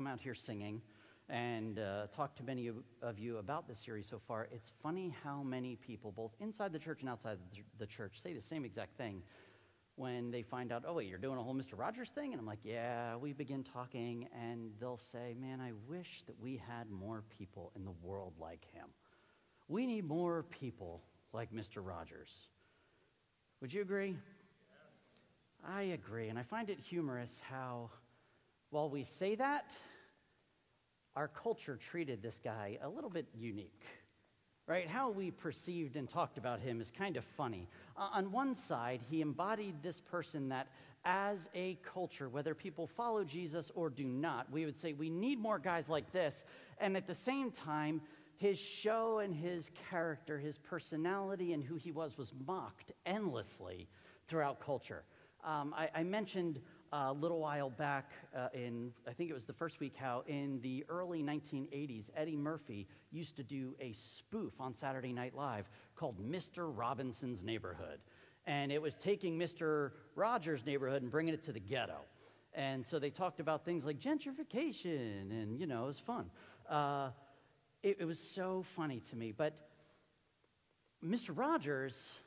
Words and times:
come 0.00 0.06
out 0.06 0.18
here 0.18 0.34
singing 0.34 0.80
and 1.28 1.78
uh, 1.78 2.06
talked 2.06 2.38
to 2.38 2.42
many 2.42 2.68
of, 2.68 2.76
of 3.02 3.18
you 3.18 3.36
about 3.36 3.68
this 3.68 3.78
series 3.78 4.08
so 4.08 4.18
far, 4.26 4.48
it's 4.50 4.72
funny 4.82 5.14
how 5.22 5.42
many 5.42 5.76
people, 5.76 6.10
both 6.10 6.30
inside 6.40 6.72
the 6.72 6.78
church 6.78 7.00
and 7.02 7.10
outside 7.10 7.36
the 7.78 7.86
church, 7.86 8.18
say 8.22 8.32
the 8.32 8.40
same 8.40 8.64
exact 8.64 8.96
thing 8.96 9.22
when 9.96 10.30
they 10.30 10.40
find 10.40 10.72
out, 10.72 10.84
oh, 10.88 10.94
wait, 10.94 11.06
you're 11.06 11.18
doing 11.18 11.36
a 11.36 11.42
whole 11.42 11.54
Mr. 11.54 11.76
Rogers 11.76 12.08
thing? 12.08 12.32
And 12.32 12.40
I'm 12.40 12.46
like, 12.46 12.60
yeah, 12.64 13.14
we 13.16 13.34
begin 13.34 13.62
talking, 13.62 14.26
and 14.34 14.70
they'll 14.80 14.96
say, 14.96 15.36
man, 15.38 15.60
I 15.60 15.72
wish 15.86 16.22
that 16.26 16.40
we 16.40 16.58
had 16.66 16.90
more 16.90 17.22
people 17.38 17.72
in 17.76 17.84
the 17.84 17.92
world 18.02 18.32
like 18.40 18.64
him. 18.72 18.86
We 19.68 19.84
need 19.84 20.08
more 20.08 20.44
people 20.44 21.02
like 21.34 21.52
Mr. 21.52 21.86
Rogers. 21.86 22.48
Would 23.60 23.74
you 23.74 23.82
agree? 23.82 24.16
I 25.68 25.82
agree. 25.82 26.30
And 26.30 26.38
I 26.38 26.42
find 26.42 26.70
it 26.70 26.80
humorous 26.80 27.38
how, 27.50 27.90
while 28.70 28.88
we 28.88 29.04
say 29.04 29.34
that, 29.34 29.74
our 31.16 31.28
culture 31.28 31.76
treated 31.76 32.22
this 32.22 32.40
guy 32.42 32.78
a 32.82 32.88
little 32.88 33.10
bit 33.10 33.26
unique 33.34 33.84
right? 34.70 34.86
How 34.86 35.10
we 35.10 35.32
perceived 35.32 35.96
and 35.96 36.08
talked 36.08 36.38
about 36.38 36.60
him 36.60 36.80
is 36.80 36.92
kind 36.92 37.16
of 37.16 37.24
funny. 37.36 37.66
Uh, 37.96 38.08
on 38.12 38.30
one 38.30 38.54
side, 38.54 39.00
he 39.10 39.20
embodied 39.20 39.82
this 39.82 40.00
person 40.00 40.48
that, 40.50 40.68
as 41.04 41.48
a 41.56 41.76
culture, 41.82 42.28
whether 42.28 42.54
people 42.54 42.86
follow 42.86 43.24
Jesus 43.24 43.72
or 43.74 43.90
do 43.90 44.04
not, 44.04 44.48
we 44.52 44.64
would 44.64 44.78
say 44.78 44.92
we 44.92 45.10
need 45.10 45.40
more 45.40 45.58
guys 45.58 45.88
like 45.88 46.12
this. 46.12 46.44
And 46.78 46.96
at 46.96 47.08
the 47.08 47.16
same 47.16 47.50
time, 47.50 48.00
his 48.36 48.60
show 48.60 49.18
and 49.18 49.34
his 49.34 49.72
character, 49.90 50.38
his 50.38 50.56
personality, 50.58 51.52
and 51.52 51.64
who 51.64 51.74
he 51.74 51.90
was 51.90 52.16
was 52.16 52.32
mocked 52.46 52.92
endlessly 53.04 53.88
throughout 54.28 54.60
culture. 54.60 55.02
Um, 55.44 55.74
I, 55.76 55.88
I 55.96 56.02
mentioned 56.04 56.60
a 56.92 57.12
little 57.12 57.38
while 57.38 57.70
back 57.70 58.10
uh, 58.36 58.48
in, 58.52 58.92
I 59.08 59.12
think 59.12 59.30
it 59.30 59.34
was 59.34 59.44
the 59.44 59.52
first 59.52 59.78
week, 59.80 59.94
how 59.96 60.24
in 60.26 60.60
the 60.60 60.84
early 60.88 61.22
1980s, 61.22 62.10
Eddie 62.16 62.36
Murphy 62.36 62.88
used 63.12 63.36
to 63.36 63.42
do 63.42 63.74
a 63.80 63.92
spoof 63.92 64.52
on 64.60 64.74
Saturday 64.74 65.12
Night 65.12 65.34
Live 65.34 65.68
called 65.94 66.16
Mr. 66.20 66.70
Robinson's 66.76 67.44
Neighborhood. 67.44 68.00
And 68.46 68.72
it 68.72 68.82
was 68.82 68.96
taking 68.96 69.38
Mr. 69.38 69.92
Rogers' 70.16 70.66
neighborhood 70.66 71.02
and 71.02 71.10
bringing 71.10 71.34
it 71.34 71.42
to 71.44 71.52
the 71.52 71.60
ghetto. 71.60 72.00
And 72.54 72.84
so 72.84 72.98
they 72.98 73.10
talked 73.10 73.38
about 73.38 73.64
things 73.64 73.84
like 73.84 74.00
gentrification, 74.00 75.30
and, 75.30 75.60
you 75.60 75.66
know, 75.66 75.84
it 75.84 75.88
was 75.88 76.00
fun. 76.00 76.30
Uh, 76.68 77.10
it, 77.82 77.98
it 78.00 78.04
was 78.04 78.18
so 78.18 78.64
funny 78.74 79.00
to 79.10 79.16
me. 79.16 79.32
But 79.32 79.54
Mr. 81.04 81.36
Rogers 81.36 82.18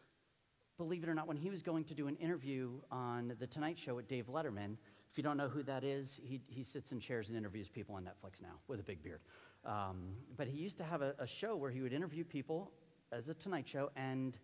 believe 0.84 1.04
it 1.04 1.10
or 1.10 1.14
not, 1.14 1.28
when 1.30 1.38
he 1.38 1.50
was 1.50 1.62
going 1.62 1.86
to 1.86 1.94
do 1.94 2.10
an 2.10 2.18
interview 2.18 2.70
on 2.92 3.34
The 3.40 3.48
Tonight 3.48 3.78
Show 3.80 3.96
with 3.96 4.06
Dave 4.10 4.28
Letterman, 4.28 4.76
if 5.10 5.18
you 5.18 5.24
don't 5.24 5.38
know 5.38 5.48
who 5.48 5.64
that 5.64 5.86
is, 5.86 6.20
he, 6.22 6.42
he 6.48 6.62
sits 6.62 6.92
in 6.92 7.00
chairs 7.00 7.30
and 7.30 7.38
interviews 7.38 7.70
people 7.70 7.96
on 7.96 8.04
Netflix 8.04 8.42
now 8.42 8.56
with 8.68 8.82
a 8.82 8.84
big 8.84 9.02
beard. 9.02 9.22
Um, 9.66 10.10
but 10.36 10.46
he 10.46 10.58
used 10.58 10.78
to 10.80 10.84
have 10.84 11.02
a, 11.02 11.16
a 11.20 11.26
show 11.26 11.56
where 11.56 11.72
he 11.72 11.80
would 11.80 11.94
interview 11.94 12.26
people 12.26 12.70
as 13.14 13.30
a 13.30 13.34
Tonight 13.34 13.66
Show, 13.66 13.92
and 13.96 14.36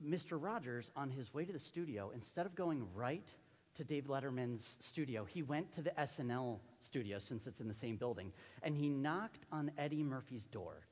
Mr. 0.00 0.40
Rogers, 0.40 0.92
on 0.94 1.10
his 1.10 1.34
way 1.34 1.44
to 1.44 1.52
the 1.52 1.58
studio, 1.58 2.12
instead 2.14 2.46
of 2.46 2.54
going 2.54 2.86
right 2.94 3.26
to 3.74 3.82
Dave 3.82 4.04
Letterman's 4.04 4.76
studio, 4.78 5.24
he 5.24 5.42
went 5.42 5.72
to 5.72 5.82
the 5.82 5.90
SNL 5.98 6.60
studio 6.80 7.18
since 7.18 7.48
it's 7.48 7.60
in 7.60 7.66
the 7.66 7.74
same 7.74 7.96
building, 7.96 8.30
and 8.62 8.76
he 8.76 8.88
knocked 8.88 9.46
on 9.50 9.72
Eddie 9.78 10.04
Murphy's 10.04 10.46
door. 10.46 10.86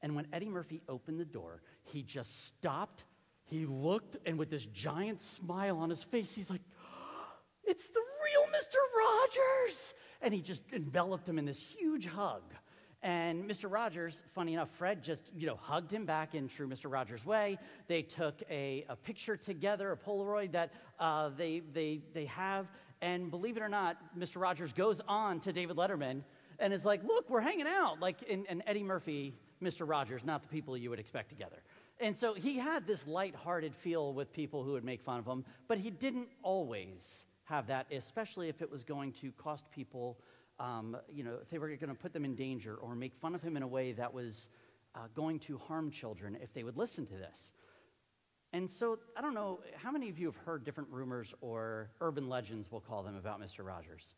And 0.00 0.16
when 0.16 0.26
Eddie 0.32 0.48
Murphy 0.48 0.80
opened 0.88 1.20
the 1.20 1.26
door, 1.26 1.60
he 1.84 2.02
just 2.02 2.46
stopped 2.46 3.04
he 3.48 3.64
looked, 3.64 4.16
and 4.26 4.38
with 4.38 4.50
this 4.50 4.66
giant 4.66 5.20
smile 5.20 5.78
on 5.78 5.88
his 5.88 6.02
face, 6.02 6.34
he's 6.34 6.50
like, 6.50 6.60
It's 7.64 7.88
the 7.88 8.00
real 8.00 8.46
Mr. 8.48 8.76
Rogers! 8.98 9.94
And 10.20 10.34
he 10.34 10.42
just 10.42 10.62
enveloped 10.72 11.28
him 11.28 11.38
in 11.38 11.44
this 11.44 11.62
huge 11.62 12.06
hug. 12.06 12.42
And 13.02 13.48
Mr. 13.48 13.70
Rogers, 13.70 14.24
funny 14.34 14.54
enough, 14.54 14.70
Fred 14.70 15.02
just, 15.02 15.30
you 15.34 15.46
know, 15.46 15.56
hugged 15.56 15.92
him 15.92 16.04
back 16.04 16.34
in 16.34 16.48
true 16.48 16.66
Mr. 16.66 16.90
Rogers 16.90 17.24
way. 17.24 17.56
They 17.86 18.02
took 18.02 18.42
a, 18.50 18.84
a 18.88 18.96
picture 18.96 19.36
together, 19.36 19.92
a 19.92 19.96
Polaroid 19.96 20.52
that 20.52 20.72
uh, 20.98 21.30
they, 21.36 21.62
they, 21.72 22.00
they 22.12 22.24
have. 22.26 22.66
And 23.00 23.30
believe 23.30 23.56
it 23.56 23.62
or 23.62 23.68
not, 23.68 23.96
Mr. 24.18 24.40
Rogers 24.40 24.72
goes 24.72 25.00
on 25.06 25.38
to 25.40 25.52
David 25.52 25.76
Letterman 25.76 26.22
and 26.58 26.72
is 26.72 26.84
like, 26.84 27.04
look, 27.04 27.30
we're 27.30 27.40
hanging 27.40 27.68
out. 27.68 28.00
Like, 28.00 28.16
and 28.28 28.62
Eddie 28.66 28.82
Murphy, 28.82 29.32
Mr. 29.62 29.88
Rogers, 29.88 30.22
not 30.24 30.42
the 30.42 30.48
people 30.48 30.76
you 30.76 30.90
would 30.90 30.98
expect 30.98 31.28
together. 31.28 31.62
And 32.00 32.16
so 32.16 32.34
he 32.34 32.56
had 32.56 32.86
this 32.86 33.06
light-hearted 33.06 33.74
feel 33.74 34.12
with 34.12 34.32
people 34.32 34.62
who 34.62 34.72
would 34.72 34.84
make 34.84 35.02
fun 35.02 35.18
of 35.18 35.26
him, 35.26 35.44
but 35.66 35.78
he 35.78 35.90
didn't 35.90 36.28
always 36.42 37.24
have 37.44 37.66
that, 37.66 37.86
especially 37.90 38.48
if 38.48 38.62
it 38.62 38.70
was 38.70 38.84
going 38.84 39.12
to 39.12 39.32
cost 39.32 39.68
people, 39.70 40.18
um, 40.60 40.96
you 41.12 41.24
know, 41.24 41.38
if 41.42 41.50
they 41.50 41.58
were 41.58 41.68
going 41.68 41.88
to 41.88 41.94
put 41.94 42.12
them 42.12 42.24
in 42.24 42.36
danger 42.36 42.76
or 42.76 42.94
make 42.94 43.14
fun 43.16 43.34
of 43.34 43.42
him 43.42 43.56
in 43.56 43.62
a 43.62 43.66
way 43.66 43.92
that 43.92 44.12
was 44.12 44.48
uh, 44.94 45.00
going 45.14 45.40
to 45.40 45.58
harm 45.58 45.90
children 45.90 46.36
if 46.40 46.52
they 46.54 46.62
would 46.62 46.76
listen 46.76 47.04
to 47.06 47.14
this. 47.14 47.52
And 48.52 48.70
so 48.70 48.98
I 49.16 49.20
don't 49.20 49.34
know, 49.34 49.60
how 49.76 49.90
many 49.90 50.08
of 50.08 50.18
you 50.18 50.26
have 50.26 50.36
heard 50.36 50.64
different 50.64 50.90
rumors 50.90 51.34
or 51.40 51.90
urban 52.00 52.28
legends, 52.28 52.68
we'll 52.70 52.80
call 52.80 53.02
them, 53.02 53.16
about 53.16 53.40
Mr. 53.40 53.64
Rogers? 53.64 54.14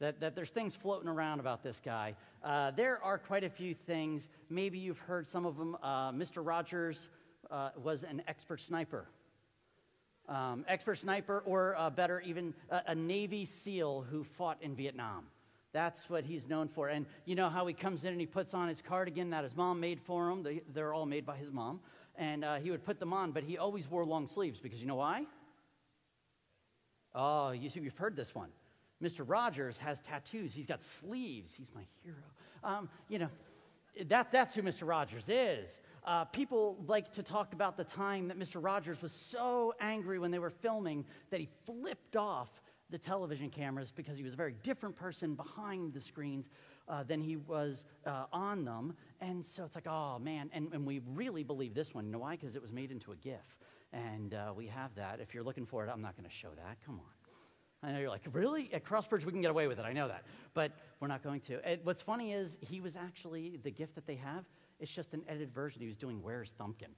that, 0.00 0.20
that 0.20 0.34
there's 0.34 0.50
things 0.50 0.76
floating 0.76 1.08
around 1.08 1.40
about 1.40 1.62
this 1.62 1.80
guy. 1.84 2.14
Uh, 2.42 2.70
there 2.70 3.02
are 3.02 3.18
quite 3.18 3.44
a 3.44 3.50
few 3.50 3.74
things. 3.74 4.30
Maybe 4.48 4.78
you've 4.78 4.98
heard 4.98 5.26
some 5.26 5.44
of 5.44 5.56
them. 5.56 5.76
Uh, 5.82 6.12
Mr. 6.12 6.44
Rogers 6.44 7.08
uh, 7.50 7.70
was 7.82 8.02
an 8.02 8.22
expert 8.28 8.60
sniper. 8.60 9.06
Um, 10.28 10.64
expert 10.68 10.96
sniper, 10.96 11.42
or 11.46 11.74
uh, 11.78 11.88
better, 11.90 12.20
even 12.20 12.52
a, 12.70 12.82
a 12.88 12.94
Navy 12.94 13.44
SEAL 13.44 14.06
who 14.10 14.24
fought 14.24 14.58
in 14.60 14.74
Vietnam. 14.74 15.24
That's 15.72 16.08
what 16.08 16.24
he's 16.24 16.48
known 16.48 16.68
for. 16.68 16.88
And 16.88 17.06
you 17.24 17.34
know 17.34 17.48
how 17.48 17.66
he 17.66 17.74
comes 17.74 18.04
in 18.04 18.12
and 18.12 18.20
he 18.20 18.26
puts 18.26 18.54
on 18.54 18.68
his 18.68 18.82
cardigan 18.82 19.30
that 19.30 19.44
his 19.44 19.56
mom 19.56 19.80
made 19.80 20.00
for 20.00 20.30
him? 20.30 20.42
They, 20.42 20.80
are 20.80 20.92
all 20.92 21.06
made 21.06 21.24
by 21.26 21.36
his 21.36 21.52
mom. 21.52 21.80
And 22.16 22.44
uh, 22.44 22.56
he 22.56 22.70
would 22.70 22.84
put 22.84 22.98
them 22.98 23.12
on, 23.12 23.32
but 23.32 23.42
he 23.42 23.58
always 23.58 23.88
wore 23.88 24.04
long 24.04 24.26
sleeves 24.26 24.58
because 24.58 24.80
you 24.80 24.86
know 24.86 24.96
why? 24.96 25.24
Oh, 27.14 27.50
you 27.50 27.70
see, 27.70 27.80
you've 27.80 27.96
heard 27.96 28.16
this 28.16 28.34
one. 28.34 28.48
Mr. 29.02 29.24
Rogers 29.26 29.78
has 29.78 30.00
tattoos. 30.00 30.52
He's 30.52 30.66
got 30.66 30.82
sleeves. 30.82 31.54
He's 31.54 31.70
my 31.74 31.82
hero. 32.02 32.16
Um, 32.64 32.88
you 33.08 33.18
know, 33.18 33.28
that, 34.06 34.30
that's 34.30 34.54
who 34.54 34.62
Mr. 34.62 34.86
Rogers 34.86 35.28
is. 35.28 35.80
Uh, 36.04 36.24
people 36.24 36.82
like 36.86 37.12
to 37.12 37.22
talk 37.22 37.52
about 37.52 37.76
the 37.76 37.84
time 37.84 38.28
that 38.28 38.38
Mr. 38.38 38.62
Rogers 38.62 39.02
was 39.02 39.12
so 39.12 39.74
angry 39.80 40.18
when 40.18 40.30
they 40.30 40.38
were 40.38 40.50
filming 40.50 41.04
that 41.30 41.40
he 41.40 41.48
flipped 41.66 42.16
off 42.16 42.48
the 42.90 42.98
television 42.98 43.50
cameras 43.50 43.92
because 43.94 44.16
he 44.16 44.24
was 44.24 44.32
a 44.32 44.36
very 44.36 44.54
different 44.62 44.96
person 44.96 45.34
behind 45.34 45.92
the 45.92 46.00
screens 46.00 46.48
uh, 46.88 47.02
than 47.02 47.20
he 47.20 47.36
was 47.36 47.84
uh, 48.06 48.24
on 48.32 48.64
them. 48.64 48.94
And 49.20 49.44
so 49.44 49.64
it's 49.64 49.74
like, 49.74 49.86
oh 49.86 50.18
man. 50.18 50.48
And, 50.52 50.72
and 50.72 50.86
we 50.86 51.02
really 51.12 51.42
believe 51.42 51.74
this 51.74 51.94
one. 51.94 52.06
You 52.06 52.12
know 52.12 52.20
why? 52.20 52.36
Because 52.36 52.56
it 52.56 52.62
was 52.62 52.72
made 52.72 52.90
into 52.90 53.12
a 53.12 53.16
GIF. 53.16 53.58
And 53.92 54.34
uh, 54.34 54.52
we 54.56 54.66
have 54.66 54.94
that. 54.94 55.20
If 55.20 55.34
you're 55.34 55.42
looking 55.42 55.66
for 55.66 55.84
it, 55.84 55.90
I'm 55.92 56.00
not 56.00 56.16
going 56.16 56.28
to 56.28 56.34
show 56.34 56.50
that. 56.56 56.78
Come 56.86 57.00
on. 57.00 57.17
I 57.82 57.92
know 57.92 58.00
you're 58.00 58.10
like, 58.10 58.22
really? 58.32 58.70
At 58.72 58.84
Crossbridge, 58.84 59.24
we 59.24 59.30
can 59.30 59.40
get 59.40 59.50
away 59.50 59.68
with 59.68 59.78
it. 59.78 59.84
I 59.84 59.92
know 59.92 60.08
that. 60.08 60.24
But 60.52 60.72
we're 60.98 61.08
not 61.08 61.22
going 61.22 61.40
to. 61.42 61.64
And 61.64 61.80
what's 61.84 62.02
funny 62.02 62.32
is 62.32 62.56
he 62.60 62.80
was 62.80 62.96
actually, 62.96 63.60
the 63.62 63.70
GIF 63.70 63.94
that 63.94 64.06
they 64.06 64.16
have, 64.16 64.44
it's 64.80 64.92
just 64.92 65.14
an 65.14 65.22
edited 65.28 65.52
version. 65.54 65.80
He 65.80 65.86
was 65.86 65.96
doing 65.96 66.20
Where's 66.22 66.52
Thumbkin? 66.60 66.92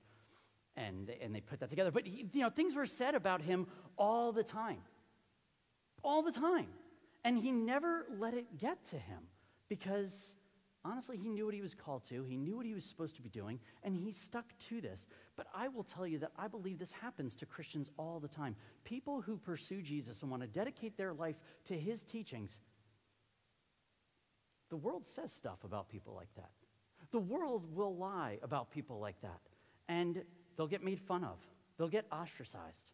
And, 0.76 1.10
and 1.20 1.34
they 1.34 1.40
put 1.40 1.60
that 1.60 1.68
together. 1.68 1.90
But, 1.90 2.06
he, 2.06 2.26
you 2.32 2.40
know, 2.40 2.48
things 2.48 2.74
were 2.74 2.86
said 2.86 3.14
about 3.14 3.42
him 3.42 3.66
all 3.98 4.32
the 4.32 4.44
time. 4.44 4.78
All 6.02 6.22
the 6.22 6.32
time. 6.32 6.68
And 7.24 7.36
he 7.36 7.50
never 7.50 8.06
let 8.18 8.32
it 8.32 8.56
get 8.58 8.82
to 8.88 8.96
him 8.96 9.18
because 9.68 10.34
honestly, 10.84 11.16
he 11.16 11.28
knew 11.28 11.44
what 11.44 11.54
he 11.54 11.60
was 11.60 11.74
called 11.74 12.04
to, 12.08 12.24
he 12.24 12.36
knew 12.36 12.56
what 12.56 12.66
he 12.66 12.74
was 12.74 12.84
supposed 12.84 13.16
to 13.16 13.22
be 13.22 13.28
doing, 13.28 13.60
and 13.82 13.94
he 13.94 14.12
stuck 14.12 14.46
to 14.68 14.80
this. 14.80 15.06
But 15.36 15.46
I 15.54 15.68
will 15.68 15.84
tell 15.84 16.06
you 16.06 16.18
that 16.18 16.32
I 16.38 16.48
believe 16.48 16.78
this 16.78 16.92
happens 16.92 17.36
to 17.36 17.46
Christians 17.46 17.90
all 17.98 18.20
the 18.20 18.28
time. 18.28 18.56
People 18.84 19.20
who 19.20 19.36
pursue 19.36 19.82
Jesus 19.82 20.22
and 20.22 20.30
want 20.30 20.42
to 20.42 20.48
dedicate 20.48 20.96
their 20.96 21.12
life 21.12 21.36
to 21.66 21.78
his 21.78 22.02
teachings, 22.02 22.60
the 24.70 24.76
world 24.76 25.04
says 25.04 25.32
stuff 25.32 25.64
about 25.64 25.88
people 25.88 26.14
like 26.14 26.32
that. 26.36 26.50
The 27.10 27.18
world 27.18 27.66
will 27.74 27.96
lie 27.96 28.38
about 28.42 28.70
people 28.70 29.00
like 29.00 29.20
that, 29.22 29.40
and 29.88 30.22
they'll 30.56 30.66
get 30.66 30.84
made 30.84 31.00
fun 31.00 31.24
of, 31.24 31.38
they'll 31.76 31.88
get 31.88 32.06
ostracized. 32.12 32.92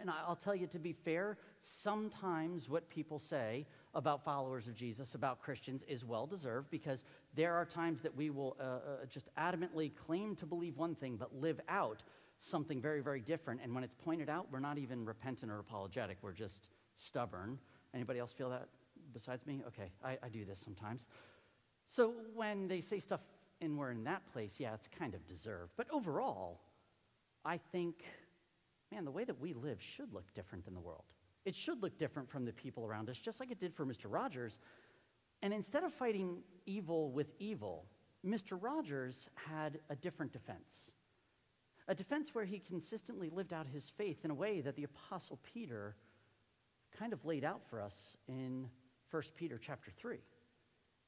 And 0.00 0.10
I'll 0.10 0.36
tell 0.36 0.54
you, 0.54 0.66
to 0.68 0.78
be 0.78 0.92
fair, 0.92 1.38
sometimes 1.60 2.68
what 2.68 2.88
people 2.88 3.18
say 3.18 3.66
about 3.94 4.24
followers 4.24 4.68
of 4.68 4.74
Jesus, 4.74 5.14
about 5.14 5.40
Christians, 5.40 5.82
is 5.88 6.04
well 6.04 6.26
deserved 6.26 6.70
because 6.70 7.04
there 7.34 7.54
are 7.54 7.64
times 7.64 8.00
that 8.02 8.14
we 8.14 8.30
will 8.30 8.56
uh, 8.60 8.64
uh, 8.64 8.78
just 9.08 9.28
adamantly 9.36 9.92
claim 9.94 10.36
to 10.36 10.46
believe 10.46 10.76
one 10.76 10.94
thing 10.94 11.16
but 11.16 11.34
live 11.34 11.60
out 11.68 12.02
something 12.38 12.80
very, 12.80 13.00
very 13.00 13.20
different. 13.20 13.60
And 13.62 13.74
when 13.74 13.82
it's 13.82 13.94
pointed 13.94 14.28
out, 14.28 14.46
we're 14.52 14.60
not 14.60 14.78
even 14.78 15.04
repentant 15.04 15.50
or 15.50 15.58
apologetic, 15.58 16.18
we're 16.22 16.32
just 16.32 16.70
stubborn. 16.96 17.58
Anybody 17.94 18.18
else 18.18 18.32
feel 18.32 18.50
that 18.50 18.68
besides 19.12 19.46
me? 19.46 19.62
Okay, 19.66 19.90
I, 20.04 20.18
I 20.22 20.28
do 20.28 20.44
this 20.44 20.58
sometimes. 20.58 21.08
So 21.86 22.12
when 22.34 22.68
they 22.68 22.80
say 22.80 23.00
stuff 23.00 23.20
and 23.60 23.78
we're 23.78 23.90
in 23.90 24.04
that 24.04 24.22
place, 24.32 24.56
yeah, 24.58 24.74
it's 24.74 24.88
kind 24.98 25.14
of 25.14 25.26
deserved. 25.26 25.72
But 25.76 25.86
overall, 25.90 26.60
I 27.44 27.56
think, 27.56 28.04
man, 28.92 29.04
the 29.04 29.10
way 29.10 29.24
that 29.24 29.40
we 29.40 29.54
live 29.54 29.80
should 29.80 30.12
look 30.12 30.32
different 30.34 30.64
than 30.64 30.74
the 30.74 30.80
world. 30.80 31.04
It 31.48 31.54
should 31.54 31.82
look 31.82 31.96
different 31.96 32.28
from 32.28 32.44
the 32.44 32.52
people 32.52 32.84
around 32.84 33.08
us, 33.08 33.18
just 33.18 33.40
like 33.40 33.50
it 33.50 33.58
did 33.58 33.74
for 33.74 33.86
Mr. 33.86 34.04
Rogers. 34.04 34.60
And 35.40 35.54
instead 35.54 35.82
of 35.82 35.94
fighting 35.94 36.42
evil 36.66 37.10
with 37.10 37.28
evil, 37.38 37.86
Mr. 38.22 38.62
Rogers 38.62 39.30
had 39.34 39.80
a 39.88 39.96
different 39.96 40.30
defense. 40.30 40.92
A 41.86 41.94
defense 41.94 42.34
where 42.34 42.44
he 42.44 42.58
consistently 42.58 43.30
lived 43.30 43.54
out 43.54 43.66
his 43.66 43.88
faith 43.96 44.26
in 44.26 44.30
a 44.30 44.34
way 44.34 44.60
that 44.60 44.76
the 44.76 44.84
Apostle 44.84 45.38
Peter 45.54 45.96
kind 46.98 47.14
of 47.14 47.24
laid 47.24 47.44
out 47.44 47.62
for 47.70 47.80
us 47.80 47.96
in 48.28 48.68
1 49.10 49.22
Peter 49.34 49.56
chapter 49.56 49.90
3. 49.90 50.18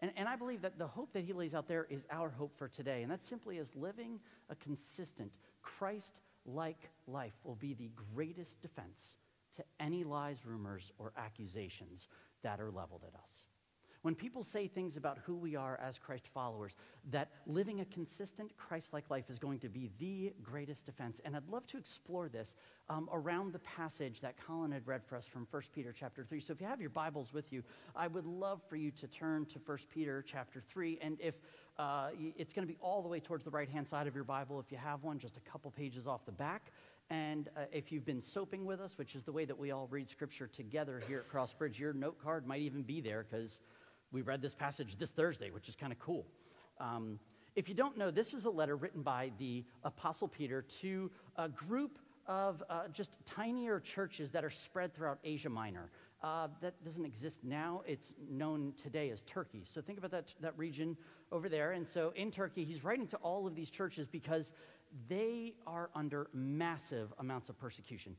And, 0.01 0.11
and 0.17 0.27
I 0.27 0.37
believe 0.37 0.63
that 0.63 0.79
the 0.79 0.87
hope 0.87 1.13
that 1.13 1.25
he 1.25 1.35
lays 1.35 1.55
out 1.55 1.69
there 1.69 1.87
is 1.91 2.07
our 2.11 2.31
hope 2.31 2.57
for 2.57 2.67
today. 2.67 3.03
And 3.03 3.13
that 3.13 3.23
simply 3.23 3.59
is 3.59 3.77
living 3.77 4.19
a 4.49 4.55
consistent, 4.55 5.33
Christ 5.61 6.21
like 6.47 6.89
life 7.07 7.35
will 7.45 7.57
be 7.57 7.75
the 7.75 7.91
greatest 8.15 8.63
defense 8.63 9.19
to 9.61 9.85
any 9.85 10.05
lies, 10.05 10.47
rumors, 10.47 10.91
or 10.99 11.13
accusations 11.17 12.09
that 12.43 12.61
are 12.61 12.71
leveled 12.71 13.05
at 13.07 13.15
us. 13.19 13.45
When 14.03 14.15
people 14.15 14.43
say 14.43 14.67
things 14.67 14.97
about 14.97 15.19
who 15.19 15.37
we 15.37 15.57
are 15.57 15.79
as 15.79 15.99
Christ 15.99 16.29
followers, 16.33 16.77
that 17.11 17.29
living 17.47 17.81
a 17.81 17.85
consistent 17.85 18.57
Christ 18.57 18.95
like 18.95 19.11
life 19.11 19.29
is 19.29 19.39
going 19.39 19.59
to 19.59 19.69
be 19.69 19.91
the 19.99 20.33
greatest 20.43 20.87
defense. 20.87 21.21
And 21.23 21.37
I'd 21.37 21.47
love 21.51 21.67
to 21.67 21.77
explore 21.77 22.31
this 22.31 22.57
um, 22.89 23.11
around 23.13 23.53
the 23.53 23.59
passage 23.59 24.23
that 24.23 24.37
Colin 24.43 24.73
had 24.73 24.87
read 24.87 25.05
for 25.05 25.17
us 25.17 25.27
from 25.27 25.47
1 25.51 25.63
Peter 25.75 25.93
chapter 25.93 26.25
3. 26.25 26.41
So 26.41 26.55
if 26.55 26.63
you 26.63 26.67
have 26.67 26.81
your 26.81 26.89
Bibles 26.89 27.35
with 27.35 27.53
you, 27.53 27.63
I 27.95 28.07
would 28.07 28.25
love 28.25 28.63
for 28.71 28.77
you 28.77 28.91
to 28.93 29.07
turn 29.07 29.45
to 29.47 29.59
1 29.59 29.79
Peter 29.93 30.25
chapter 30.27 30.63
3. 30.67 30.99
And 31.03 31.19
if 31.21 31.35
uh, 31.79 32.09
it's 32.39 32.55
going 32.55 32.67
to 32.67 32.73
be 32.73 32.79
all 32.81 33.03
the 33.03 33.09
way 33.09 33.21
towards 33.21 33.45
the 33.45 33.51
right 33.51 33.69
hand 33.69 33.87
side 33.87 34.07
of 34.07 34.15
your 34.15 34.25
Bible, 34.25 34.59
if 34.61 34.73
you 34.73 34.79
have 34.79 35.03
one, 35.03 35.19
just 35.19 35.37
a 35.37 35.41
couple 35.41 35.71
pages 35.71 36.07
off 36.07 36.25
the 36.25 36.33
back. 36.33 36.73
And 37.11 37.49
uh, 37.57 37.63
if 37.73 37.91
you've 37.91 38.05
been 38.05 38.21
soaping 38.21 38.65
with 38.65 38.81
us, 38.81 38.97
which 38.97 39.17
is 39.17 39.25
the 39.25 39.33
way 39.33 39.45
that 39.45 39.59
we 39.59 39.73
all 39.73 39.89
read 39.91 40.09
scripture 40.09 40.47
together 40.47 41.03
here 41.09 41.19
at 41.19 41.29
Crossbridge, 41.29 41.77
your 41.77 41.93
note 41.93 42.23
card 42.23 42.47
might 42.47 42.61
even 42.61 42.83
be 42.83 43.01
there 43.01 43.27
because 43.29 43.61
we 44.13 44.23
read 44.23 44.41
this 44.41 44.55
passage 44.55 44.97
this 44.97 45.11
Thursday, 45.11 45.51
which 45.51 45.69
is 45.69 45.75
kind 45.75 45.93
of 45.93 45.99
cool. 45.99 46.25
Um, 46.79 47.19
if 47.57 47.69
you 47.69 47.75
don't 47.75 47.99
know, 47.99 48.13
this 48.13 48.33
is 48.33 48.45
a 48.45 48.51
letter 48.51 48.77
written 48.77 49.03
by 49.03 49.33
the 49.39 49.65
Apostle 49.83 50.29
Peter 50.29 50.63
to 50.81 51.11
a 51.37 51.49
group 51.49 51.99
of 52.27 52.63
uh, 52.71 52.83
just 52.93 53.17
tinier 53.27 53.81
churches 53.81 54.31
that 54.31 54.45
are 54.45 54.51
spread 54.51 54.95
throughout 54.95 55.19
Asia 55.25 55.49
Minor. 55.49 55.91
Uh, 56.23 56.47
that 56.61 56.75
doesn't 56.85 57.05
exist 57.05 57.41
now. 57.43 57.83
It's 57.87 58.15
known 58.31 58.73
today 58.81 59.11
as 59.11 59.23
Turkey. 59.23 59.63
So 59.65 59.81
think 59.81 59.99
about 59.99 60.13
that, 60.13 60.33
that 60.41 60.57
region 60.57 60.97
over 61.33 61.49
there. 61.49 61.73
And 61.73 61.87
so 61.87 62.13
in 62.15 62.31
Turkey, 62.31 62.65
he's 62.65 62.85
writing 62.85 63.07
to 63.09 63.17
all 63.17 63.47
of 63.49 63.57
these 63.57 63.71
churches 63.71 64.07
because 64.07 64.53
they 65.09 65.55
are 65.67 65.91
under 65.95 66.29
massive 66.33 67.13
amounts 67.19 67.49
of 67.49 67.59
persecution 67.59 68.17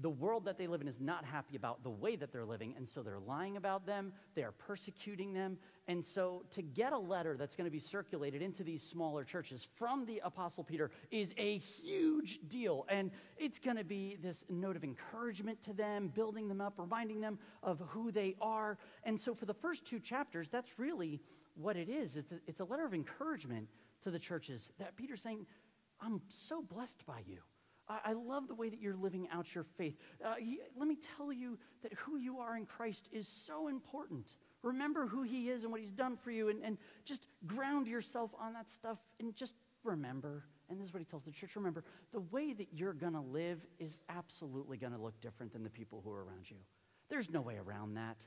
the 0.00 0.10
world 0.10 0.44
that 0.44 0.56
they 0.56 0.66
live 0.66 0.80
in 0.80 0.88
is 0.88 1.00
not 1.00 1.24
happy 1.24 1.56
about 1.56 1.82
the 1.82 1.90
way 1.90 2.14
that 2.14 2.32
they're 2.32 2.44
living, 2.44 2.74
and 2.76 2.86
so 2.86 3.02
they're 3.02 3.18
lying 3.18 3.56
about 3.56 3.84
them, 3.84 4.12
they 4.34 4.42
are 4.42 4.52
persecuting 4.52 5.32
them. 5.32 5.58
And 5.88 6.04
so, 6.04 6.44
to 6.50 6.62
get 6.62 6.92
a 6.92 6.98
letter 6.98 7.36
that's 7.36 7.56
going 7.56 7.64
to 7.64 7.70
be 7.70 7.80
circulated 7.80 8.40
into 8.40 8.62
these 8.62 8.82
smaller 8.82 9.24
churches 9.24 9.66
from 9.76 10.04
the 10.04 10.20
Apostle 10.22 10.62
Peter 10.62 10.90
is 11.10 11.34
a 11.36 11.58
huge 11.58 12.40
deal. 12.48 12.86
And 12.88 13.10
it's 13.38 13.58
going 13.58 13.76
to 13.76 13.84
be 13.84 14.16
this 14.22 14.44
note 14.48 14.76
of 14.76 14.84
encouragement 14.84 15.60
to 15.62 15.72
them, 15.72 16.08
building 16.08 16.46
them 16.46 16.60
up, 16.60 16.74
reminding 16.76 17.20
them 17.20 17.38
of 17.62 17.82
who 17.88 18.12
they 18.12 18.36
are. 18.40 18.78
And 19.04 19.18
so, 19.18 19.34
for 19.34 19.46
the 19.46 19.54
first 19.54 19.84
two 19.84 19.98
chapters, 19.98 20.48
that's 20.48 20.78
really 20.78 21.20
what 21.54 21.76
it 21.76 21.88
is 21.88 22.16
it's 22.16 22.30
a, 22.30 22.36
it's 22.46 22.60
a 22.60 22.64
letter 22.64 22.84
of 22.84 22.94
encouragement 22.94 23.66
to 24.04 24.12
the 24.12 24.18
churches 24.18 24.70
that 24.78 24.94
Peter's 24.96 25.20
saying, 25.20 25.44
I'm 26.00 26.20
so 26.28 26.62
blessed 26.62 27.04
by 27.06 27.22
you. 27.26 27.38
I, 27.88 28.12
love 28.12 28.48
the 28.48 28.54
way 28.54 28.68
that 28.68 28.80
you're 28.80 28.96
living 28.96 29.28
out 29.32 29.54
your 29.54 29.64
faith. 29.64 29.96
Uh, 30.22 30.34
he, 30.38 30.58
let 30.76 30.86
me 30.86 30.96
tell 31.16 31.32
you 31.32 31.58
that 31.82 31.92
who 31.94 32.18
you 32.18 32.38
are 32.38 32.56
in 32.56 32.66
Christ 32.66 33.08
is 33.12 33.26
so 33.26 33.68
important. 33.68 34.34
Remember 34.62 35.06
who 35.06 35.22
He 35.22 35.48
is 35.48 35.62
and 35.62 35.72
what 35.72 35.80
He's 35.80 35.92
done 35.92 36.16
for 36.16 36.30
you, 36.30 36.50
and, 36.50 36.62
and 36.62 36.76
just 37.06 37.26
ground 37.46 37.86
yourself 37.86 38.30
on 38.38 38.52
that 38.52 38.68
stuff 38.68 38.98
and 39.20 39.34
just 39.34 39.54
remember. 39.84 40.44
And 40.68 40.78
this 40.78 40.88
is 40.88 40.92
what 40.92 41.00
He 41.00 41.06
tells 41.06 41.24
the 41.24 41.30
church 41.30 41.56
remember, 41.56 41.82
the 42.12 42.20
way 42.20 42.52
that 42.52 42.68
you're 42.72 42.92
going 42.92 43.14
to 43.14 43.20
live 43.20 43.60
is 43.78 44.00
absolutely 44.10 44.76
going 44.76 44.92
to 44.92 45.00
look 45.00 45.18
different 45.22 45.52
than 45.52 45.62
the 45.62 45.70
people 45.70 46.02
who 46.04 46.10
are 46.10 46.24
around 46.24 46.50
you. 46.50 46.58
There's 47.08 47.30
no 47.30 47.40
way 47.40 47.56
around 47.56 47.94
that. 47.94 48.18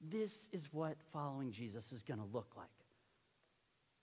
This 0.00 0.48
is 0.52 0.68
what 0.72 0.96
following 1.12 1.52
Jesus 1.52 1.92
is 1.92 2.02
going 2.02 2.18
to 2.18 2.26
look 2.32 2.54
like. 2.56 2.66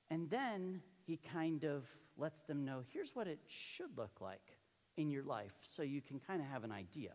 And 0.09 0.30
then 0.30 0.81
he 1.05 1.17
kind 1.17 1.63
of 1.63 1.85
lets 2.17 2.41
them 2.44 2.63
know 2.63 2.83
here's 2.91 3.15
what 3.15 3.27
it 3.27 3.39
should 3.47 3.97
look 3.97 4.21
like 4.21 4.57
in 4.97 5.09
your 5.09 5.23
life 5.23 5.53
so 5.61 5.83
you 5.83 6.01
can 6.01 6.19
kind 6.19 6.41
of 6.41 6.47
have 6.47 6.63
an 6.63 6.71
idea, 6.71 7.11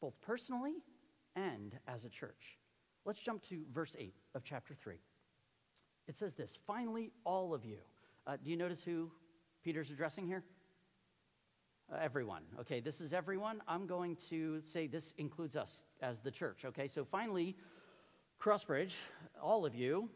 both 0.00 0.20
personally 0.20 0.74
and 1.36 1.78
as 1.88 2.04
a 2.04 2.08
church. 2.08 2.58
Let's 3.04 3.20
jump 3.20 3.42
to 3.48 3.62
verse 3.72 3.96
8 3.98 4.14
of 4.34 4.44
chapter 4.44 4.74
3. 4.74 4.96
It 6.08 6.18
says 6.18 6.34
this 6.34 6.58
Finally, 6.66 7.12
all 7.24 7.54
of 7.54 7.64
you. 7.64 7.78
Uh, 8.26 8.36
do 8.42 8.50
you 8.50 8.56
notice 8.56 8.82
who 8.82 9.10
Peter's 9.64 9.90
addressing 9.90 10.26
here? 10.26 10.44
Uh, 11.90 11.96
everyone. 12.00 12.42
Okay, 12.60 12.80
this 12.80 13.00
is 13.00 13.12
everyone. 13.12 13.62
I'm 13.66 13.86
going 13.86 14.16
to 14.28 14.60
say 14.60 14.86
this 14.86 15.14
includes 15.18 15.56
us 15.56 15.84
as 16.02 16.20
the 16.20 16.30
church. 16.30 16.64
Okay, 16.64 16.86
so 16.86 17.04
finally, 17.04 17.56
Crossbridge, 18.40 18.94
all 19.42 19.64
of 19.64 19.74
you 19.74 20.08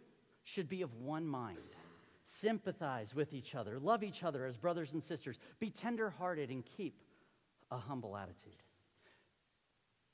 should 0.44 0.68
be 0.68 0.82
of 0.82 0.94
one 0.94 1.26
mind 1.26 1.73
sympathize 2.24 3.14
with 3.14 3.32
each 3.32 3.54
other, 3.54 3.78
love 3.78 4.02
each 4.02 4.24
other 4.24 4.46
as 4.46 4.56
brothers 4.56 4.94
and 4.94 5.02
sisters, 5.02 5.38
be 5.60 5.70
tenderhearted, 5.70 6.50
and 6.50 6.64
keep 6.64 7.02
a 7.70 7.76
humble 7.76 8.16
attitude. 8.16 8.62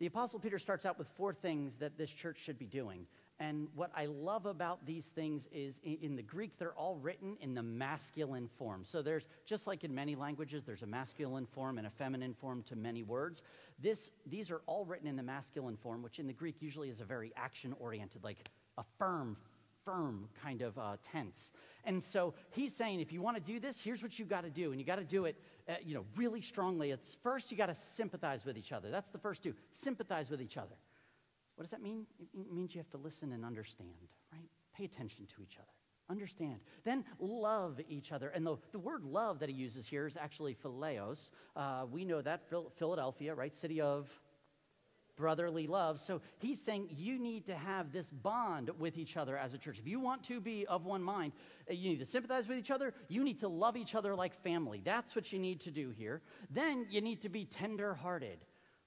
The 0.01 0.07
Apostle 0.07 0.41
Peter 0.41 0.59
starts 0.59 0.87
out 0.87 0.99
with 0.99 1.09
four 1.09 1.35
things 1.35 1.75
that 1.79 1.99
this 1.99 2.11
church 2.11 2.39
should 2.39 2.59
be 2.59 2.67
doing. 2.67 3.07
And 3.39 3.69
what 3.75 3.91
I 3.95 4.07
love 4.07 4.45
about 4.45 4.85
these 4.85 5.07
things 5.07 5.49
is 5.53 5.81
in 5.83 6.15
the 6.17 6.23
Greek, 6.23 6.59
they're 6.59 6.75
all 6.75 6.97
written 6.97 7.37
in 7.41 7.55
the 7.55 7.63
masculine 7.63 8.49
form. 8.59 8.85
So 8.85 9.01
there's, 9.01 9.29
just 9.47 9.67
like 9.67 9.83
in 9.85 9.95
many 9.95 10.15
languages, 10.15 10.63
there's 10.65 10.83
a 10.83 10.87
masculine 10.87 11.47
form 11.47 11.79
and 11.79 11.87
a 11.87 11.91
feminine 11.91 12.35
form 12.35 12.63
to 12.65 12.77
many 12.77 13.03
words. 13.03 13.43
This, 13.79 14.11
these 14.27 14.51
are 14.51 14.61
all 14.67 14.85
written 14.85 15.07
in 15.07 15.17
the 15.17 15.23
masculine 15.23 15.77
form, 15.77 16.03
which 16.03 16.19
in 16.19 16.27
the 16.27 16.35
Greek 16.35 16.57
usually 16.61 16.91
is 16.91 17.01
a 17.01 17.05
very 17.05 17.33
action 17.37 17.75
oriented, 17.79 18.25
like 18.25 18.47
a 18.77 18.85
firm, 18.99 19.37
firm 19.91 20.29
kind 20.43 20.63
of 20.63 20.79
uh, 20.79 20.97
tense. 21.13 21.53
And 21.85 22.03
so 22.03 22.35
he's 22.51 22.75
saying, 22.75 23.01
if 23.01 23.13
you 23.13 23.23
want 23.23 23.37
to 23.37 23.43
do 23.43 23.59
this, 23.59 23.81
here's 23.81 24.03
what 24.03 24.19
you 24.19 24.25
got 24.25 24.45
to 24.45 24.51
do. 24.51 24.71
And 24.71 24.81
you 24.81 24.87
got 24.87 24.97
to 24.97 25.05
do 25.05 25.25
it, 25.25 25.37
uh, 25.69 25.75
you 25.83 25.95
know, 25.95 26.05
really 26.17 26.41
strongly. 26.41 26.91
It's 26.91 27.17
first, 27.23 27.51
you 27.51 27.57
got 27.57 27.67
to 27.67 27.75
sympathize 27.75 28.45
with 28.45 28.57
each 28.57 28.73
other. 28.73 28.91
That's 28.91 29.09
the 29.11 29.19
first 29.19 29.43
two. 29.43 29.55
Sympathize 29.73 30.31
with 30.31 30.43
each 30.43 30.57
other. 30.57 30.77
What 31.57 31.65
does 31.65 31.71
that 31.71 31.83
mean? 31.83 32.07
It 32.35 32.53
means 32.53 32.75
you 32.75 32.79
have 32.79 32.91
to 32.91 32.99
listen 32.99 33.33
and 33.33 33.45
understand, 33.45 34.09
right? 34.33 34.49
Pay 34.77 34.85
attention 34.85 35.27
to 35.27 35.43
each 35.43 35.57
other. 35.57 35.67
Understand. 36.09 36.57
Then 36.85 37.05
love 37.19 37.81
each 37.89 38.13
other. 38.13 38.29
And 38.29 38.47
the, 38.47 38.57
the 38.73 38.79
word 38.79 39.05
love 39.05 39.39
that 39.41 39.49
he 39.49 39.55
uses 39.55 39.87
here 39.87 40.07
is 40.07 40.17
actually 40.17 40.55
phileos. 40.55 41.31
Uh, 41.55 41.87
we 41.91 42.05
know 42.05 42.21
that. 42.23 42.43
Philadelphia, 42.77 43.35
right? 43.35 43.55
City 43.55 43.81
of 43.81 44.09
brotherly 45.21 45.67
love. 45.67 46.01
So 46.01 46.23
he's 46.39 46.61
saying 46.61 46.89
you 46.91 47.19
need 47.19 47.45
to 47.47 47.55
have 47.55 47.93
this 47.93 48.11
bond 48.11 48.71
with 48.79 48.97
each 48.97 49.19
other 49.19 49.37
as 49.37 49.53
a 49.53 49.59
church. 49.59 49.79
If 49.79 49.87
you 49.87 50.01
want 50.01 50.25
to 50.25 50.41
be 50.41 50.67
of 50.67 50.87
one 50.87 51.03
mind, 51.03 51.33
uh, 51.71 51.75
you 51.75 51.91
need 51.91 51.99
to 51.99 52.07
sympathize 52.07 52.49
with 52.49 52.57
each 52.57 52.71
other. 52.71 52.95
You 53.09 53.23
need 53.23 53.39
to 53.41 53.49
love 53.49 53.77
each 53.77 53.95
other 53.95 54.15
like 54.17 54.35
family. 54.43 54.81
That's 54.83 55.15
what 55.15 55.31
you 55.31 55.39
need 55.39 55.61
to 55.61 55.71
do 55.71 55.91
here. 55.91 56.23
Then 56.51 56.87
you 56.89 57.03
need 57.03 57.21
to 57.21 57.29
be 57.29 57.45
tender 57.45 57.95
hearted. 57.95 58.39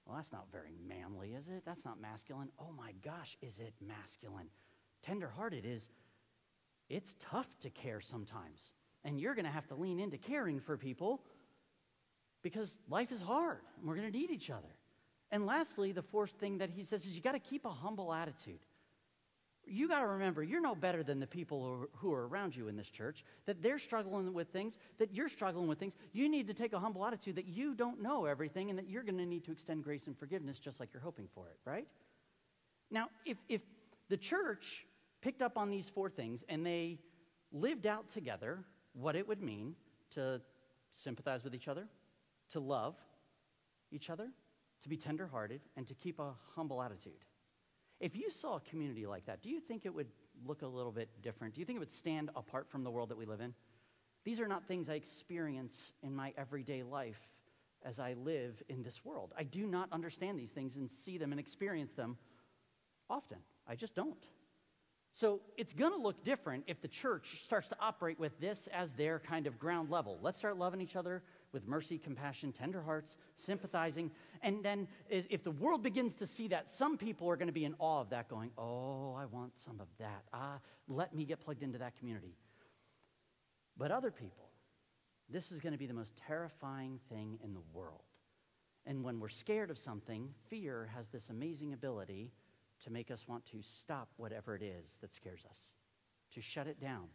Well, 0.04 0.16
that's 0.16 0.32
not 0.32 0.46
very 0.52 0.76
manly, 0.86 1.34
is 1.34 1.46
it? 1.46 1.62
That's 1.64 1.84
not 1.84 2.00
masculine. 2.00 2.48
Oh 2.58 2.72
my 2.76 2.92
gosh, 3.02 3.38
is 3.40 3.60
it 3.60 3.72
masculine? 3.80 4.48
Tender 5.02 5.28
hearted 5.28 5.64
is, 5.64 5.88
it's 6.90 7.14
tough 7.20 7.48
to 7.60 7.70
care 7.70 8.00
sometimes. 8.00 8.74
And 9.04 9.20
you're 9.20 9.34
going 9.34 9.46
to 9.46 9.50
have 9.50 9.68
to 9.68 9.76
lean 9.76 10.00
into 10.00 10.18
caring 10.18 10.58
for 10.58 10.76
people 10.76 11.22
because 12.42 12.80
life 12.90 13.12
is 13.12 13.20
hard 13.20 13.60
and 13.78 13.88
we're 13.88 13.96
going 13.96 14.10
to 14.10 14.18
need 14.18 14.30
each 14.30 14.50
other. 14.50 14.74
And 15.34 15.46
lastly, 15.46 15.90
the 15.90 16.00
fourth 16.00 16.30
thing 16.30 16.58
that 16.58 16.70
he 16.70 16.84
says 16.84 17.04
is 17.04 17.16
you 17.16 17.20
got 17.20 17.32
to 17.32 17.40
keep 17.40 17.64
a 17.64 17.68
humble 17.68 18.14
attitude. 18.14 18.60
You 19.66 19.88
got 19.88 19.98
to 19.98 20.06
remember, 20.06 20.44
you're 20.44 20.60
no 20.60 20.76
better 20.76 21.02
than 21.02 21.18
the 21.18 21.26
people 21.26 21.88
who 21.96 22.12
are 22.12 22.28
around 22.28 22.54
you 22.54 22.68
in 22.68 22.76
this 22.76 22.88
church, 22.88 23.24
that 23.46 23.60
they're 23.60 23.80
struggling 23.80 24.32
with 24.32 24.50
things, 24.50 24.78
that 24.98 25.12
you're 25.12 25.28
struggling 25.28 25.66
with 25.66 25.80
things. 25.80 25.96
You 26.12 26.28
need 26.28 26.46
to 26.46 26.54
take 26.54 26.72
a 26.72 26.78
humble 26.78 27.04
attitude 27.04 27.34
that 27.34 27.48
you 27.48 27.74
don't 27.74 28.00
know 28.00 28.26
everything 28.26 28.70
and 28.70 28.78
that 28.78 28.88
you're 28.88 29.02
going 29.02 29.18
to 29.18 29.26
need 29.26 29.42
to 29.46 29.50
extend 29.50 29.82
grace 29.82 30.06
and 30.06 30.16
forgiveness 30.16 30.60
just 30.60 30.78
like 30.78 30.90
you're 30.94 31.02
hoping 31.02 31.26
for 31.34 31.48
it, 31.48 31.58
right? 31.68 31.88
Now, 32.92 33.08
if, 33.26 33.38
if 33.48 33.62
the 34.08 34.16
church 34.16 34.86
picked 35.20 35.42
up 35.42 35.58
on 35.58 35.68
these 35.68 35.88
four 35.88 36.10
things 36.10 36.44
and 36.48 36.64
they 36.64 37.00
lived 37.50 37.88
out 37.88 38.08
together 38.08 38.60
what 38.92 39.16
it 39.16 39.26
would 39.26 39.42
mean 39.42 39.74
to 40.12 40.40
sympathize 40.92 41.42
with 41.42 41.56
each 41.56 41.66
other, 41.66 41.88
to 42.50 42.60
love 42.60 42.94
each 43.90 44.10
other, 44.10 44.28
to 44.84 44.88
be 44.88 44.96
tenderhearted, 44.96 45.60
and 45.76 45.86
to 45.88 45.94
keep 45.94 46.20
a 46.20 46.32
humble 46.54 46.82
attitude. 46.82 47.24
If 48.00 48.14
you 48.14 48.30
saw 48.30 48.56
a 48.56 48.60
community 48.60 49.06
like 49.06 49.26
that, 49.26 49.42
do 49.42 49.48
you 49.48 49.60
think 49.60 49.86
it 49.86 49.94
would 49.94 50.08
look 50.46 50.62
a 50.62 50.66
little 50.66 50.92
bit 50.92 51.08
different? 51.22 51.54
Do 51.54 51.60
you 51.60 51.64
think 51.64 51.76
it 51.76 51.80
would 51.80 51.90
stand 51.90 52.30
apart 52.36 52.68
from 52.70 52.84
the 52.84 52.90
world 52.90 53.08
that 53.08 53.16
we 53.16 53.24
live 53.24 53.40
in? 53.40 53.54
These 54.24 54.40
are 54.40 54.48
not 54.48 54.68
things 54.68 54.88
I 54.88 54.94
experience 54.94 55.92
in 56.02 56.14
my 56.14 56.32
everyday 56.36 56.82
life 56.82 57.20
as 57.84 57.98
I 57.98 58.14
live 58.14 58.62
in 58.68 58.82
this 58.82 59.04
world. 59.04 59.32
I 59.38 59.44
do 59.44 59.66
not 59.66 59.92
understand 59.92 60.38
these 60.38 60.50
things 60.50 60.76
and 60.76 60.90
see 60.90 61.18
them 61.18 61.32
and 61.32 61.40
experience 61.40 61.92
them 61.92 62.16
often. 63.08 63.38
I 63.66 63.74
just 63.74 63.94
don't. 63.94 64.26
So 65.12 65.42
it's 65.56 65.72
going 65.72 65.92
to 65.92 65.98
look 65.98 66.24
different 66.24 66.64
if 66.66 66.82
the 66.82 66.88
church 66.88 67.44
starts 67.44 67.68
to 67.68 67.76
operate 67.80 68.18
with 68.18 68.38
this 68.40 68.68
as 68.72 68.92
their 68.94 69.20
kind 69.20 69.46
of 69.46 69.60
ground 69.60 69.88
level. 69.88 70.18
Let's 70.20 70.38
start 70.38 70.58
loving 70.58 70.80
each 70.80 70.96
other 70.96 71.22
with 71.52 71.68
mercy, 71.68 71.98
compassion, 71.98 72.50
tender 72.50 72.82
hearts, 72.82 73.16
sympathizing. 73.36 74.10
And 74.44 74.62
then 74.62 74.86
if 75.08 75.42
the 75.42 75.50
world 75.50 75.82
begins 75.82 76.14
to 76.16 76.26
see 76.26 76.48
that, 76.48 76.70
some 76.70 76.98
people 76.98 77.30
are 77.30 77.36
going 77.36 77.48
to 77.48 77.52
be 77.52 77.64
in 77.64 77.74
awe 77.78 78.02
of 78.02 78.10
that, 78.10 78.28
going, 78.28 78.50
Oh, 78.58 79.16
I 79.18 79.24
want 79.24 79.56
some 79.58 79.80
of 79.80 79.88
that. 79.98 80.22
Ah, 80.34 80.58
let 80.86 81.14
me 81.14 81.24
get 81.24 81.40
plugged 81.40 81.62
into 81.62 81.78
that 81.78 81.98
community. 81.98 82.36
But 83.78 83.90
other 83.90 84.10
people, 84.10 84.50
this 85.30 85.50
is 85.50 85.60
going 85.60 85.72
to 85.72 85.78
be 85.78 85.86
the 85.86 85.94
most 85.94 86.14
terrifying 86.28 87.00
thing 87.08 87.38
in 87.42 87.54
the 87.54 87.62
world. 87.72 88.04
And 88.84 89.02
when 89.02 89.18
we're 89.18 89.30
scared 89.30 89.70
of 89.70 89.78
something, 89.78 90.28
fear 90.50 90.90
has 90.94 91.08
this 91.08 91.30
amazing 91.30 91.72
ability 91.72 92.30
to 92.84 92.90
make 92.90 93.10
us 93.10 93.26
want 93.26 93.46
to 93.46 93.62
stop 93.62 94.10
whatever 94.18 94.54
it 94.54 94.62
is 94.62 94.98
that 95.00 95.14
scares 95.14 95.46
us, 95.48 95.56
to 96.34 96.42
shut 96.42 96.66
it 96.66 96.78
down. 96.78 97.06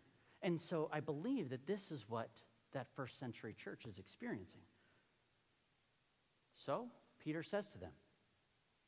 And 0.41 0.59
so 0.59 0.89
I 0.91 0.99
believe 0.99 1.49
that 1.49 1.67
this 1.67 1.91
is 1.91 2.05
what 2.09 2.29
that 2.73 2.87
first 2.95 3.19
century 3.19 3.53
church 3.53 3.85
is 3.85 3.99
experiencing. 3.99 4.61
So 6.55 6.87
Peter 7.19 7.43
says 7.43 7.67
to 7.69 7.77
them, 7.77 7.91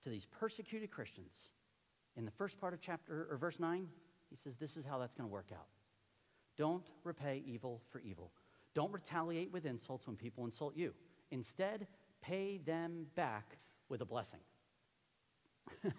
to 0.04 0.10
these 0.10 0.26
persecuted 0.26 0.92
Christians, 0.92 1.50
in 2.18 2.26
the 2.26 2.32
first 2.32 2.60
part 2.60 2.74
of 2.74 2.82
chapter 2.82 3.28
or 3.30 3.38
verse 3.38 3.60
9, 3.60 3.88
he 4.30 4.36
says, 4.36 4.56
This 4.58 4.78
is 4.78 4.86
how 4.86 4.98
that's 4.98 5.14
going 5.14 5.30
to 5.30 5.32
work 5.32 5.50
out. 5.54 5.68
Don't 6.58 6.88
repay 7.04 7.44
evil 7.46 7.82
for 7.92 8.00
evil. 8.00 8.32
Don't 8.74 8.92
retaliate 8.92 9.52
with 9.52 9.66
insults 9.66 10.08
when 10.08 10.16
people 10.16 10.46
insult 10.46 10.76
you. 10.76 10.94
Instead, 11.32 11.88
pay 12.22 12.58
them 12.58 13.06
back 13.16 13.58
with 13.90 14.02
a 14.02 14.06
blessing. 14.06 14.40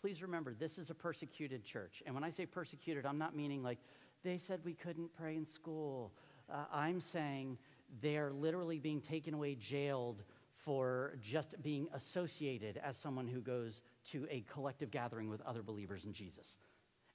please 0.00 0.22
remember 0.22 0.54
this 0.54 0.78
is 0.78 0.90
a 0.90 0.94
persecuted 0.94 1.64
church. 1.64 2.02
And 2.06 2.14
when 2.14 2.24
I 2.24 2.30
say 2.30 2.46
persecuted, 2.46 3.04
I'm 3.04 3.18
not 3.18 3.36
meaning 3.36 3.62
like 3.62 3.78
they 4.24 4.38
said 4.38 4.60
we 4.64 4.74
couldn't 4.74 5.12
pray 5.14 5.36
in 5.36 5.44
school. 5.44 6.12
Uh, 6.50 6.64
I'm 6.72 7.00
saying 7.00 7.58
they're 8.00 8.32
literally 8.32 8.78
being 8.78 9.00
taken 9.00 9.34
away, 9.34 9.54
jailed 9.56 10.24
for 10.70 11.14
just 11.20 11.60
being 11.64 11.88
associated 11.94 12.80
as 12.84 12.96
someone 12.96 13.26
who 13.26 13.40
goes 13.40 13.82
to 14.04 14.24
a 14.30 14.42
collective 14.42 14.88
gathering 14.88 15.28
with 15.28 15.40
other 15.40 15.64
believers 15.64 16.04
in 16.04 16.12
Jesus. 16.12 16.56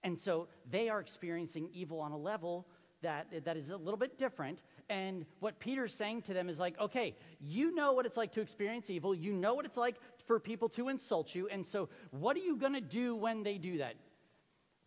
And 0.03 0.19
so 0.19 0.50
they 0.69 0.89
are 0.89 1.00
experiencing 1.00 1.69
evil 1.71 2.01
on 2.01 2.12
a 2.12 2.17
level 2.17 2.67
that, 3.01 3.27
that 3.45 3.55
is 3.55 3.69
a 3.69 3.77
little 3.77 3.97
bit 3.97 4.17
different. 4.17 4.62
And 4.89 5.25
what 5.39 5.57
Peter's 5.57 5.93
saying 5.93 6.24
to 6.24 6.33
them 6.33 6.50
is 6.50 6.59
like, 6.59 6.77
okay, 6.81 7.15
you 7.39 7.74
know 7.74 7.93
what 7.93 8.05
it's 8.05 8.17
like 8.17 8.33
to 8.33 8.41
experience 8.41 8.89
evil. 8.89 9.15
You 9.15 9.31
know 9.31 9.53
what 9.53 9.63
it's 9.63 9.77
like 9.77 10.01
for 10.27 10.38
people 10.38 10.67
to 10.67 10.89
insult 10.89 11.33
you. 11.33 11.47
And 11.47 11.65
so, 11.65 11.88
what 12.12 12.35
are 12.35 12.41
you 12.41 12.57
going 12.57 12.74
to 12.74 12.81
do 12.81 13.15
when 13.15 13.41
they 13.41 13.57
do 13.57 13.77
that? 13.77 13.95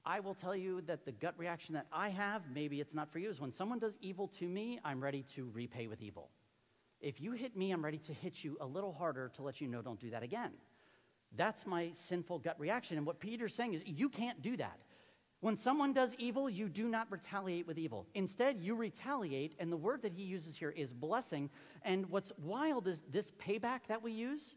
I 0.04 0.20
will 0.20 0.34
tell 0.34 0.54
you 0.54 0.82
that 0.82 1.06
the 1.06 1.12
gut 1.12 1.32
reaction 1.38 1.74
that 1.74 1.86
I 1.90 2.10
have, 2.10 2.42
maybe 2.54 2.82
it's 2.82 2.94
not 2.94 3.10
for 3.10 3.18
you, 3.18 3.30
is 3.30 3.40
when 3.40 3.50
someone 3.50 3.78
does 3.78 3.96
evil 4.02 4.28
to 4.38 4.46
me, 4.46 4.78
I'm 4.84 5.02
ready 5.02 5.22
to 5.36 5.48
repay 5.54 5.86
with 5.86 6.02
evil. 6.02 6.28
If 7.00 7.20
you 7.20 7.32
hit 7.32 7.56
me, 7.56 7.70
I'm 7.70 7.84
ready 7.84 7.98
to 7.98 8.12
hit 8.12 8.42
you 8.42 8.56
a 8.60 8.66
little 8.66 8.92
harder 8.92 9.30
to 9.34 9.42
let 9.42 9.60
you 9.60 9.68
know 9.68 9.82
don't 9.82 10.00
do 10.00 10.10
that 10.10 10.22
again. 10.22 10.52
That's 11.36 11.66
my 11.66 11.90
sinful 11.92 12.40
gut 12.40 12.58
reaction. 12.58 12.96
And 12.96 13.06
what 13.06 13.20
Peter's 13.20 13.54
saying 13.54 13.74
is, 13.74 13.82
you 13.84 14.08
can't 14.08 14.40
do 14.42 14.56
that. 14.56 14.78
When 15.40 15.56
someone 15.56 15.92
does 15.92 16.16
evil, 16.18 16.50
you 16.50 16.68
do 16.68 16.88
not 16.88 17.06
retaliate 17.10 17.66
with 17.66 17.78
evil. 17.78 18.06
Instead, 18.14 18.60
you 18.60 18.74
retaliate, 18.74 19.54
and 19.60 19.70
the 19.70 19.76
word 19.76 20.02
that 20.02 20.12
he 20.12 20.22
uses 20.22 20.56
here 20.56 20.70
is 20.70 20.92
blessing. 20.92 21.48
And 21.82 22.06
what's 22.10 22.32
wild 22.38 22.88
is 22.88 23.02
this 23.10 23.30
payback 23.32 23.80
that 23.86 24.02
we 24.02 24.10
use, 24.10 24.56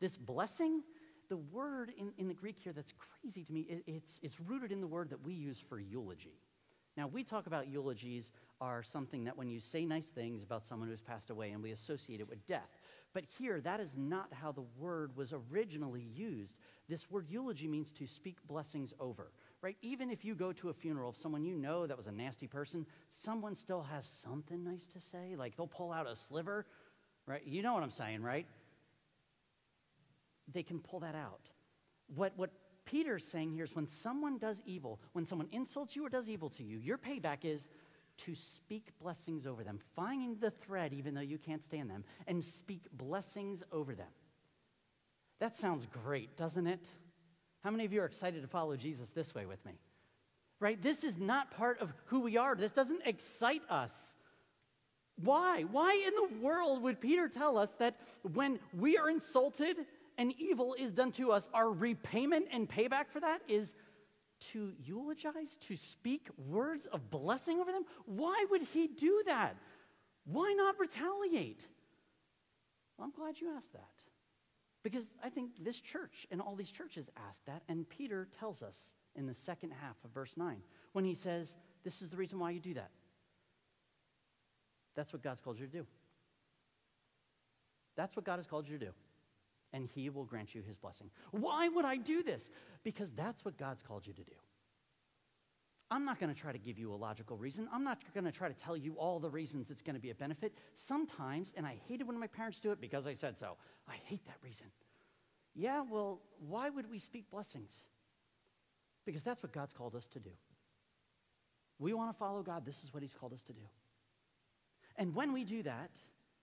this 0.00 0.16
blessing, 0.16 0.82
the 1.28 1.36
word 1.36 1.92
in, 1.96 2.10
in 2.18 2.26
the 2.26 2.34
Greek 2.34 2.58
here 2.58 2.72
that's 2.72 2.92
crazy 2.92 3.44
to 3.44 3.52
me, 3.52 3.60
it, 3.60 3.84
it's, 3.86 4.18
it's 4.20 4.40
rooted 4.40 4.72
in 4.72 4.80
the 4.80 4.86
word 4.88 5.10
that 5.10 5.24
we 5.24 5.32
use 5.32 5.62
for 5.68 5.78
eulogy. 5.78 6.40
Now, 6.96 7.06
we 7.06 7.24
talk 7.24 7.46
about 7.46 7.68
eulogies 7.68 8.30
are 8.60 8.82
something 8.82 9.24
that 9.24 9.36
when 9.36 9.48
you 9.48 9.60
say 9.60 9.84
nice 9.84 10.08
things 10.08 10.42
about 10.42 10.64
someone 10.64 10.88
who's 10.88 11.00
passed 11.00 11.30
away 11.30 11.50
and 11.52 11.62
we 11.62 11.70
associate 11.70 12.20
it 12.20 12.28
with 12.28 12.44
death. 12.46 12.68
But 13.12 13.24
here, 13.38 13.60
that 13.62 13.80
is 13.80 13.96
not 13.96 14.32
how 14.32 14.52
the 14.52 14.64
word 14.78 15.16
was 15.16 15.32
originally 15.50 16.06
used. 16.14 16.56
This 16.88 17.10
word 17.10 17.26
eulogy 17.28 17.66
means 17.66 17.90
to 17.92 18.06
speak 18.06 18.36
blessings 18.46 18.92
over 19.00 19.30
right? 19.62 19.76
Even 19.82 20.10
if 20.10 20.24
you 20.24 20.34
go 20.34 20.52
to 20.52 20.70
a 20.70 20.72
funeral 20.72 21.10
of 21.10 21.16
someone 21.16 21.44
you 21.44 21.54
know 21.54 21.86
that 21.86 21.96
was 21.96 22.06
a 22.06 22.12
nasty 22.12 22.46
person, 22.46 22.86
someone 23.08 23.54
still 23.54 23.82
has 23.82 24.04
something 24.06 24.64
nice 24.64 24.86
to 24.86 25.00
say. 25.00 25.34
Like 25.36 25.56
they'll 25.56 25.66
pull 25.66 25.92
out 25.92 26.08
a 26.08 26.16
sliver, 26.16 26.66
right? 27.26 27.42
You 27.44 27.62
know 27.62 27.74
what 27.74 27.82
I'm 27.82 27.90
saying, 27.90 28.22
right? 28.22 28.46
They 30.52 30.62
can 30.62 30.80
pull 30.80 31.00
that 31.00 31.14
out. 31.14 31.40
What, 32.14 32.32
what 32.36 32.50
Peter's 32.84 33.24
saying 33.24 33.52
here 33.52 33.64
is 33.64 33.74
when 33.74 33.86
someone 33.86 34.38
does 34.38 34.62
evil, 34.66 35.00
when 35.12 35.26
someone 35.26 35.48
insults 35.52 35.94
you 35.94 36.04
or 36.04 36.08
does 36.08 36.28
evil 36.28 36.48
to 36.50 36.62
you, 36.62 36.78
your 36.78 36.98
payback 36.98 37.44
is 37.44 37.68
to 38.18 38.34
speak 38.34 38.88
blessings 39.00 39.46
over 39.46 39.64
them. 39.64 39.78
Find 39.94 40.40
the 40.40 40.50
thread, 40.50 40.92
even 40.92 41.14
though 41.14 41.20
you 41.20 41.38
can't 41.38 41.62
stand 41.62 41.90
them, 41.90 42.04
and 42.26 42.42
speak 42.44 42.82
blessings 42.92 43.62
over 43.72 43.94
them. 43.94 44.08
That 45.38 45.56
sounds 45.56 45.86
great, 46.04 46.36
doesn't 46.36 46.66
it? 46.66 46.86
How 47.64 47.70
many 47.70 47.84
of 47.84 47.92
you 47.92 48.02
are 48.02 48.06
excited 48.06 48.42
to 48.42 48.48
follow 48.48 48.76
Jesus 48.76 49.10
this 49.10 49.34
way 49.34 49.46
with 49.46 49.64
me? 49.64 49.72
Right? 50.60 50.80
This 50.80 51.04
is 51.04 51.18
not 51.18 51.50
part 51.50 51.80
of 51.80 51.92
who 52.06 52.20
we 52.20 52.36
are. 52.36 52.54
This 52.54 52.72
doesn't 52.72 53.02
excite 53.06 53.62
us. 53.70 54.14
Why? 55.16 55.62
Why 55.62 56.02
in 56.06 56.14
the 56.14 56.46
world 56.46 56.82
would 56.82 57.00
Peter 57.00 57.28
tell 57.28 57.58
us 57.58 57.72
that 57.72 57.96
when 58.34 58.58
we 58.78 58.96
are 58.98 59.08
insulted 59.08 59.76
and 60.20 60.34
evil 60.38 60.76
is 60.78 60.92
done 60.92 61.10
to 61.12 61.32
us, 61.32 61.48
our 61.54 61.70
repayment 61.70 62.44
and 62.52 62.68
payback 62.68 63.08
for 63.10 63.20
that 63.20 63.40
is 63.48 63.74
to 64.52 64.70
eulogize, 64.84 65.56
to 65.62 65.74
speak 65.74 66.28
words 66.46 66.84
of 66.84 67.10
blessing 67.10 67.58
over 67.58 67.72
them? 67.72 67.84
Why 68.04 68.44
would 68.50 68.60
he 68.60 68.86
do 68.86 69.22
that? 69.24 69.56
Why 70.26 70.52
not 70.52 70.78
retaliate? 70.78 71.64
Well, 72.98 73.06
I'm 73.06 73.12
glad 73.18 73.40
you 73.40 73.50
asked 73.56 73.72
that. 73.72 73.88
Because 74.82 75.06
I 75.24 75.30
think 75.30 75.52
this 75.58 75.80
church 75.80 76.26
and 76.30 76.38
all 76.42 76.54
these 76.54 76.70
churches 76.70 77.08
ask 77.30 77.42
that, 77.46 77.62
and 77.70 77.88
Peter 77.88 78.28
tells 78.38 78.62
us 78.62 78.76
in 79.16 79.26
the 79.26 79.34
second 79.34 79.72
half 79.80 79.96
of 80.04 80.10
verse 80.10 80.36
9 80.36 80.58
when 80.92 81.06
he 81.06 81.14
says, 81.14 81.56
This 81.82 82.02
is 82.02 82.10
the 82.10 82.18
reason 82.18 82.38
why 82.38 82.50
you 82.50 82.60
do 82.60 82.74
that. 82.74 82.90
That's 84.94 85.14
what 85.14 85.22
God's 85.22 85.40
called 85.40 85.58
you 85.58 85.64
to 85.64 85.72
do. 85.72 85.86
That's 87.96 88.14
what 88.14 88.26
God 88.26 88.36
has 88.36 88.46
called 88.46 88.68
you 88.68 88.76
to 88.78 88.84
do. 88.84 88.92
And 89.72 89.88
he 89.94 90.10
will 90.10 90.24
grant 90.24 90.54
you 90.54 90.62
his 90.62 90.76
blessing. 90.76 91.10
Why 91.30 91.68
would 91.68 91.84
I 91.84 91.96
do 91.96 92.22
this? 92.22 92.50
Because 92.82 93.10
that's 93.12 93.44
what 93.44 93.56
God's 93.56 93.82
called 93.82 94.06
you 94.06 94.12
to 94.12 94.22
do. 94.24 94.32
I'm 95.92 96.04
not 96.04 96.20
going 96.20 96.32
to 96.32 96.40
try 96.40 96.52
to 96.52 96.58
give 96.58 96.78
you 96.78 96.92
a 96.92 96.94
logical 96.94 97.36
reason. 97.36 97.68
I'm 97.72 97.82
not 97.82 97.98
going 98.14 98.24
to 98.24 98.30
try 98.30 98.46
to 98.46 98.54
tell 98.54 98.76
you 98.76 98.94
all 98.94 99.18
the 99.18 99.30
reasons 99.30 99.70
it's 99.70 99.82
going 99.82 99.96
to 99.96 100.00
be 100.00 100.10
a 100.10 100.14
benefit. 100.14 100.54
Sometimes, 100.74 101.52
and 101.56 101.66
I 101.66 101.76
hate 101.88 102.00
it 102.00 102.06
when 102.06 102.18
my 102.18 102.28
parents 102.28 102.60
do 102.60 102.70
it 102.70 102.80
because 102.80 103.06
I 103.08 103.14
said 103.14 103.36
so, 103.36 103.56
I 103.88 103.94
hate 104.04 104.24
that 104.26 104.36
reason. 104.42 104.66
Yeah, 105.54 105.82
well, 105.90 106.20
why 106.48 106.70
would 106.70 106.88
we 106.88 107.00
speak 107.00 107.28
blessings? 107.30 107.82
Because 109.04 109.24
that's 109.24 109.42
what 109.42 109.52
God's 109.52 109.72
called 109.72 109.96
us 109.96 110.06
to 110.08 110.20
do. 110.20 110.30
We 111.80 111.92
want 111.92 112.10
to 112.10 112.16
follow 112.16 112.42
God. 112.42 112.64
This 112.64 112.84
is 112.84 112.94
what 112.94 113.02
He's 113.02 113.14
called 113.14 113.32
us 113.32 113.42
to 113.42 113.52
do. 113.52 113.62
And 114.96 115.14
when 115.14 115.32
we 115.32 115.44
do 115.44 115.62
that, 115.64 115.90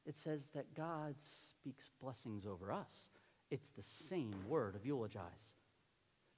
it 0.08 0.18
says 0.18 0.50
that 0.56 0.74
God 0.74 1.16
speaks 1.20 1.90
blessings 2.02 2.46
over 2.46 2.72
us. 2.72 3.12
It's 3.52 3.70
the 3.70 3.84
same 3.84 4.34
word 4.48 4.76
of 4.76 4.86
eulogize 4.86 5.54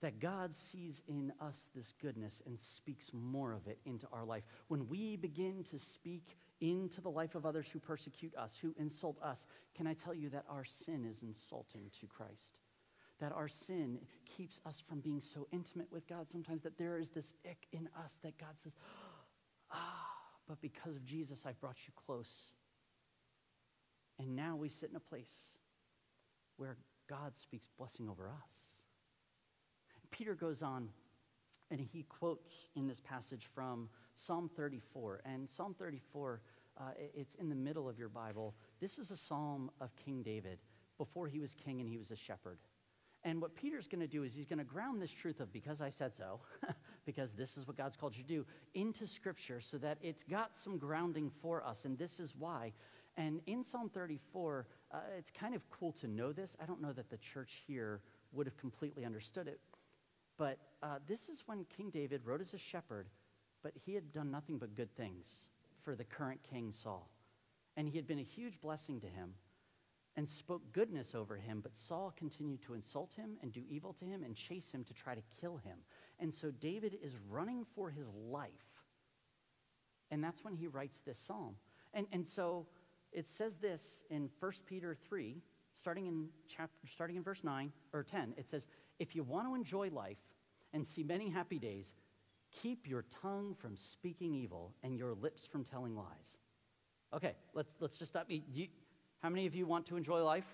that 0.01 0.19
God 0.19 0.53
sees 0.53 1.01
in 1.07 1.31
us 1.41 1.67
this 1.75 1.93
goodness 2.01 2.41
and 2.45 2.59
speaks 2.59 3.11
more 3.13 3.53
of 3.53 3.67
it 3.67 3.79
into 3.85 4.07
our 4.13 4.23
life. 4.23 4.43
When 4.67 4.87
we 4.87 5.17
begin 5.17 5.63
to 5.71 5.77
speak 5.77 6.37
into 6.61 7.01
the 7.01 7.09
life 7.09 7.35
of 7.35 7.45
others 7.45 7.67
who 7.71 7.79
persecute 7.79 8.33
us, 8.35 8.57
who 8.61 8.73
insult 8.77 9.21
us, 9.21 9.45
can 9.75 9.87
I 9.87 9.93
tell 9.93 10.13
you 10.13 10.29
that 10.29 10.45
our 10.49 10.63
sin 10.63 11.05
is 11.09 11.21
insulting 11.21 11.91
to 11.99 12.07
Christ? 12.07 12.59
That 13.19 13.33
our 13.33 13.49
sin 13.49 13.99
keeps 14.25 14.61
us 14.65 14.81
from 14.87 15.01
being 15.01 15.19
so 15.19 15.47
intimate 15.51 15.91
with 15.91 16.07
God 16.07 16.29
sometimes 16.29 16.61
that 16.63 16.77
there 16.77 16.97
is 16.97 17.09
this 17.09 17.33
ick 17.45 17.67
in 17.73 17.89
us 18.01 18.17
that 18.23 18.37
God 18.37 18.57
says, 18.63 18.75
ah, 19.71 20.07
but 20.47 20.61
because 20.61 20.95
of 20.95 21.05
Jesus, 21.05 21.45
I've 21.45 21.59
brought 21.59 21.77
you 21.85 21.93
close. 22.05 22.53
And 24.19 24.35
now 24.35 24.55
we 24.55 24.69
sit 24.69 24.89
in 24.89 24.95
a 24.95 24.99
place 24.99 25.33
where 26.57 26.77
God 27.09 27.35
speaks 27.35 27.67
blessing 27.77 28.09
over 28.09 28.29
us. 28.29 28.83
Peter 30.11 30.35
goes 30.35 30.61
on 30.61 30.89
and 31.71 31.79
he 31.79 32.03
quotes 32.03 32.69
in 32.75 32.87
this 32.87 32.99
passage 32.99 33.47
from 33.53 33.89
Psalm 34.15 34.49
34. 34.55 35.21
And 35.25 35.49
Psalm 35.49 35.75
34, 35.77 36.41
uh, 36.77 36.83
it's 37.15 37.35
in 37.35 37.49
the 37.49 37.55
middle 37.55 37.87
of 37.87 37.97
your 37.97 38.09
Bible. 38.09 38.55
This 38.79 38.99
is 38.99 39.11
a 39.11 39.17
psalm 39.17 39.71
of 39.79 39.95
King 39.95 40.21
David 40.21 40.59
before 40.97 41.27
he 41.27 41.39
was 41.39 41.55
king 41.55 41.79
and 41.79 41.89
he 41.89 41.97
was 41.97 42.11
a 42.11 42.15
shepherd. 42.15 42.59
And 43.23 43.41
what 43.41 43.53
Peter's 43.53 43.87
going 43.87 43.99
to 43.99 44.07
do 44.07 44.23
is 44.23 44.33
he's 44.33 44.45
going 44.45 44.59
to 44.59 44.65
ground 44.65 45.01
this 45.01 45.11
truth 45.11 45.41
of 45.41 45.51
because 45.51 45.81
I 45.81 45.89
said 45.89 46.13
so, 46.13 46.39
because 47.05 47.33
this 47.33 47.57
is 47.57 47.67
what 47.67 47.75
God's 47.75 47.97
called 47.97 48.15
you 48.15 48.23
to 48.23 48.29
do, 48.29 48.45
into 48.75 49.05
Scripture 49.05 49.59
so 49.59 49.77
that 49.77 49.97
it's 50.01 50.23
got 50.23 50.55
some 50.55 50.77
grounding 50.77 51.29
for 51.41 51.65
us. 51.65 51.83
And 51.83 51.97
this 51.97 52.19
is 52.19 52.33
why. 52.37 52.71
And 53.19 53.41
in 53.47 53.65
Psalm 53.65 53.89
34, 53.89 54.65
uh, 54.91 54.97
it's 55.17 55.29
kind 55.29 55.53
of 55.53 55.61
cool 55.69 55.91
to 55.91 56.07
know 56.07 56.31
this. 56.31 56.55
I 56.63 56.65
don't 56.65 56.81
know 56.81 56.93
that 56.93 57.09
the 57.09 57.17
church 57.17 57.61
here 57.67 57.99
would 58.31 58.47
have 58.47 58.55
completely 58.55 59.03
understood 59.03 59.45
it. 59.45 59.59
But 60.37 60.57
uh, 60.81 60.99
this 61.05 61.27
is 61.27 61.43
when 61.45 61.65
King 61.65 61.89
David 61.89 62.21
rode 62.23 62.39
as 62.39 62.53
a 62.53 62.57
shepherd, 62.57 63.07
but 63.61 63.73
he 63.85 63.93
had 63.93 64.13
done 64.13 64.31
nothing 64.31 64.57
but 64.57 64.73
good 64.73 64.95
things 64.95 65.27
for 65.83 65.95
the 65.95 66.05
current 66.05 66.39
king 66.49 66.71
Saul. 66.71 67.11
And 67.75 67.89
he 67.89 67.97
had 67.97 68.07
been 68.07 68.19
a 68.19 68.23
huge 68.23 68.59
blessing 68.61 69.01
to 69.01 69.07
him 69.07 69.33
and 70.15 70.27
spoke 70.27 70.61
goodness 70.71 71.13
over 71.13 71.35
him, 71.35 71.59
but 71.61 71.75
Saul 71.75 72.13
continued 72.17 72.61
to 72.63 72.73
insult 72.73 73.13
him 73.13 73.31
and 73.41 73.51
do 73.51 73.63
evil 73.69 73.91
to 73.99 74.05
him 74.05 74.23
and 74.23 74.33
chase 74.33 74.71
him 74.71 74.85
to 74.85 74.93
try 74.93 75.13
to 75.13 75.21
kill 75.41 75.57
him. 75.57 75.79
And 76.21 76.33
so 76.33 76.51
David 76.51 76.97
is 77.03 77.17
running 77.29 77.65
for 77.75 77.89
his 77.89 78.09
life. 78.29 78.49
And 80.09 80.23
that's 80.23 80.45
when 80.45 80.53
he 80.53 80.67
writes 80.67 81.01
this 81.05 81.19
psalm. 81.19 81.55
And, 81.93 82.07
and 82.11 82.25
so 82.25 82.65
it 83.11 83.27
says 83.27 83.55
this 83.57 84.03
in 84.09 84.29
1 84.39 84.51
Peter 84.65 84.95
3, 85.07 85.41
starting 85.75 86.07
in, 86.07 86.27
chapter, 86.47 86.87
starting 86.87 87.15
in 87.15 87.23
verse 87.23 87.43
9 87.43 87.71
or 87.93 88.03
10. 88.03 88.33
It 88.37 88.47
says, 88.47 88.67
If 88.99 89.15
you 89.15 89.23
want 89.23 89.47
to 89.47 89.55
enjoy 89.55 89.89
life 89.89 90.17
and 90.73 90.85
see 90.85 91.03
many 91.03 91.29
happy 91.29 91.59
days, 91.59 91.95
keep 92.61 92.87
your 92.87 93.05
tongue 93.21 93.55
from 93.57 93.75
speaking 93.75 94.33
evil 94.33 94.73
and 94.83 94.97
your 94.97 95.13
lips 95.13 95.45
from 95.45 95.63
telling 95.63 95.95
lies. 95.95 96.37
Okay, 97.13 97.33
let's, 97.53 97.71
let's 97.79 97.97
just 97.97 98.09
stop. 98.09 98.27
You, 98.27 98.67
how 99.21 99.29
many 99.29 99.45
of 99.45 99.55
you 99.55 99.65
want 99.65 99.87
to 99.87 99.97
enjoy 99.97 100.23
life? 100.23 100.47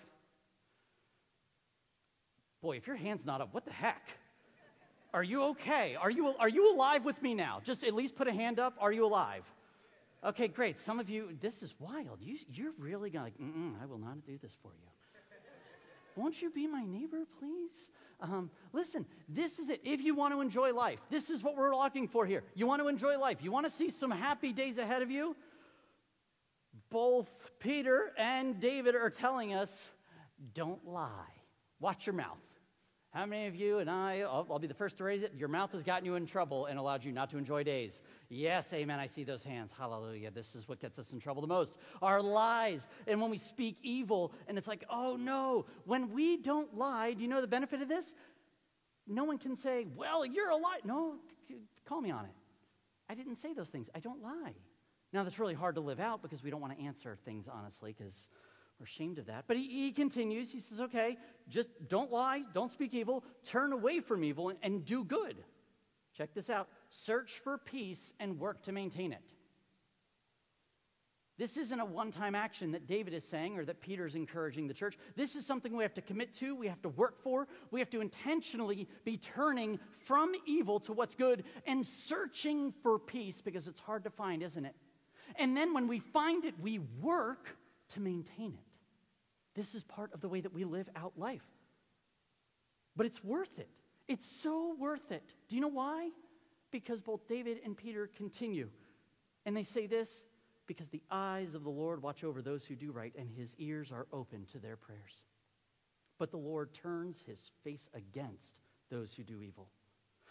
Boy, 2.62 2.76
if 2.76 2.86
your 2.86 2.96
hand's 2.96 3.24
not 3.24 3.40
up, 3.40 3.52
what 3.52 3.64
the 3.64 3.72
heck? 3.72 4.08
Are 5.12 5.22
you 5.22 5.42
okay? 5.44 5.96
Are 5.96 6.10
you, 6.10 6.34
are 6.38 6.48
you 6.48 6.74
alive 6.74 7.04
with 7.04 7.20
me 7.22 7.34
now? 7.34 7.60
Just 7.62 7.84
at 7.84 7.94
least 7.94 8.16
put 8.16 8.28
a 8.28 8.32
hand 8.32 8.58
up. 8.58 8.74
Are 8.80 8.92
you 8.92 9.04
alive? 9.04 9.44
Okay, 10.24 10.48
great. 10.48 10.78
Some 10.78 10.98
of 10.98 11.08
you, 11.08 11.36
this 11.40 11.62
is 11.62 11.74
wild. 11.78 12.20
You, 12.20 12.38
you're 12.52 12.72
really 12.78 13.10
going 13.10 13.24
like, 13.24 13.34
I 13.82 13.86
will 13.86 13.98
not 13.98 14.24
do 14.24 14.38
this 14.38 14.56
for 14.62 14.72
you. 14.72 14.88
Won't 16.16 16.40
you 16.40 16.50
be 16.50 16.66
my 16.66 16.84
neighbor, 16.84 17.24
please? 17.38 17.90
Um, 18.20 18.50
listen, 18.72 19.04
this 19.28 19.58
is 19.58 19.68
it. 19.68 19.82
If 19.84 20.00
you 20.00 20.14
want 20.14 20.32
to 20.32 20.40
enjoy 20.40 20.72
life, 20.72 20.98
this 21.10 21.28
is 21.28 21.42
what 21.42 21.56
we're 21.56 21.76
looking 21.76 22.08
for 22.08 22.24
here. 22.24 22.42
You 22.54 22.66
want 22.66 22.80
to 22.80 22.88
enjoy 22.88 23.18
life. 23.18 23.42
You 23.42 23.52
want 23.52 23.66
to 23.66 23.70
see 23.70 23.90
some 23.90 24.10
happy 24.10 24.52
days 24.52 24.78
ahead 24.78 25.02
of 25.02 25.10
you? 25.10 25.36
Both 26.88 27.28
Peter 27.58 28.12
and 28.16 28.58
David 28.58 28.94
are 28.94 29.10
telling 29.10 29.52
us 29.52 29.90
don't 30.54 30.86
lie. 30.86 31.10
Watch 31.80 32.06
your 32.06 32.14
mouth. 32.14 32.38
How 33.16 33.24
many 33.24 33.46
of 33.46 33.56
you 33.56 33.78
and 33.78 33.88
I, 33.88 34.20
I'll, 34.20 34.46
I'll, 34.50 34.58
be 34.58 34.66
the 34.66 34.74
first 34.74 34.98
to 34.98 35.04
raise 35.04 35.22
it, 35.22 35.32
your 35.34 35.48
mouth 35.48 35.72
has 35.72 35.82
gotten 35.82 36.04
you 36.04 36.16
in 36.16 36.26
trouble 36.26 36.66
and 36.66 36.78
allowed 36.78 37.02
you 37.02 37.12
not 37.12 37.30
to 37.30 37.38
enjoy 37.38 37.62
days? 37.62 38.02
Yes, 38.28 38.70
amen. 38.74 39.00
I 39.00 39.06
see 39.06 39.24
those 39.24 39.42
hands. 39.42 39.72
Hallelujah. 39.72 40.30
This 40.30 40.54
is 40.54 40.68
what 40.68 40.82
gets 40.82 40.98
us 40.98 41.14
in 41.14 41.18
trouble 41.18 41.40
the 41.40 41.48
most. 41.48 41.78
Our 42.02 42.20
lies. 42.20 42.86
And 43.06 43.18
when 43.18 43.30
we 43.30 43.38
speak 43.38 43.78
evil, 43.82 44.34
and 44.48 44.58
it's 44.58 44.68
like, 44.68 44.84
oh 44.90 45.16
no. 45.16 45.64
When 45.86 46.12
we 46.12 46.36
don't 46.36 46.76
lie, 46.76 47.14
do 47.14 47.22
you 47.22 47.28
know 47.28 47.40
the 47.40 47.46
benefit 47.46 47.80
of 47.80 47.88
this? 47.88 48.14
No 49.06 49.24
one 49.24 49.38
can 49.38 49.56
say, 49.56 49.86
well, 49.96 50.26
you're 50.26 50.50
a 50.50 50.56
lie. 50.56 50.80
No, 50.84 51.14
call 51.86 52.02
me 52.02 52.10
on 52.10 52.26
it. 52.26 52.34
I 53.08 53.14
didn't 53.14 53.36
say 53.36 53.54
those 53.54 53.70
things. 53.70 53.88
I 53.94 54.00
don't 54.00 54.22
lie. 54.22 54.52
Now, 55.14 55.24
that's 55.24 55.38
really 55.38 55.54
hard 55.54 55.76
to 55.76 55.80
live 55.80 56.00
out 56.00 56.20
because 56.20 56.42
we 56.42 56.50
don't 56.50 56.60
want 56.60 56.76
to 56.76 56.84
answer 56.84 57.16
things 57.24 57.48
honestly 57.48 57.94
because 57.96 58.28
we're 58.78 58.84
ashamed 58.84 59.18
of 59.18 59.26
that. 59.26 59.44
But 59.46 59.56
he, 59.56 59.68
he, 59.68 59.92
continues. 59.92 60.50
He 60.50 60.60
says, 60.60 60.80
okay, 60.80 61.16
just 61.48 61.70
don't 61.88 62.12
lie, 62.12 62.42
don't 62.52 62.70
speak 62.70 62.92
evil, 62.92 63.24
turn 63.42 63.72
away 63.72 64.00
from 64.00 64.22
evil, 64.22 64.50
and, 64.50 64.58
and 64.62 64.84
do 64.84 65.04
good. 65.04 65.36
Check 66.16 66.34
this 66.34 66.50
out 66.50 66.68
search 66.88 67.40
for 67.42 67.58
peace 67.58 68.12
and 68.20 68.38
work 68.38 68.62
to 68.62 68.72
maintain 68.72 69.12
it. 69.12 69.32
This 71.38 71.58
isn't 71.58 71.78
a 71.78 71.84
one 71.84 72.10
time 72.10 72.34
action 72.34 72.72
that 72.72 72.86
David 72.86 73.12
is 73.12 73.22
saying 73.22 73.58
or 73.58 73.64
that 73.66 73.80
Peter 73.82 74.06
is 74.06 74.14
encouraging 74.14 74.66
the 74.66 74.72
church. 74.72 74.96
This 75.16 75.36
is 75.36 75.44
something 75.44 75.76
we 75.76 75.82
have 75.82 75.92
to 75.94 76.00
commit 76.00 76.32
to, 76.34 76.54
we 76.54 76.66
have 76.68 76.80
to 76.82 76.88
work 76.88 77.22
for, 77.22 77.46
we 77.70 77.80
have 77.80 77.90
to 77.90 78.00
intentionally 78.00 78.88
be 79.04 79.18
turning 79.18 79.78
from 79.98 80.32
evil 80.46 80.80
to 80.80 80.94
what's 80.94 81.14
good 81.14 81.44
and 81.66 81.84
searching 81.84 82.72
for 82.82 82.98
peace 82.98 83.42
because 83.42 83.68
it's 83.68 83.80
hard 83.80 84.04
to 84.04 84.10
find, 84.10 84.42
isn't 84.42 84.64
it? 84.64 84.74
And 85.38 85.54
then 85.54 85.74
when 85.74 85.88
we 85.88 85.98
find 85.98 86.44
it, 86.46 86.54
we 86.60 86.78
work 86.78 87.54
to 87.90 88.00
maintain 88.00 88.54
it. 88.54 88.65
This 89.56 89.74
is 89.74 89.82
part 89.82 90.12
of 90.12 90.20
the 90.20 90.28
way 90.28 90.40
that 90.42 90.52
we 90.52 90.64
live 90.64 90.88
out 90.94 91.14
life. 91.16 91.42
But 92.94 93.06
it's 93.06 93.24
worth 93.24 93.58
it. 93.58 93.70
It's 94.06 94.24
so 94.24 94.76
worth 94.78 95.10
it. 95.10 95.34
Do 95.48 95.56
you 95.56 95.62
know 95.62 95.68
why? 95.68 96.10
Because 96.70 97.00
both 97.00 97.26
David 97.26 97.60
and 97.64 97.76
Peter 97.76 98.08
continue. 98.16 98.68
And 99.44 99.56
they 99.56 99.62
say 99.64 99.86
this 99.86 100.26
because 100.66 100.88
the 100.88 101.02
eyes 101.10 101.54
of 101.54 101.64
the 101.64 101.70
Lord 101.70 102.02
watch 102.02 102.22
over 102.22 102.42
those 102.42 102.64
who 102.64 102.74
do 102.74 102.92
right, 102.92 103.14
and 103.16 103.30
his 103.30 103.54
ears 103.58 103.90
are 103.90 104.06
open 104.12 104.44
to 104.52 104.58
their 104.58 104.76
prayers. 104.76 105.22
But 106.18 106.30
the 106.30 106.36
Lord 106.36 106.74
turns 106.74 107.22
his 107.26 107.50
face 107.64 107.88
against 107.94 108.60
those 108.90 109.14
who 109.14 109.22
do 109.22 109.42
evil. 109.42 109.68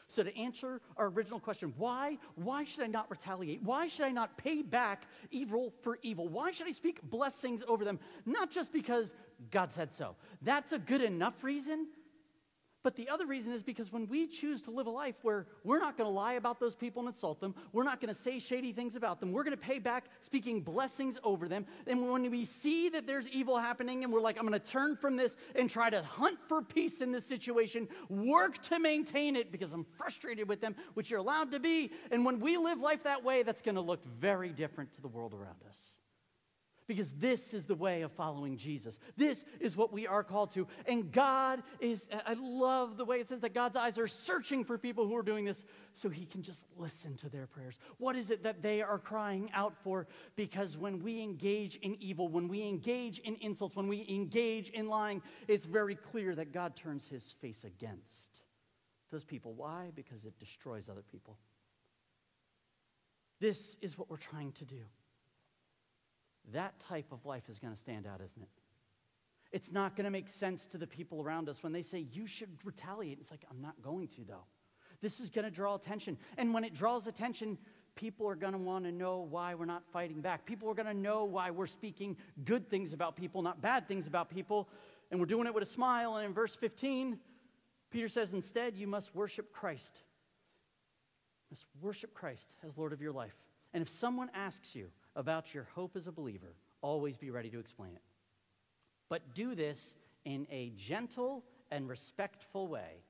So, 0.07 0.21
to 0.21 0.37
answer 0.37 0.81
our 0.97 1.07
original 1.07 1.39
question, 1.39 1.73
why? 1.77 2.17
Why 2.35 2.63
should 2.63 2.83
I 2.83 2.87
not 2.87 3.09
retaliate? 3.09 3.63
Why 3.63 3.87
should 3.87 4.05
I 4.05 4.11
not 4.11 4.37
pay 4.37 4.61
back 4.61 5.07
evil 5.31 5.73
for 5.81 5.97
evil? 6.03 6.27
Why 6.27 6.51
should 6.51 6.67
I 6.67 6.71
speak 6.71 7.01
blessings 7.09 7.63
over 7.67 7.83
them? 7.83 7.99
Not 8.25 8.51
just 8.51 8.71
because 8.71 9.13
God 9.49 9.73
said 9.73 9.91
so. 9.91 10.15
That's 10.43 10.73
a 10.73 10.79
good 10.79 11.01
enough 11.01 11.43
reason. 11.43 11.87
But 12.85 12.95
the 12.95 13.09
other 13.09 13.25
reason 13.25 13.51
is 13.51 13.63
because 13.63 13.91
when 13.91 14.07
we 14.07 14.27
choose 14.27 14.61
to 14.61 14.69
live 14.69 14.85
a 14.85 14.91
life 14.91 15.15
where 15.23 15.47
we're 15.63 15.79
not 15.79 15.97
going 15.97 16.07
to 16.07 16.13
lie 16.13 16.33
about 16.33 16.59
those 16.59 16.75
people 16.75 16.99
and 16.99 17.07
insult 17.07 17.39
them, 17.39 17.55
we're 17.73 17.83
not 17.83 17.99
going 17.99 18.13
to 18.13 18.21
say 18.21 18.37
shady 18.37 18.73
things 18.73 18.95
about 18.95 19.19
them, 19.19 19.31
we're 19.31 19.43
going 19.43 19.57
to 19.57 19.63
pay 19.63 19.79
back 19.79 20.05
speaking 20.21 20.61
blessings 20.61 21.17
over 21.23 21.47
them. 21.47 21.65
And 21.87 22.07
when 22.11 22.29
we 22.29 22.45
see 22.45 22.89
that 22.89 23.07
there's 23.07 23.27
evil 23.29 23.57
happening 23.57 24.03
and 24.03 24.13
we're 24.13 24.21
like, 24.21 24.37
I'm 24.37 24.47
going 24.47 24.59
to 24.59 24.69
turn 24.69 24.95
from 24.97 25.15
this 25.15 25.35
and 25.55 25.67
try 25.67 25.89
to 25.89 26.03
hunt 26.03 26.37
for 26.47 26.61
peace 26.61 27.01
in 27.01 27.11
this 27.11 27.25
situation, 27.25 27.87
work 28.07 28.61
to 28.65 28.77
maintain 28.77 29.35
it 29.35 29.51
because 29.51 29.73
I'm 29.73 29.87
frustrated 29.97 30.47
with 30.47 30.61
them, 30.61 30.75
which 30.93 31.09
you're 31.09 31.21
allowed 31.21 31.49
to 31.53 31.59
be. 31.59 31.91
And 32.11 32.23
when 32.23 32.39
we 32.39 32.55
live 32.55 32.81
life 32.81 33.01
that 33.05 33.23
way, 33.23 33.41
that's 33.41 33.63
going 33.63 33.75
to 33.75 33.81
look 33.81 34.05
very 34.05 34.49
different 34.49 34.91
to 34.91 35.01
the 35.01 35.07
world 35.07 35.33
around 35.33 35.57
us. 35.67 35.94
Because 36.87 37.11
this 37.13 37.53
is 37.55 37.65
the 37.65 37.73
way 37.73 38.03
of 38.03 38.11
following 38.11 38.57
Jesus. 38.57 38.99
This 39.17 39.43
is 39.59 39.75
what 39.75 39.91
we 39.91 40.05
are 40.05 40.23
called 40.23 40.51
to. 40.51 40.67
And 40.85 41.11
God 41.11 41.63
is, 41.79 42.07
I 42.27 42.35
love 42.39 42.97
the 42.97 43.05
way 43.05 43.19
it 43.19 43.27
says 43.27 43.39
that 43.39 43.55
God's 43.55 43.75
eyes 43.75 43.97
are 43.97 44.07
searching 44.07 44.63
for 44.63 44.77
people 44.77 45.07
who 45.07 45.15
are 45.15 45.23
doing 45.23 45.45
this 45.45 45.65
so 45.93 46.09
he 46.09 46.25
can 46.25 46.43
just 46.43 46.65
listen 46.77 47.15
to 47.17 47.29
their 47.29 47.47
prayers. 47.47 47.79
What 47.97 48.15
is 48.15 48.29
it 48.29 48.43
that 48.43 48.61
they 48.61 48.83
are 48.83 48.99
crying 48.99 49.49
out 49.53 49.75
for? 49.83 50.05
Because 50.35 50.77
when 50.77 51.01
we 51.01 51.23
engage 51.23 51.77
in 51.77 51.95
evil, 51.99 52.27
when 52.27 52.47
we 52.47 52.67
engage 52.67 53.17
in 53.19 53.35
insults, 53.41 53.75
when 53.75 53.87
we 53.87 54.05
engage 54.07 54.69
in 54.69 54.87
lying, 54.87 55.23
it's 55.47 55.65
very 55.65 55.95
clear 55.95 56.35
that 56.35 56.53
God 56.53 56.75
turns 56.75 57.07
his 57.07 57.33
face 57.41 57.63
against 57.63 58.41
those 59.11 59.23
people. 59.23 59.53
Why? 59.53 59.91
Because 59.95 60.25
it 60.25 60.37
destroys 60.37 60.87
other 60.87 61.03
people. 61.11 61.39
This 63.39 63.75
is 63.81 63.97
what 63.97 64.09
we're 64.09 64.17
trying 64.17 64.51
to 64.53 64.65
do 64.65 64.81
that 66.53 66.79
type 66.79 67.11
of 67.11 67.25
life 67.25 67.43
is 67.49 67.59
going 67.59 67.73
to 67.73 67.79
stand 67.79 68.05
out, 68.05 68.21
isn't 68.21 68.41
it? 68.41 68.49
It's 69.51 69.71
not 69.71 69.95
going 69.95 70.05
to 70.05 70.11
make 70.11 70.27
sense 70.27 70.65
to 70.67 70.77
the 70.77 70.87
people 70.87 71.21
around 71.21 71.47
us 71.47 71.63
when 71.63 71.71
they 71.71 71.81
say, 71.81 72.05
you 72.11 72.27
should 72.27 72.49
retaliate. 72.63 73.19
It's 73.21 73.31
like, 73.31 73.45
I'm 73.49 73.61
not 73.61 73.81
going 73.81 74.07
to, 74.09 74.23
though. 74.27 74.43
This 75.01 75.19
is 75.19 75.29
going 75.29 75.45
to 75.45 75.51
draw 75.51 75.75
attention. 75.75 76.17
And 76.37 76.53
when 76.53 76.63
it 76.63 76.73
draws 76.73 77.07
attention, 77.07 77.57
people 77.95 78.27
are 78.27 78.35
going 78.35 78.53
to 78.53 78.59
want 78.59 78.85
to 78.85 78.91
know 78.91 79.25
why 79.29 79.55
we're 79.55 79.65
not 79.65 79.83
fighting 79.93 80.19
back. 80.21 80.45
People 80.45 80.69
are 80.69 80.73
going 80.73 80.87
to 80.87 80.93
know 80.93 81.23
why 81.23 81.51
we're 81.51 81.67
speaking 81.67 82.17
good 82.43 82.69
things 82.69 82.91
about 82.91 83.15
people, 83.15 83.41
not 83.41 83.61
bad 83.61 83.87
things 83.87 84.07
about 84.07 84.29
people. 84.29 84.67
And 85.11 85.19
we're 85.19 85.25
doing 85.25 85.47
it 85.47 85.53
with 85.53 85.63
a 85.63 85.67
smile. 85.67 86.15
And 86.15 86.25
in 86.25 86.33
verse 86.33 86.55
15, 86.55 87.17
Peter 87.91 88.09
says, 88.09 88.33
instead, 88.33 88.75
you 88.75 88.87
must 88.87 89.15
worship 89.15 89.53
Christ. 89.53 90.01
You 91.49 91.53
must 91.53 91.65
worship 91.81 92.13
Christ 92.13 92.49
as 92.65 92.77
Lord 92.77 92.91
of 92.91 93.01
your 93.01 93.13
life. 93.13 93.35
And 93.73 93.81
if 93.81 93.89
someone 93.89 94.29
asks 94.33 94.75
you, 94.75 94.89
about 95.15 95.53
your 95.53 95.67
hope 95.75 95.95
as 95.95 96.07
a 96.07 96.11
believer, 96.11 96.55
always 96.81 97.17
be 97.17 97.31
ready 97.31 97.49
to 97.49 97.59
explain 97.59 97.95
it. 97.95 98.01
But 99.09 99.33
do 99.33 99.55
this 99.55 99.95
in 100.25 100.47
a 100.51 100.71
gentle 100.75 101.43
and 101.71 101.87
respectful 101.87 102.67
way. 102.67 103.03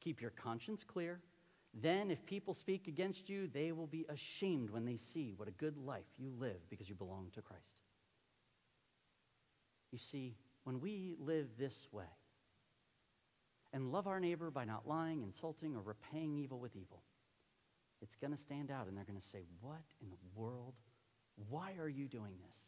Keep 0.00 0.20
your 0.20 0.30
conscience 0.30 0.84
clear. 0.84 1.20
Then, 1.72 2.10
if 2.10 2.24
people 2.26 2.52
speak 2.52 2.88
against 2.88 3.28
you, 3.28 3.46
they 3.46 3.72
will 3.72 3.86
be 3.86 4.04
ashamed 4.08 4.70
when 4.70 4.84
they 4.84 4.96
see 4.96 5.34
what 5.36 5.48
a 5.48 5.52
good 5.52 5.76
life 5.76 6.06
you 6.18 6.32
live 6.38 6.68
because 6.68 6.88
you 6.88 6.94
belong 6.94 7.28
to 7.34 7.42
Christ. 7.42 7.76
You 9.92 9.98
see, 9.98 10.36
when 10.64 10.80
we 10.80 11.14
live 11.18 11.48
this 11.58 11.86
way 11.92 12.04
and 13.72 13.92
love 13.92 14.08
our 14.08 14.18
neighbor 14.18 14.50
by 14.50 14.64
not 14.64 14.88
lying, 14.88 15.22
insulting, 15.22 15.76
or 15.76 15.82
repaying 15.82 16.36
evil 16.36 16.58
with 16.58 16.74
evil, 16.74 17.02
it's 18.02 18.16
going 18.16 18.32
to 18.32 18.40
stand 18.40 18.70
out 18.70 18.88
and 18.88 18.96
they're 18.96 19.04
going 19.04 19.18
to 19.18 19.28
say, 19.28 19.44
What 19.60 19.84
in 20.00 20.10
the 20.10 20.16
world 20.34 20.74
why 21.48 21.74
are 21.78 21.88
you 21.88 22.06
doing 22.06 22.34
this? 22.46 22.58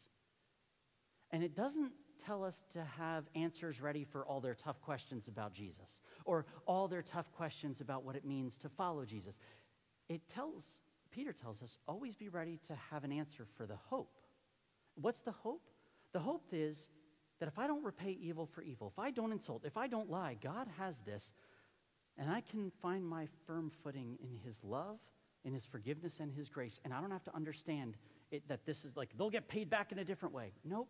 And 1.31 1.43
it 1.43 1.55
doesn't 1.55 1.91
tell 2.25 2.43
us 2.43 2.63
to 2.71 2.83
have 2.97 3.25
answers 3.35 3.81
ready 3.81 4.03
for 4.03 4.25
all 4.25 4.39
their 4.39 4.53
tough 4.53 4.81
questions 4.81 5.27
about 5.27 5.53
Jesus 5.53 5.99
or 6.25 6.45
all 6.65 6.87
their 6.87 7.01
tough 7.01 7.31
questions 7.33 7.81
about 7.81 8.03
what 8.03 8.15
it 8.15 8.23
means 8.23 8.57
to 8.59 8.69
follow 8.69 9.03
Jesus. 9.03 9.37
It 10.09 10.27
tells, 10.29 10.63
Peter 11.11 11.33
tells 11.33 11.61
us, 11.61 11.77
always 11.87 12.15
be 12.15 12.29
ready 12.29 12.59
to 12.67 12.75
have 12.91 13.03
an 13.03 13.11
answer 13.11 13.45
for 13.57 13.65
the 13.65 13.75
hope. 13.75 14.15
What's 14.95 15.21
the 15.21 15.31
hope? 15.31 15.69
The 16.13 16.19
hope 16.19 16.45
is 16.51 16.87
that 17.39 17.47
if 17.47 17.57
I 17.57 17.67
don't 17.67 17.83
repay 17.83 18.11
evil 18.21 18.45
for 18.45 18.61
evil, 18.61 18.93
if 18.95 18.99
I 18.99 19.11
don't 19.11 19.31
insult, 19.31 19.65
if 19.65 19.75
I 19.75 19.87
don't 19.87 20.09
lie, 20.09 20.37
God 20.41 20.67
has 20.77 20.99
this 20.99 21.33
And 22.17 22.29
I 22.29 22.41
can 22.41 22.71
find 22.81 23.05
my 23.05 23.27
firm 23.47 23.71
footing 23.83 24.17
in 24.21 24.37
his 24.45 24.63
love, 24.63 24.99
in 25.45 25.53
his 25.53 25.65
forgiveness, 25.65 26.19
and 26.19 26.31
his 26.31 26.49
grace. 26.49 26.79
And 26.85 26.93
I 26.93 27.01
don't 27.01 27.11
have 27.11 27.23
to 27.23 27.35
understand 27.35 27.97
it, 28.33 28.47
that 28.47 28.65
this 28.65 28.83
is 28.83 28.97
like, 28.97 29.09
they'll 29.17 29.29
get 29.29 29.47
paid 29.47 29.69
back 29.69 29.91
in 29.91 29.99
a 29.99 30.03
different 30.03 30.33
way. 30.33 30.51
Nope. 30.65 30.89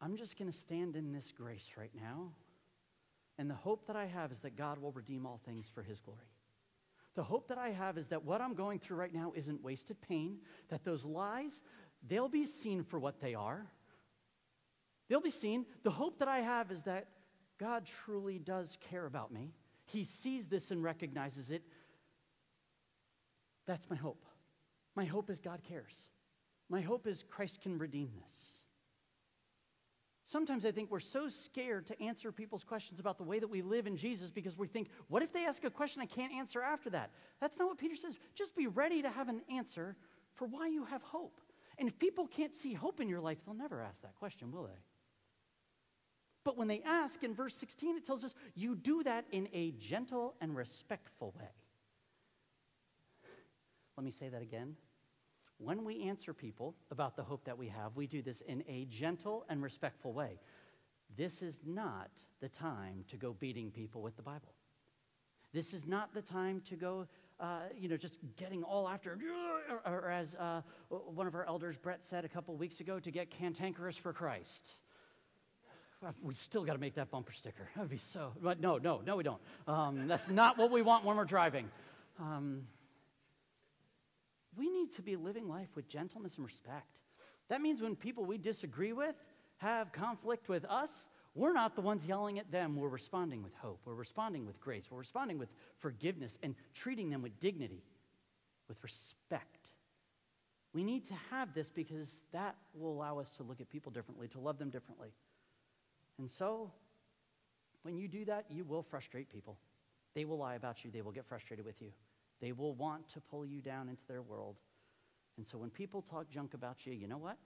I'm 0.00 0.16
just 0.16 0.38
going 0.38 0.50
to 0.50 0.56
stand 0.56 0.96
in 0.96 1.12
this 1.12 1.32
grace 1.36 1.72
right 1.76 1.90
now. 1.94 2.30
And 3.38 3.50
the 3.50 3.54
hope 3.54 3.86
that 3.88 3.96
I 3.96 4.06
have 4.06 4.30
is 4.30 4.38
that 4.40 4.56
God 4.56 4.78
will 4.78 4.92
redeem 4.92 5.26
all 5.26 5.40
things 5.44 5.68
for 5.74 5.82
his 5.82 6.00
glory. 6.00 6.30
The 7.16 7.24
hope 7.24 7.48
that 7.48 7.58
I 7.58 7.70
have 7.70 7.98
is 7.98 8.06
that 8.08 8.24
what 8.24 8.40
I'm 8.40 8.54
going 8.54 8.78
through 8.78 8.96
right 8.96 9.12
now 9.12 9.32
isn't 9.34 9.62
wasted 9.62 10.00
pain, 10.00 10.38
that 10.68 10.84
those 10.84 11.04
lies, 11.04 11.62
they'll 12.08 12.28
be 12.28 12.46
seen 12.46 12.84
for 12.84 12.98
what 12.98 13.20
they 13.20 13.34
are. 13.34 13.66
They'll 15.08 15.20
be 15.20 15.30
seen. 15.30 15.66
The 15.82 15.90
hope 15.90 16.20
that 16.20 16.28
I 16.28 16.38
have 16.40 16.70
is 16.70 16.82
that 16.82 17.08
God 17.58 17.86
truly 17.86 18.38
does 18.38 18.78
care 18.90 19.06
about 19.06 19.32
me. 19.32 19.52
He 19.86 20.04
sees 20.04 20.46
this 20.46 20.70
and 20.70 20.82
recognizes 20.82 21.50
it. 21.50 21.62
That's 23.66 23.88
my 23.90 23.96
hope. 23.96 24.24
My 24.94 25.04
hope 25.04 25.30
is 25.30 25.40
God 25.40 25.60
cares. 25.66 25.94
My 26.68 26.80
hope 26.80 27.06
is 27.06 27.24
Christ 27.28 27.60
can 27.60 27.78
redeem 27.78 28.10
this. 28.14 28.54
Sometimes 30.26 30.64
I 30.64 30.72
think 30.72 30.90
we're 30.90 31.00
so 31.00 31.28
scared 31.28 31.86
to 31.88 32.02
answer 32.02 32.32
people's 32.32 32.64
questions 32.64 32.98
about 32.98 33.18
the 33.18 33.24
way 33.24 33.38
that 33.38 33.48
we 33.48 33.60
live 33.60 33.86
in 33.86 33.96
Jesus 33.96 34.30
because 34.30 34.56
we 34.56 34.66
think, 34.66 34.88
what 35.08 35.22
if 35.22 35.32
they 35.32 35.44
ask 35.44 35.64
a 35.64 35.70
question 35.70 36.00
I 36.00 36.06
can't 36.06 36.32
answer 36.32 36.62
after 36.62 36.88
that? 36.90 37.10
That's 37.40 37.58
not 37.58 37.68
what 37.68 37.78
Peter 37.78 37.94
says. 37.94 38.16
Just 38.34 38.56
be 38.56 38.66
ready 38.66 39.02
to 39.02 39.10
have 39.10 39.28
an 39.28 39.42
answer 39.50 39.96
for 40.32 40.46
why 40.46 40.68
you 40.68 40.84
have 40.86 41.02
hope. 41.02 41.40
And 41.76 41.88
if 41.88 41.98
people 41.98 42.26
can't 42.26 42.54
see 42.54 42.72
hope 42.72 43.00
in 43.00 43.08
your 43.08 43.20
life, 43.20 43.38
they'll 43.44 43.54
never 43.54 43.82
ask 43.82 44.00
that 44.02 44.14
question, 44.14 44.50
will 44.50 44.64
they? 44.64 44.80
But 46.42 46.56
when 46.56 46.68
they 46.68 46.82
ask 46.84 47.22
in 47.22 47.34
verse 47.34 47.56
16, 47.56 47.96
it 47.96 48.06
tells 48.06 48.24
us 48.24 48.34
you 48.54 48.76
do 48.76 49.02
that 49.02 49.26
in 49.30 49.48
a 49.52 49.72
gentle 49.72 50.34
and 50.40 50.56
respectful 50.56 51.34
way. 51.38 51.50
Let 53.96 54.04
me 54.04 54.10
say 54.10 54.28
that 54.28 54.42
again. 54.42 54.76
When 55.58 55.84
we 55.84 56.02
answer 56.02 56.34
people 56.34 56.74
about 56.90 57.16
the 57.16 57.22
hope 57.22 57.44
that 57.44 57.56
we 57.56 57.68
have, 57.68 57.94
we 57.94 58.06
do 58.06 58.22
this 58.22 58.40
in 58.40 58.64
a 58.68 58.86
gentle 58.86 59.44
and 59.48 59.62
respectful 59.62 60.12
way. 60.12 60.40
This 61.16 61.42
is 61.42 61.62
not 61.64 62.10
the 62.40 62.48
time 62.48 63.04
to 63.08 63.16
go 63.16 63.34
beating 63.38 63.70
people 63.70 64.02
with 64.02 64.16
the 64.16 64.22
Bible. 64.22 64.52
This 65.52 65.72
is 65.72 65.86
not 65.86 66.12
the 66.12 66.22
time 66.22 66.60
to 66.68 66.74
go, 66.74 67.06
uh, 67.38 67.60
you 67.78 67.88
know, 67.88 67.96
just 67.96 68.18
getting 68.36 68.64
all 68.64 68.88
after, 68.88 69.16
or, 69.86 69.92
or 69.92 70.10
as 70.10 70.34
uh, 70.34 70.62
one 70.88 71.28
of 71.28 71.36
our 71.36 71.46
elders, 71.46 71.76
Brett, 71.76 72.02
said 72.02 72.24
a 72.24 72.28
couple 72.28 72.56
weeks 72.56 72.80
ago, 72.80 72.98
to 72.98 73.10
get 73.12 73.30
cantankerous 73.30 73.96
for 73.96 74.12
Christ. 74.12 74.72
We 76.20 76.34
still 76.34 76.64
got 76.64 76.72
to 76.72 76.80
make 76.80 76.96
that 76.96 77.12
bumper 77.12 77.32
sticker. 77.32 77.68
That 77.76 77.82
would 77.82 77.90
be 77.90 77.98
so. 77.98 78.32
But 78.42 78.60
no, 78.60 78.78
no, 78.78 79.00
no, 79.06 79.16
we 79.16 79.22
don't. 79.22 79.40
Um, 79.68 80.08
that's 80.08 80.28
not 80.28 80.58
what 80.58 80.72
we 80.72 80.82
want 80.82 81.04
when 81.04 81.16
we're 81.16 81.24
driving. 81.24 81.70
Um, 82.18 82.62
we 84.56 84.70
need 84.70 84.92
to 84.92 85.02
be 85.02 85.16
living 85.16 85.48
life 85.48 85.68
with 85.74 85.88
gentleness 85.88 86.36
and 86.36 86.44
respect. 86.44 86.98
That 87.48 87.60
means 87.60 87.82
when 87.82 87.96
people 87.96 88.24
we 88.24 88.38
disagree 88.38 88.92
with 88.92 89.14
have 89.58 89.92
conflict 89.92 90.48
with 90.48 90.64
us, 90.64 91.08
we're 91.34 91.52
not 91.52 91.74
the 91.74 91.80
ones 91.80 92.06
yelling 92.06 92.38
at 92.38 92.50
them. 92.50 92.76
We're 92.76 92.88
responding 92.88 93.42
with 93.42 93.54
hope. 93.54 93.80
We're 93.84 93.94
responding 93.94 94.46
with 94.46 94.60
grace. 94.60 94.86
We're 94.90 94.98
responding 94.98 95.38
with 95.38 95.48
forgiveness 95.78 96.38
and 96.42 96.54
treating 96.72 97.10
them 97.10 97.22
with 97.22 97.38
dignity, 97.40 97.82
with 98.68 98.82
respect. 98.82 99.70
We 100.72 100.84
need 100.84 101.06
to 101.06 101.14
have 101.30 101.54
this 101.54 101.70
because 101.70 102.20
that 102.32 102.56
will 102.74 102.92
allow 102.92 103.18
us 103.18 103.30
to 103.36 103.42
look 103.42 103.60
at 103.60 103.68
people 103.68 103.92
differently, 103.92 104.28
to 104.28 104.40
love 104.40 104.58
them 104.58 104.70
differently. 104.70 105.12
And 106.18 106.30
so, 106.30 106.70
when 107.82 107.96
you 107.96 108.08
do 108.08 108.24
that, 108.26 108.46
you 108.48 108.64
will 108.64 108.82
frustrate 108.82 109.28
people. 109.28 109.56
They 110.14 110.24
will 110.24 110.38
lie 110.38 110.54
about 110.54 110.84
you, 110.84 110.90
they 110.90 111.02
will 111.02 111.12
get 111.12 111.26
frustrated 111.26 111.64
with 111.64 111.80
you. 111.82 111.90
They 112.40 112.52
will 112.52 112.74
want 112.74 113.08
to 113.10 113.20
pull 113.20 113.44
you 113.44 113.60
down 113.60 113.88
into 113.88 114.06
their 114.06 114.22
world. 114.22 114.56
And 115.36 115.46
so 115.46 115.58
when 115.58 115.70
people 115.70 116.02
talk 116.02 116.30
junk 116.30 116.54
about 116.54 116.86
you, 116.86 116.92
you 116.92 117.06
know 117.06 117.18
what? 117.18 117.38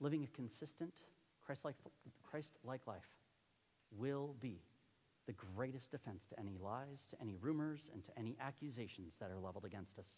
Living 0.00 0.24
a 0.24 0.36
consistent 0.36 0.94
Christ-like, 1.44 1.74
Christ-like 2.30 2.86
life 2.86 3.08
will 3.90 4.34
be 4.40 4.60
the 5.26 5.32
greatest 5.32 5.90
defense 5.90 6.26
to 6.28 6.38
any 6.38 6.56
lies, 6.62 7.04
to 7.10 7.20
any 7.20 7.36
rumors, 7.40 7.90
and 7.92 8.04
to 8.04 8.18
any 8.18 8.36
accusations 8.40 9.14
that 9.20 9.30
are 9.30 9.38
leveled 9.38 9.64
against 9.64 9.98
us. 9.98 10.08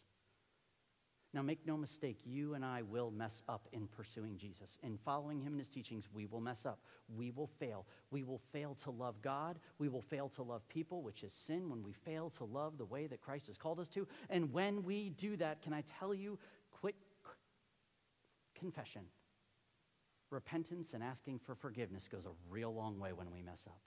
Now, 1.35 1.41
make 1.41 1.67
no 1.67 1.79
mistake, 1.79 2.19
you 2.27 2.53
and 2.53 2.63
I 2.63 2.83
will 2.83 3.11
mess 3.11 3.43
up 3.49 3.67
in 3.73 3.87
pursuing 3.87 4.37
Jesus. 4.37 4.79
In 4.83 4.99
following 4.99 5.41
him 5.41 5.53
and 5.53 5.59
his 5.59 5.69
teachings, 5.69 6.07
we 6.13 6.27
will 6.27 6.43
mess 6.43 6.67
up. 6.67 6.81
We 7.17 7.31
will 7.31 7.47
fail. 7.47 7.87
We 8.11 8.23
will 8.23 8.41
fail 8.53 8.75
to 8.85 8.91
love 8.91 9.23
God. 9.23 9.59
We 9.79 9.89
will 9.89 10.03
fail 10.03 10.29
to 10.31 10.43
love 10.43 10.69
people, 10.69 11.03
which 11.03 11.23
is 11.23 11.33
sin 11.33 11.71
when 11.71 11.83
we 11.83 11.93
fail 11.93 12.29
to 12.37 12.45
love 12.45 12.77
the 12.77 12.85
way 12.85 13.07
that 13.07 13.23
Christ 13.23 13.47
has 13.47 13.57
called 13.57 13.81
us 13.81 13.89
to. 13.91 14.07
And 14.29 14.53
when 14.53 14.83
we 14.83 15.09
do 15.09 15.37
that, 15.39 15.63
can 15.63 15.73
I 15.73 15.83
tell 15.99 16.13
you, 16.13 16.39
quick 16.71 16.97
confession, 18.55 19.03
repentance, 20.29 20.93
and 20.93 21.03
asking 21.03 21.39
for 21.39 21.55
forgiveness 21.55 22.09
goes 22.09 22.27
a 22.27 22.51
real 22.51 22.75
long 22.75 22.99
way 22.99 23.15
when 23.15 23.31
we 23.33 23.43
mess 23.43 23.65
up. 23.67 23.81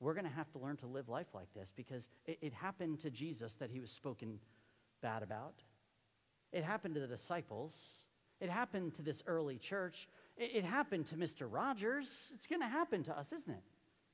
We're 0.00 0.14
going 0.14 0.26
to 0.26 0.32
have 0.32 0.50
to 0.52 0.58
learn 0.58 0.76
to 0.78 0.86
live 0.86 1.10
life 1.10 1.34
like 1.34 1.52
this 1.54 1.70
because 1.76 2.08
it, 2.24 2.38
it 2.40 2.52
happened 2.54 3.00
to 3.00 3.10
Jesus 3.10 3.56
that 3.56 3.70
he 3.70 3.78
was 3.78 3.90
spoken 3.90 4.38
bad 5.02 5.22
about. 5.22 5.54
It 6.52 6.64
happened 6.64 6.94
to 6.94 7.00
the 7.00 7.06
disciples. 7.06 7.98
It 8.40 8.50
happened 8.50 8.94
to 8.94 9.02
this 9.02 9.22
early 9.26 9.58
church. 9.58 10.08
It, 10.36 10.50
it 10.56 10.64
happened 10.64 11.06
to 11.06 11.16
Mr. 11.16 11.46
Rogers. 11.50 12.32
It's 12.34 12.46
going 12.46 12.62
to 12.62 12.68
happen 12.68 13.02
to 13.04 13.18
us, 13.18 13.32
isn't 13.32 13.52
it? 13.52 13.62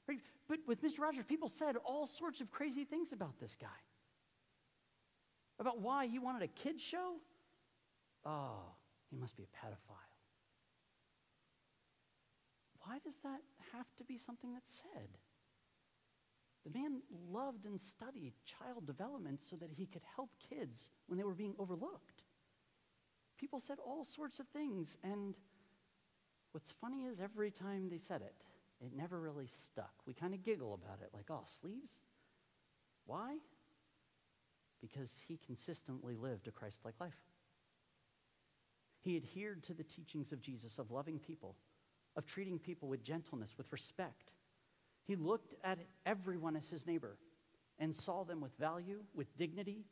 Right? 0.08 0.20
But 0.48 0.58
with 0.66 0.82
Mr. 0.82 1.00
Rogers, 1.00 1.24
people 1.26 1.48
said 1.48 1.76
all 1.84 2.06
sorts 2.06 2.40
of 2.40 2.50
crazy 2.50 2.84
things 2.84 3.12
about 3.12 3.38
this 3.38 3.56
guy. 3.60 3.66
About 5.58 5.80
why 5.80 6.06
he 6.06 6.18
wanted 6.18 6.42
a 6.42 6.48
kid 6.48 6.80
show. 6.80 7.14
Oh, 8.24 8.58
he 9.10 9.16
must 9.16 9.36
be 9.36 9.44
a 9.44 9.66
pedophile. 9.66 10.04
Why 12.86 12.98
does 13.04 13.16
that 13.22 13.40
have 13.72 13.86
to 13.96 14.04
be 14.04 14.18
something 14.18 14.52
that's 14.52 14.70
said? 14.70 15.08
The 16.64 16.78
man 16.78 17.02
loved 17.30 17.66
and 17.66 17.80
studied 17.80 18.32
child 18.44 18.86
development 18.86 19.40
so 19.40 19.56
that 19.56 19.70
he 19.70 19.86
could 19.86 20.02
help 20.16 20.30
kids 20.50 20.90
when 21.06 21.18
they 21.18 21.24
were 21.24 21.34
being 21.34 21.54
overlooked. 21.58 22.13
People 23.44 23.60
said 23.60 23.76
all 23.86 24.04
sorts 24.04 24.40
of 24.40 24.46
things, 24.48 24.96
and 25.04 25.34
what's 26.52 26.72
funny 26.72 27.02
is 27.02 27.20
every 27.20 27.50
time 27.50 27.90
they 27.90 27.98
said 27.98 28.22
it, 28.22 28.46
it 28.80 28.96
never 28.96 29.20
really 29.20 29.48
stuck. 29.66 29.92
We 30.06 30.14
kind 30.14 30.32
of 30.32 30.42
giggle 30.42 30.72
about 30.72 31.02
it, 31.02 31.10
like, 31.12 31.26
oh, 31.30 31.44
sleeves? 31.60 31.90
Why? 33.04 33.36
Because 34.80 35.10
he 35.28 35.38
consistently 35.44 36.16
lived 36.16 36.48
a 36.48 36.52
Christ 36.52 36.80
like 36.86 36.94
life. 36.98 37.20
He 39.02 39.18
adhered 39.18 39.62
to 39.64 39.74
the 39.74 39.84
teachings 39.84 40.32
of 40.32 40.40
Jesus 40.40 40.78
of 40.78 40.90
loving 40.90 41.18
people, 41.18 41.54
of 42.16 42.24
treating 42.24 42.58
people 42.58 42.88
with 42.88 43.04
gentleness, 43.04 43.58
with 43.58 43.70
respect. 43.72 44.32
He 45.06 45.16
looked 45.16 45.52
at 45.62 45.80
everyone 46.06 46.56
as 46.56 46.70
his 46.70 46.86
neighbor 46.86 47.18
and 47.78 47.94
saw 47.94 48.24
them 48.24 48.40
with 48.40 48.56
value, 48.56 49.00
with 49.14 49.36
dignity, 49.36 49.84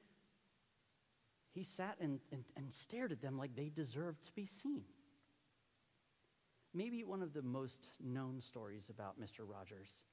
he 1.55 1.63
sat 1.63 1.97
and, 2.01 2.21
and, 2.31 2.45
and 2.57 2.73
stared 2.73 3.13
at 3.13 3.21
them 3.21 3.37
like 3.37 3.55
they 3.55 3.69
deserved 3.69 4.25
to 4.25 4.33
be 4.33 4.47
seen. 4.47 4.85
Maybe 6.75 7.05
one 7.05 7.23
of 7.23 7.35
the 7.35 7.43
most 7.43 7.91
known 8.03 8.41
stories 8.41 8.89
about 8.89 9.21
Mr. 9.21 9.41
Rogers 9.47 10.05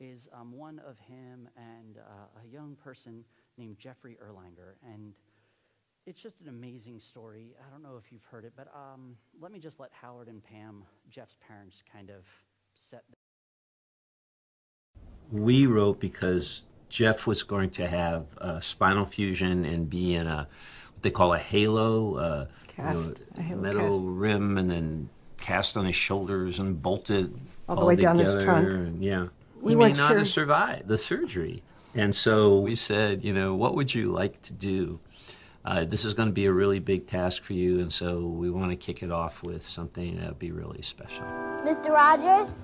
is 0.00 0.28
um, 0.32 0.52
one 0.52 0.80
of 0.80 0.98
him 0.98 1.48
and 1.56 1.98
uh, 1.98 2.40
a 2.44 2.46
young 2.46 2.76
person 2.76 3.24
named 3.56 3.78
Jeffrey 3.78 4.18
Erlanger. 4.22 4.74
And 4.84 5.14
it's 6.06 6.20
just 6.20 6.40
an 6.40 6.48
amazing 6.48 6.98
story. 6.98 7.54
I 7.64 7.70
don't 7.70 7.82
know 7.82 7.96
if 8.04 8.12
you've 8.12 8.24
heard 8.24 8.44
it, 8.44 8.52
but 8.56 8.68
um, 8.74 9.16
let 9.40 9.52
me 9.52 9.60
just 9.60 9.78
let 9.78 9.90
Howard 9.92 10.26
and 10.26 10.42
Pam, 10.42 10.84
Jeff's 11.08 11.36
parents, 11.46 11.82
kind 11.90 12.10
of 12.10 12.24
set. 12.74 13.04
We 15.30 15.66
wrote 15.66 16.00
because 16.00 16.66
Jeff 16.88 17.26
was 17.26 17.42
going 17.42 17.70
to 17.70 17.86
have 17.88 18.26
a 18.38 18.62
spinal 18.62 19.06
fusion 19.06 19.64
and 19.64 19.88
be 19.90 20.14
in 20.14 20.26
a 20.26 20.46
what 20.94 21.02
they 21.02 21.10
call 21.10 21.34
a 21.34 21.38
halo, 21.38 22.14
uh, 22.16 22.46
cast, 22.68 23.20
you 23.36 23.42
know, 23.42 23.42
halo 23.42 23.60
metal 23.62 23.80
cast. 23.90 24.02
rim, 24.04 24.58
and 24.58 24.70
then 24.70 25.08
cast 25.38 25.76
on 25.76 25.84
his 25.84 25.96
shoulders 25.96 26.58
and 26.60 26.80
bolted 26.80 27.38
all 27.68 27.76
the 27.76 27.84
way 27.84 27.96
down 27.96 28.18
his 28.18 28.34
trunk. 28.42 28.68
And, 28.68 29.04
yeah, 29.04 29.26
We 29.60 29.72
he 29.72 29.76
may 29.76 29.86
weren't 29.86 29.98
not 29.98 30.08
sure. 30.08 30.18
have 30.18 30.28
survived 30.28 30.88
the 30.88 30.96
surgery, 30.98 31.62
and 31.94 32.14
so 32.14 32.58
we 32.60 32.74
said, 32.74 33.22
you 33.24 33.32
know, 33.32 33.54
what 33.54 33.74
would 33.74 33.94
you 33.94 34.12
like 34.12 34.40
to 34.42 34.52
do? 34.52 35.00
Uh, 35.64 35.84
this 35.84 36.04
is 36.04 36.14
going 36.14 36.28
to 36.28 36.32
be 36.32 36.46
a 36.46 36.52
really 36.52 36.78
big 36.78 37.08
task 37.08 37.42
for 37.42 37.52
you, 37.52 37.80
and 37.80 37.92
so 37.92 38.20
we 38.20 38.48
want 38.50 38.70
to 38.70 38.76
kick 38.76 39.02
it 39.02 39.10
off 39.10 39.42
with 39.42 39.62
something 39.64 40.16
that 40.18 40.28
would 40.28 40.38
be 40.38 40.52
really 40.52 40.80
special. 40.80 41.24
Mr. 41.64 41.90
Rogers? 41.90 42.56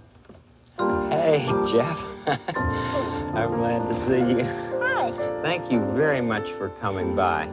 Hey, 1.10 1.44
Jeff. 1.70 2.02
I'm 3.34 3.56
glad 3.56 3.88
to 3.88 3.94
see 3.94 4.18
you. 4.18 4.44
Hi. 4.78 5.10
Thank 5.42 5.72
you 5.72 5.80
very 5.94 6.20
much 6.20 6.50
for 6.50 6.68
coming 6.68 7.16
by. 7.16 7.48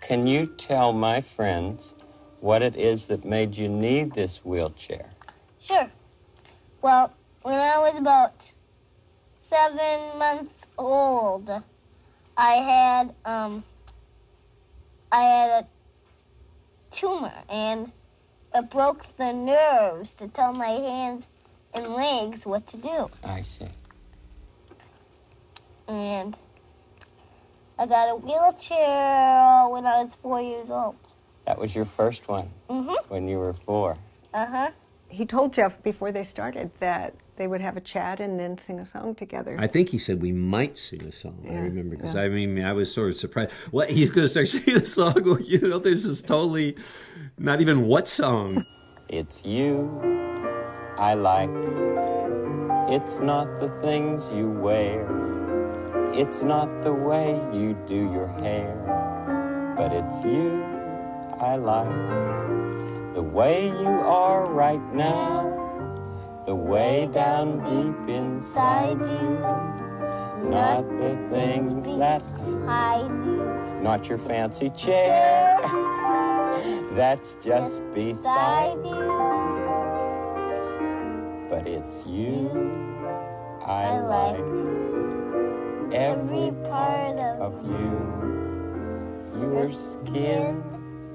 Can 0.00 0.26
you 0.26 0.46
tell 0.46 0.92
my 0.92 1.20
friends 1.20 1.94
what 2.40 2.60
it 2.60 2.74
is 2.74 3.06
that 3.06 3.24
made 3.24 3.56
you 3.56 3.68
need 3.68 4.14
this 4.14 4.44
wheelchair? 4.44 5.08
Sure. 5.60 5.88
Well, 6.82 7.12
when 7.42 7.54
I 7.54 7.78
was 7.78 7.96
about 7.96 8.52
seven 9.40 10.18
months 10.18 10.66
old, 10.76 11.50
I 12.36 12.54
had 12.54 13.14
um, 13.24 13.62
I 15.12 15.22
had 15.22 15.50
a 15.50 15.66
tumor 16.90 17.32
and 17.48 17.92
it 18.52 18.70
broke 18.70 19.04
the 19.16 19.32
nerves 19.32 20.14
to 20.14 20.26
tell 20.26 20.52
my 20.52 20.66
hands 20.66 21.28
and 21.72 21.94
legs 21.94 22.44
what 22.44 22.66
to 22.66 22.76
do. 22.76 23.08
I 23.22 23.42
see. 23.42 23.68
And 25.88 26.36
I 27.78 27.86
got 27.86 28.10
a 28.10 28.16
wheelchair 28.16 29.68
when 29.68 29.86
I 29.86 30.02
was 30.02 30.14
four 30.14 30.40
years 30.40 30.70
old. 30.70 30.96
That 31.46 31.58
was 31.58 31.74
your 31.74 31.84
first 31.84 32.28
one 32.28 32.50
Mm-hmm. 32.68 33.12
when 33.12 33.28
you 33.28 33.38
were 33.38 33.52
four. 33.52 33.96
Uh 34.34 34.46
huh. 34.46 34.70
He 35.08 35.24
told 35.24 35.52
Jeff 35.52 35.82
before 35.82 36.10
they 36.10 36.24
started 36.24 36.70
that 36.80 37.14
they 37.36 37.46
would 37.46 37.60
have 37.60 37.76
a 37.76 37.80
chat 37.80 38.18
and 38.18 38.40
then 38.40 38.58
sing 38.58 38.80
a 38.80 38.86
song 38.86 39.14
together. 39.14 39.56
I 39.60 39.66
think 39.68 39.90
he 39.90 39.98
said 39.98 40.20
we 40.20 40.32
might 40.32 40.76
sing 40.76 41.02
a 41.04 41.12
song. 41.12 41.46
I 41.48 41.54
remember 41.54 41.96
because 41.96 42.14
yeah. 42.14 42.22
I 42.22 42.28
mean 42.28 42.60
I 42.64 42.72
was 42.72 42.92
sort 42.92 43.10
of 43.10 43.16
surprised. 43.16 43.52
What 43.70 43.90
he's 43.90 44.10
going 44.10 44.24
to 44.24 44.28
start 44.28 44.48
singing 44.54 44.80
a 44.82 44.84
song? 44.84 45.14
Well, 45.24 45.40
you 45.40 45.60
know, 45.60 45.78
this 45.78 46.04
is 46.04 46.22
totally 46.22 46.76
not 47.38 47.60
even 47.60 47.86
what 47.86 48.08
song. 48.08 48.66
It's 49.08 49.44
you 49.44 49.88
I 50.98 51.14
like. 51.14 51.50
It's 52.88 53.20
not 53.20 53.60
the 53.60 53.68
things 53.80 54.28
you 54.34 54.48
wear. 54.50 55.04
It's 56.18 56.42
not 56.42 56.80
the 56.80 56.94
way 56.94 57.38
you 57.52 57.74
do 57.86 58.10
your 58.10 58.28
hair. 58.40 58.74
But 59.76 59.92
it's 59.92 60.24
you 60.24 60.64
I 61.38 61.56
like. 61.56 63.12
The 63.12 63.22
way 63.22 63.66
you 63.66 64.00
are 64.00 64.46
right 64.46 64.80
now. 64.94 65.52
The 66.46 66.54
way 66.54 67.10
down 67.12 67.58
deep 67.58 68.08
inside 68.08 69.04
you. 69.04 69.38
Not 70.48 70.88
the 71.00 71.22
things 71.28 71.74
that 71.98 72.22
I 72.66 73.06
do. 73.08 73.82
not 73.82 74.08
your 74.08 74.16
fancy 74.16 74.70
chair. 74.70 75.58
That's 76.92 77.36
just 77.42 77.82
beside 77.92 78.78
you. 78.86 79.12
But 81.50 81.66
it's 81.66 82.06
you 82.06 82.48
I 83.60 83.98
like. 83.98 85.25
Every 85.92 86.50
part 86.68 87.16
of, 87.40 87.54
you. 87.64 88.16
Your 89.40 89.66
skin, 89.72 90.62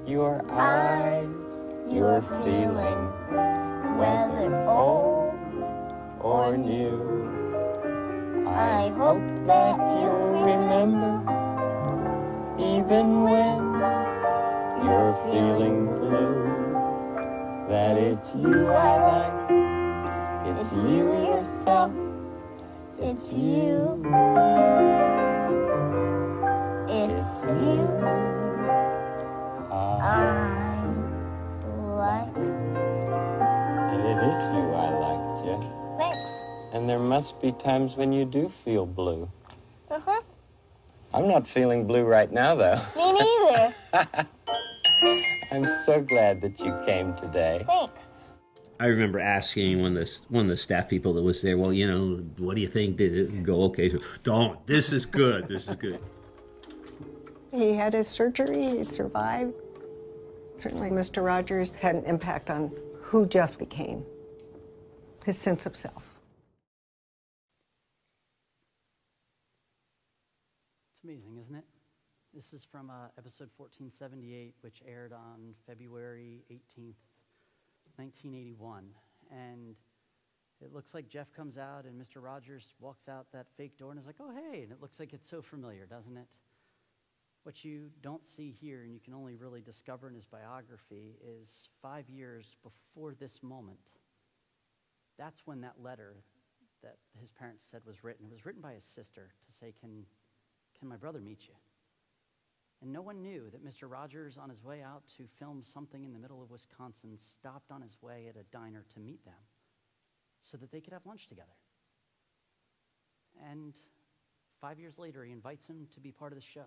your 0.06 0.42
eyes, 0.50 1.64
your 1.90 2.20
feelings, 2.22 3.12
whether 3.98 4.54
old 4.68 5.38
or 6.20 6.56
new. 6.56 7.22
I 8.48 8.88
hope 8.90 9.46
that 9.46 9.76
you'll 10.00 10.44
remember, 10.44 11.20
even 12.58 13.22
when 13.22 13.58
you're 14.84 15.14
feeling 15.24 15.86
blue, 15.86 16.48
that 17.68 17.96
it's 17.96 18.34
you 18.34 18.68
I 18.68 18.96
like. 19.10 20.56
It's 20.56 20.72
you 20.76 21.12
yourself. 21.12 22.11
It's 23.04 23.32
you. 23.32 24.00
It's 26.88 27.42
you. 27.42 27.88
I 29.70 30.84
like. 31.98 32.36
And 32.36 34.02
it 34.06 34.18
is 34.22 34.40
you 34.54 34.62
I 34.70 34.90
liked, 35.00 35.44
Jeff. 35.44 35.64
Thanks. 35.98 36.30
And 36.72 36.88
there 36.88 37.00
must 37.00 37.40
be 37.40 37.50
times 37.50 37.96
when 37.96 38.12
you 38.12 38.24
do 38.24 38.48
feel 38.48 38.86
blue. 38.86 39.28
Uh 39.90 39.98
huh. 39.98 40.20
I'm 41.12 41.26
not 41.26 41.44
feeling 41.48 41.88
blue 41.88 42.04
right 42.04 42.30
now, 42.30 42.54
though. 42.54 42.80
Me 42.96 43.12
neither. 43.12 43.74
I'm 45.50 45.66
so 45.84 46.00
glad 46.00 46.40
that 46.42 46.60
you 46.60 46.72
came 46.86 47.14
today. 47.16 47.64
Thanks. 47.66 48.11
I 48.82 48.86
remember 48.86 49.20
asking 49.20 49.80
one 49.80 49.96
of 49.96 50.04
the 50.04 50.20
one 50.28 50.46
of 50.46 50.48
the 50.48 50.56
staff 50.56 50.88
people 50.88 51.12
that 51.12 51.22
was 51.22 51.40
there. 51.40 51.56
Well, 51.56 51.72
you 51.72 51.86
know, 51.86 52.16
what 52.38 52.56
do 52.56 52.60
you 52.60 52.66
think? 52.66 52.96
Did 52.96 53.16
it 53.16 53.44
go 53.44 53.62
okay? 53.66 53.88
So, 53.88 54.00
Don't. 54.24 54.66
This 54.66 54.92
is 54.92 55.06
good. 55.06 55.46
This 55.46 55.68
is 55.68 55.76
good. 55.76 56.00
He 57.52 57.74
had 57.74 57.92
his 57.92 58.08
surgery, 58.08 58.70
he 58.70 58.82
survived. 58.82 59.54
Certainly, 60.56 60.90
Mr. 60.90 61.24
Rogers 61.24 61.70
had 61.70 61.94
an 61.94 62.04
impact 62.06 62.50
on 62.50 62.72
who 63.02 63.24
Jeff 63.24 63.56
became, 63.56 64.04
his 65.24 65.38
sense 65.38 65.64
of 65.64 65.76
self. 65.76 66.18
It's 70.96 71.04
amazing, 71.04 71.38
isn't 71.40 71.54
it? 71.54 71.64
This 72.34 72.52
is 72.52 72.64
from 72.64 72.90
uh, 72.90 73.14
episode 73.16 73.50
1478, 73.56 74.54
which 74.62 74.82
aired 74.88 75.12
on 75.12 75.54
February 75.68 76.42
18th, 76.50 76.94
1981. 77.96 78.86
And 79.30 79.76
it 80.60 80.72
looks 80.72 80.94
like 80.94 81.08
Jeff 81.08 81.32
comes 81.32 81.58
out 81.58 81.84
and 81.84 82.00
Mr. 82.00 82.22
Rogers 82.22 82.74
walks 82.80 83.08
out 83.08 83.26
that 83.32 83.46
fake 83.56 83.76
door 83.78 83.90
and 83.90 84.00
is 84.00 84.06
like, 84.06 84.20
oh, 84.20 84.30
hey. 84.30 84.62
And 84.62 84.72
it 84.72 84.80
looks 84.80 85.00
like 85.00 85.12
it's 85.12 85.28
so 85.28 85.42
familiar, 85.42 85.86
doesn't 85.86 86.16
it? 86.16 86.28
What 87.42 87.64
you 87.64 87.90
don't 88.02 88.24
see 88.24 88.52
here, 88.52 88.84
and 88.84 88.94
you 88.94 89.00
can 89.00 89.14
only 89.14 89.34
really 89.34 89.62
discover 89.62 90.08
in 90.08 90.14
his 90.14 90.26
biography, 90.26 91.16
is 91.20 91.68
five 91.80 92.08
years 92.08 92.56
before 92.62 93.14
this 93.14 93.42
moment. 93.42 93.80
That's 95.18 95.42
when 95.44 95.60
that 95.62 95.74
letter 95.82 96.22
that 96.84 96.98
his 97.20 97.30
parents 97.30 97.64
said 97.68 97.80
was 97.84 98.04
written. 98.04 98.26
It 98.30 98.32
was 98.32 98.46
written 98.46 98.62
by 98.62 98.74
his 98.74 98.84
sister 98.84 99.32
to 99.46 99.52
say, 99.52 99.74
Can, 99.80 100.04
can 100.78 100.88
my 100.88 100.96
brother 100.96 101.20
meet 101.20 101.40
you? 101.48 101.54
And 102.82 102.92
no 102.92 103.00
one 103.00 103.22
knew 103.22 103.48
that 103.52 103.64
Mr. 103.64 103.88
Rogers, 103.88 104.36
on 104.36 104.50
his 104.50 104.64
way 104.64 104.82
out 104.82 105.04
to 105.16 105.24
film 105.38 105.62
something 105.62 106.02
in 106.02 106.12
the 106.12 106.18
middle 106.18 106.42
of 106.42 106.50
Wisconsin, 106.50 107.16
stopped 107.16 107.70
on 107.70 107.80
his 107.80 107.96
way 108.02 108.26
at 108.28 108.34
a 108.34 108.42
diner 108.50 108.84
to 108.92 109.00
meet 109.00 109.24
them 109.24 109.34
so 110.40 110.56
that 110.56 110.72
they 110.72 110.80
could 110.80 110.92
have 110.92 111.06
lunch 111.06 111.28
together. 111.28 111.46
And 113.48 113.78
five 114.60 114.80
years 114.80 114.98
later, 114.98 115.24
he 115.24 115.30
invites 115.30 115.64
him 115.66 115.86
to 115.94 116.00
be 116.00 116.10
part 116.10 116.32
of 116.32 116.36
the 116.36 116.44
show. 116.44 116.66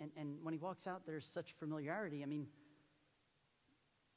And, 0.00 0.10
and 0.16 0.38
when 0.42 0.54
he 0.54 0.58
walks 0.58 0.86
out, 0.86 1.02
there's 1.04 1.26
such 1.26 1.54
familiarity. 1.58 2.22
I 2.22 2.26
mean, 2.26 2.46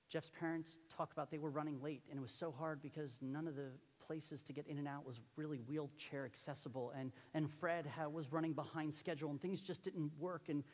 Jeff's 0.10 0.32
parents 0.40 0.80
talk 0.96 1.12
about 1.12 1.32
they 1.32 1.38
were 1.38 1.50
running 1.50 1.82
late, 1.82 2.04
and 2.10 2.18
it 2.18 2.22
was 2.22 2.32
so 2.32 2.54
hard 2.58 2.82
because 2.82 3.18
none 3.22 3.46
of 3.46 3.56
the 3.58 3.72
places 4.12 4.44
to 4.44 4.52
get 4.52 4.68
in 4.68 4.78
and 4.78 4.90
out 4.90 5.06
was 5.06 5.22
really 5.38 5.60
wheelchair 5.60 6.26
accessible, 6.26 6.92
and, 7.00 7.14
and 7.34 7.50
Fred 7.50 7.86
was 8.12 8.30
running 8.30 8.52
behind 8.52 8.94
schedule, 8.94 9.30
and 9.30 9.42
things 9.42 9.62
just 9.62 9.84
didn't 9.84 10.12
work. 10.20 10.50
And, 10.50 10.66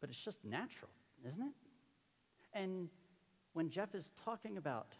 but 0.00 0.08
it's 0.08 0.24
just 0.24 0.42
natural, 0.46 0.90
isn't 1.28 1.42
it? 1.42 1.52
And 2.54 2.88
when 3.52 3.68
Jeff 3.68 3.94
is 3.94 4.14
talking 4.24 4.56
about 4.56 4.94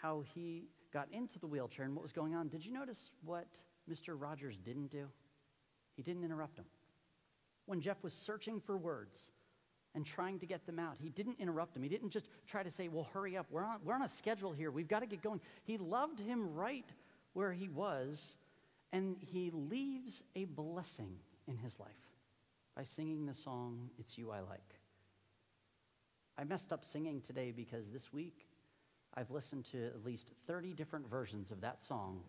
how 0.00 0.22
he 0.34 0.68
got 0.90 1.06
into 1.12 1.38
the 1.38 1.46
wheelchair 1.46 1.84
and 1.84 1.94
what 1.94 2.00
was 2.00 2.12
going 2.12 2.34
on, 2.34 2.48
did 2.48 2.64
you 2.64 2.72
notice 2.72 3.10
what 3.22 3.48
Mr. 3.86 4.18
Rogers 4.18 4.56
didn't 4.56 4.90
do? 4.90 5.06
He 5.96 6.02
didn't 6.02 6.24
interrupt 6.24 6.58
him. 6.58 6.64
When 7.66 7.82
Jeff 7.82 8.02
was 8.02 8.14
searching 8.14 8.58
for 8.58 8.78
words, 8.78 9.32
and 9.94 10.04
trying 10.04 10.38
to 10.38 10.46
get 10.46 10.64
them 10.66 10.78
out. 10.78 10.96
He 10.98 11.08
didn't 11.08 11.36
interrupt 11.38 11.74
them. 11.74 11.82
He 11.82 11.88
didn't 11.88 12.10
just 12.10 12.28
try 12.46 12.62
to 12.62 12.70
say, 12.70 12.88
Well, 12.88 13.08
hurry 13.12 13.36
up. 13.36 13.46
We're 13.50 13.64
on, 13.64 13.78
we're 13.84 13.94
on 13.94 14.02
a 14.02 14.08
schedule 14.08 14.52
here. 14.52 14.70
We've 14.70 14.88
got 14.88 15.00
to 15.00 15.06
get 15.06 15.22
going. 15.22 15.40
He 15.64 15.78
loved 15.78 16.20
him 16.20 16.54
right 16.54 16.88
where 17.32 17.52
he 17.52 17.68
was, 17.68 18.36
and 18.92 19.16
he 19.20 19.50
leaves 19.52 20.22
a 20.34 20.44
blessing 20.44 21.16
in 21.46 21.56
his 21.56 21.78
life 21.78 21.88
by 22.76 22.82
singing 22.84 23.26
the 23.26 23.34
song, 23.34 23.90
It's 23.98 24.16
You 24.16 24.30
I 24.30 24.40
Like. 24.40 24.74
I 26.38 26.44
messed 26.44 26.72
up 26.72 26.84
singing 26.84 27.20
today 27.20 27.50
because 27.50 27.90
this 27.92 28.12
week 28.12 28.46
I've 29.14 29.30
listened 29.30 29.64
to 29.72 29.86
at 29.86 30.04
least 30.04 30.30
30 30.46 30.74
different 30.74 31.10
versions 31.10 31.50
of 31.50 31.60
that 31.62 31.82
song 31.82 32.20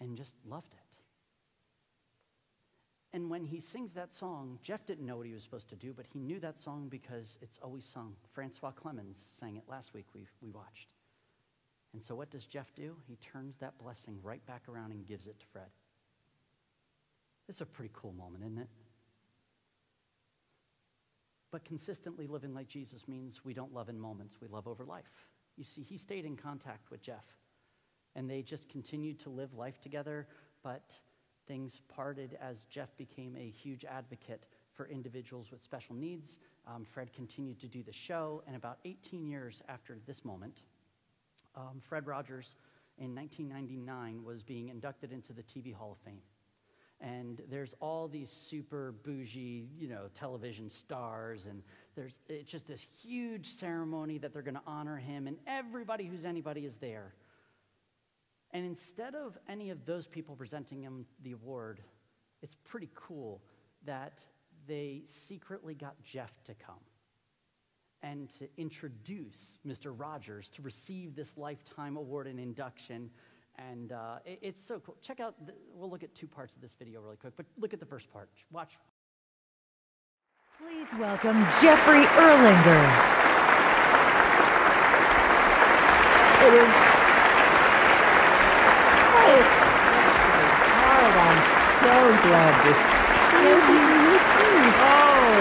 and 0.00 0.16
just 0.16 0.34
loved 0.44 0.72
it. 0.72 0.85
And 3.16 3.30
when 3.30 3.46
he 3.46 3.60
sings 3.60 3.94
that 3.94 4.12
song, 4.12 4.58
Jeff 4.62 4.84
didn't 4.84 5.06
know 5.06 5.16
what 5.16 5.26
he 5.26 5.32
was 5.32 5.42
supposed 5.42 5.70
to 5.70 5.74
do, 5.74 5.94
but 5.94 6.04
he 6.06 6.18
knew 6.18 6.38
that 6.40 6.58
song 6.58 6.88
because 6.90 7.38
it's 7.40 7.58
always 7.62 7.86
sung. 7.86 8.14
Francois 8.34 8.72
Clemmons 8.72 9.16
sang 9.40 9.56
it 9.56 9.62
last 9.66 9.94
week, 9.94 10.04
we, 10.12 10.26
we 10.42 10.50
watched. 10.50 10.92
And 11.94 12.02
so 12.02 12.14
what 12.14 12.28
does 12.28 12.44
Jeff 12.44 12.74
do? 12.74 12.94
He 13.08 13.16
turns 13.16 13.56
that 13.56 13.78
blessing 13.78 14.18
right 14.22 14.44
back 14.44 14.68
around 14.68 14.92
and 14.92 15.06
gives 15.06 15.28
it 15.28 15.40
to 15.40 15.46
Fred. 15.46 15.70
It's 17.48 17.62
a 17.62 17.64
pretty 17.64 17.90
cool 17.94 18.12
moment, 18.12 18.44
isn't 18.44 18.58
it? 18.58 18.68
But 21.50 21.64
consistently 21.64 22.26
living 22.26 22.52
like 22.52 22.68
Jesus 22.68 23.08
means 23.08 23.40
we 23.42 23.54
don't 23.54 23.72
love 23.72 23.88
in 23.88 23.98
moments, 23.98 24.36
we 24.42 24.48
love 24.48 24.68
over 24.68 24.84
life. 24.84 25.24
You 25.56 25.64
see, 25.64 25.80
he 25.80 25.96
stayed 25.96 26.26
in 26.26 26.36
contact 26.36 26.90
with 26.90 27.00
Jeff, 27.00 27.24
and 28.14 28.28
they 28.28 28.42
just 28.42 28.68
continued 28.68 29.18
to 29.20 29.30
live 29.30 29.54
life 29.54 29.80
together, 29.80 30.28
but 30.62 30.92
things 31.46 31.80
parted 31.88 32.36
as 32.40 32.64
Jeff 32.66 32.96
became 32.96 33.36
a 33.36 33.48
huge 33.48 33.84
advocate 33.84 34.44
for 34.74 34.86
individuals 34.86 35.50
with 35.50 35.62
special 35.62 35.94
needs. 35.94 36.38
Um, 36.66 36.84
Fred 36.84 37.12
continued 37.12 37.60
to 37.60 37.66
do 37.66 37.82
the 37.82 37.92
show, 37.92 38.42
and 38.46 38.56
about 38.56 38.78
18 38.84 39.26
years 39.26 39.62
after 39.68 39.98
this 40.06 40.24
moment, 40.24 40.62
um, 41.56 41.80
Fred 41.80 42.06
Rogers 42.06 42.56
in 42.98 43.14
1999 43.14 44.24
was 44.24 44.42
being 44.42 44.68
inducted 44.68 45.12
into 45.12 45.32
the 45.32 45.42
TV 45.42 45.74
Hall 45.74 45.92
of 45.92 45.98
Fame. 45.98 46.20
And 47.00 47.42
there's 47.50 47.74
all 47.80 48.08
these 48.08 48.30
super 48.30 48.94
bougie, 49.02 49.68
you 49.78 49.88
know, 49.88 50.08
television 50.14 50.70
stars, 50.70 51.44
and 51.44 51.62
there's 51.94 52.20
it's 52.26 52.50
just 52.50 52.66
this 52.66 52.86
huge 53.02 53.46
ceremony 53.48 54.16
that 54.16 54.32
they're 54.32 54.40
going 54.40 54.54
to 54.54 54.62
honor 54.66 54.96
him, 54.96 55.26
and 55.26 55.36
everybody 55.46 56.06
who's 56.06 56.24
anybody 56.24 56.64
is 56.64 56.74
there. 56.76 57.12
And 58.56 58.64
instead 58.64 59.14
of 59.14 59.36
any 59.50 59.68
of 59.68 59.84
those 59.84 60.06
people 60.06 60.34
presenting 60.34 60.80
him 60.80 61.04
the 61.22 61.32
award, 61.32 61.82
it's 62.40 62.54
pretty 62.64 62.88
cool 62.94 63.42
that 63.84 64.24
they 64.66 65.02
secretly 65.04 65.74
got 65.74 65.94
Jeff 66.02 66.42
to 66.44 66.54
come 66.54 66.80
and 68.02 68.30
to 68.30 68.48
introduce 68.56 69.58
Mr. 69.68 69.92
Rogers 69.94 70.48
to 70.54 70.62
receive 70.62 71.14
this 71.14 71.36
lifetime 71.36 71.98
award 71.98 72.26
and 72.26 72.40
induction. 72.40 73.10
And 73.58 73.92
uh, 73.92 74.20
it, 74.24 74.38
it's 74.40 74.64
so 74.64 74.80
cool. 74.80 74.96
Check 75.02 75.20
out, 75.20 75.34
the, 75.44 75.52
we'll 75.74 75.90
look 75.90 76.02
at 76.02 76.14
two 76.14 76.26
parts 76.26 76.54
of 76.54 76.62
this 76.62 76.72
video 76.72 77.02
really 77.02 77.16
quick, 77.16 77.34
but 77.36 77.44
look 77.58 77.74
at 77.74 77.80
the 77.80 77.84
first 77.84 78.10
part. 78.10 78.30
Watch. 78.50 78.78
Please 80.58 80.88
welcome 80.98 81.42
Jeffrey 81.60 82.06
Erlanger. 82.06 83.26
It 86.46 86.54
is. 86.54 86.96
Oh, 89.28 89.42
I'm 91.18 91.36
so 91.36 91.75
glad 91.86 92.54
to 92.66 92.72
see 92.74 93.46
you. 93.46 93.84
Oh, 94.82 95.38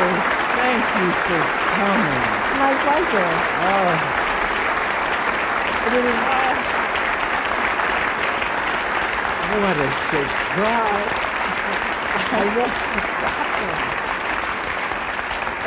thank 0.55 0.85
you 0.95 1.09
for 1.25 1.41
coming. 1.73 2.21
My 2.61 2.73
pleasure. 2.85 3.31
Oh. 3.65 4.23
It 5.85 5.93
is. 6.05 6.17
What 9.55 9.77
a 9.77 9.89
surprise. 10.11 11.21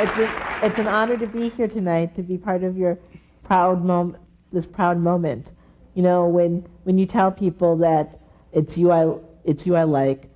It's, 0.01 0.17
a, 0.17 0.65
it's 0.65 0.79
an 0.79 0.87
honor 0.87 1.17
to 1.17 1.27
be 1.27 1.49
here 1.49 1.67
tonight, 1.67 2.15
to 2.15 2.23
be 2.23 2.37
part 2.37 2.63
of 2.63 2.77
your 2.77 2.97
proud 3.43 3.83
moment, 3.83 4.23
this 4.53 4.65
proud 4.65 4.97
moment. 4.97 5.51
You 5.93 6.03
know, 6.03 6.25
when, 6.25 6.65
when 6.83 6.97
you 6.97 7.05
tell 7.05 7.31
people 7.31 7.75
that 7.79 8.17
it's 8.53 8.77
you 8.77 8.93
I, 8.93 9.13
it's 9.43 9.65
you 9.65 9.75
I 9.75 9.83
like, 9.83 10.28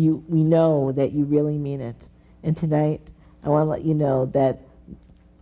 you, 0.00 0.24
we 0.28 0.42
know 0.42 0.92
that 0.92 1.12
you 1.12 1.24
really 1.24 1.58
mean 1.58 1.80
it. 1.80 2.08
And 2.42 2.56
tonight, 2.56 3.02
I 3.44 3.50
want 3.50 3.66
to 3.66 3.70
let 3.70 3.84
you 3.84 3.94
know 3.94 4.26
that 4.26 4.60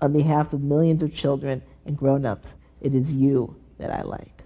on 0.00 0.12
behalf 0.12 0.52
of 0.52 0.62
millions 0.62 1.02
of 1.02 1.14
children 1.14 1.62
and 1.86 1.96
grown 1.96 2.26
ups, 2.26 2.48
it 2.80 2.94
is 2.94 3.12
you 3.12 3.56
that 3.78 3.90
I 3.90 4.02
like. 4.02 4.38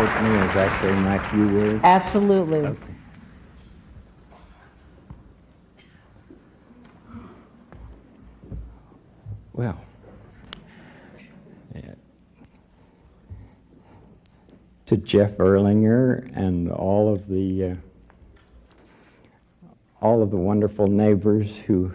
support 0.00 0.22
me 0.22 0.39
as 0.50 0.56
I 0.56 0.80
say 0.80 0.92
my 0.92 1.18
few 1.30 1.48
words? 1.48 1.80
Absolutely. 1.84 2.58
Okay. 2.58 2.78
Well, 9.52 9.80
to 14.86 14.96
Jeff 14.96 15.30
Erlanger 15.38 16.28
and 16.34 16.68
all 16.68 17.14
of 17.14 17.28
the 17.28 17.64
uh, 17.64 17.74
all 20.02 20.20
of 20.20 20.32
the 20.32 20.36
wonderful 20.36 20.88
neighbors 20.88 21.58
who 21.58 21.92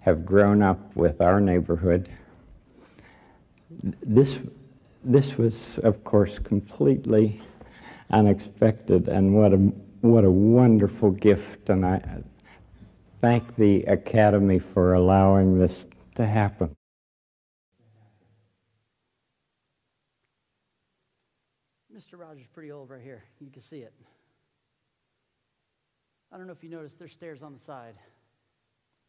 have 0.00 0.26
grown 0.26 0.60
up 0.60 0.96
with 0.96 1.20
our 1.20 1.40
neighborhood. 1.40 2.08
This 4.02 4.36
this 5.04 5.38
was, 5.38 5.78
of 5.84 6.02
course, 6.02 6.40
completely 6.40 7.40
unexpected, 8.10 9.08
and 9.08 9.34
what 9.34 9.52
a 9.52 9.56
what 10.00 10.24
a 10.24 10.30
wonderful 10.30 11.10
gift! 11.10 11.68
And 11.68 11.84
I 11.84 12.22
thank 13.20 13.56
the 13.56 13.82
Academy 13.82 14.58
for 14.58 14.94
allowing 14.94 15.58
this 15.58 15.86
to 16.14 16.26
happen. 16.26 16.74
Mr. 21.94 22.16
Rogers 22.16 22.46
pretty 22.52 22.70
old 22.70 22.90
right 22.90 23.02
here. 23.02 23.24
You 23.40 23.50
can 23.50 23.60
see 23.60 23.80
it. 23.80 23.92
I 26.30 26.36
don't 26.36 26.46
know 26.46 26.52
if 26.52 26.62
you 26.62 26.70
noticed, 26.70 26.98
there's 26.98 27.12
stairs 27.12 27.42
on 27.42 27.52
the 27.52 27.58
side. 27.58 27.94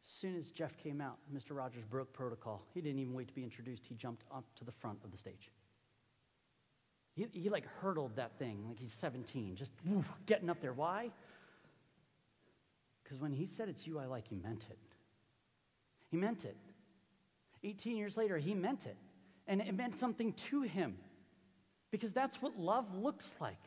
As 0.04 0.10
soon 0.10 0.36
as 0.36 0.52
Jeff 0.52 0.76
came 0.78 1.02
out, 1.02 1.18
Mr. 1.32 1.56
Rogers 1.56 1.84
broke 1.84 2.12
protocol. 2.14 2.64
He 2.74 2.82
didn't 2.82 3.00
even 3.00 3.14
wait 3.14 3.28
to 3.28 3.34
be 3.34 3.44
introduced. 3.44 3.86
He 3.86 3.94
jumped 3.94 4.24
up 4.34 4.46
to 4.56 4.64
the 4.64 4.72
front 4.72 5.00
of 5.04 5.12
the 5.12 5.18
stage. 5.18 5.52
He, 7.20 7.28
he 7.34 7.50
like 7.50 7.66
hurdled 7.82 8.16
that 8.16 8.40
thing 8.40 8.64
like 8.70 8.80
he's 8.80 8.94
17, 8.94 9.58
just 9.58 9.74
getting 10.26 10.50
up 10.50 10.62
there. 10.62 10.72
Why? 10.72 11.12
Because 13.04 13.20
when 13.20 13.34
he 13.34 13.46
said 13.46 13.68
it's 13.68 13.86
you 13.86 14.00
I 14.00 14.06
like, 14.06 14.30
he 14.30 14.38
meant 14.38 14.68
it. 14.70 14.78
He 16.10 16.16
meant 16.16 16.46
it. 16.46 16.56
18 17.62 17.98
years 17.98 18.16
later, 18.16 18.38
he 18.38 18.54
meant 18.54 18.86
it. 18.86 18.96
And 19.48 19.60
it 19.60 19.76
meant 19.76 19.98
something 19.98 20.32
to 20.32 20.62
him 20.62 20.96
because 21.92 22.14
that's 22.14 22.42
what 22.42 22.58
love 22.58 22.96
looks 22.96 23.36
like. 23.42 23.58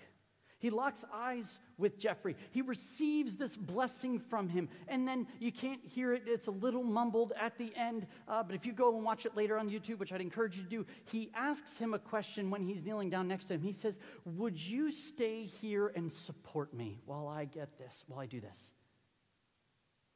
He 0.62 0.70
locks 0.70 1.05
eyes 1.12 1.59
with 1.77 1.98
Jeffrey. 1.98 2.37
He 2.53 2.62
receives 2.62 3.35
this 3.35 3.57
blessing 3.57 4.20
from 4.20 4.48
him. 4.48 4.68
And 4.87 5.09
then 5.09 5.27
you 5.40 5.51
can't 5.51 5.85
hear 5.85 6.14
it, 6.14 6.22
it's 6.25 6.46
a 6.46 6.53
little 6.53 6.85
mumbled 6.85 7.33
at 7.37 7.59
the 7.59 7.75
end. 7.75 8.07
Uh, 8.29 8.44
but 8.44 8.55
if 8.55 8.64
you 8.64 8.72
go 8.72 8.94
and 8.94 9.05
watch 9.05 9.27
it 9.27 9.37
later 9.37 9.59
on 9.59 9.68
YouTube, 9.68 9.98
which 9.98 10.12
I'd 10.12 10.20
encourage 10.20 10.57
you 10.57 10.62
to 10.62 10.68
do, 10.68 10.87
he 11.05 11.33
asks 11.35 11.77
him 11.77 11.94
a 11.94 11.98
question 11.98 12.48
when 12.48 12.62
he's 12.62 12.85
kneeling 12.85 13.11
down 13.11 13.27
next 13.27 13.46
to 13.46 13.55
him. 13.55 13.61
He 13.61 13.72
says, 13.72 13.98
Would 14.25 14.61
you 14.64 14.92
stay 14.92 15.46
here 15.46 15.90
and 15.96 16.11
support 16.11 16.72
me 16.72 17.01
while 17.07 17.27
I 17.27 17.44
get 17.44 17.77
this, 17.77 18.05
while 18.07 18.20
I 18.20 18.27
do 18.27 18.40
this? 18.40 18.70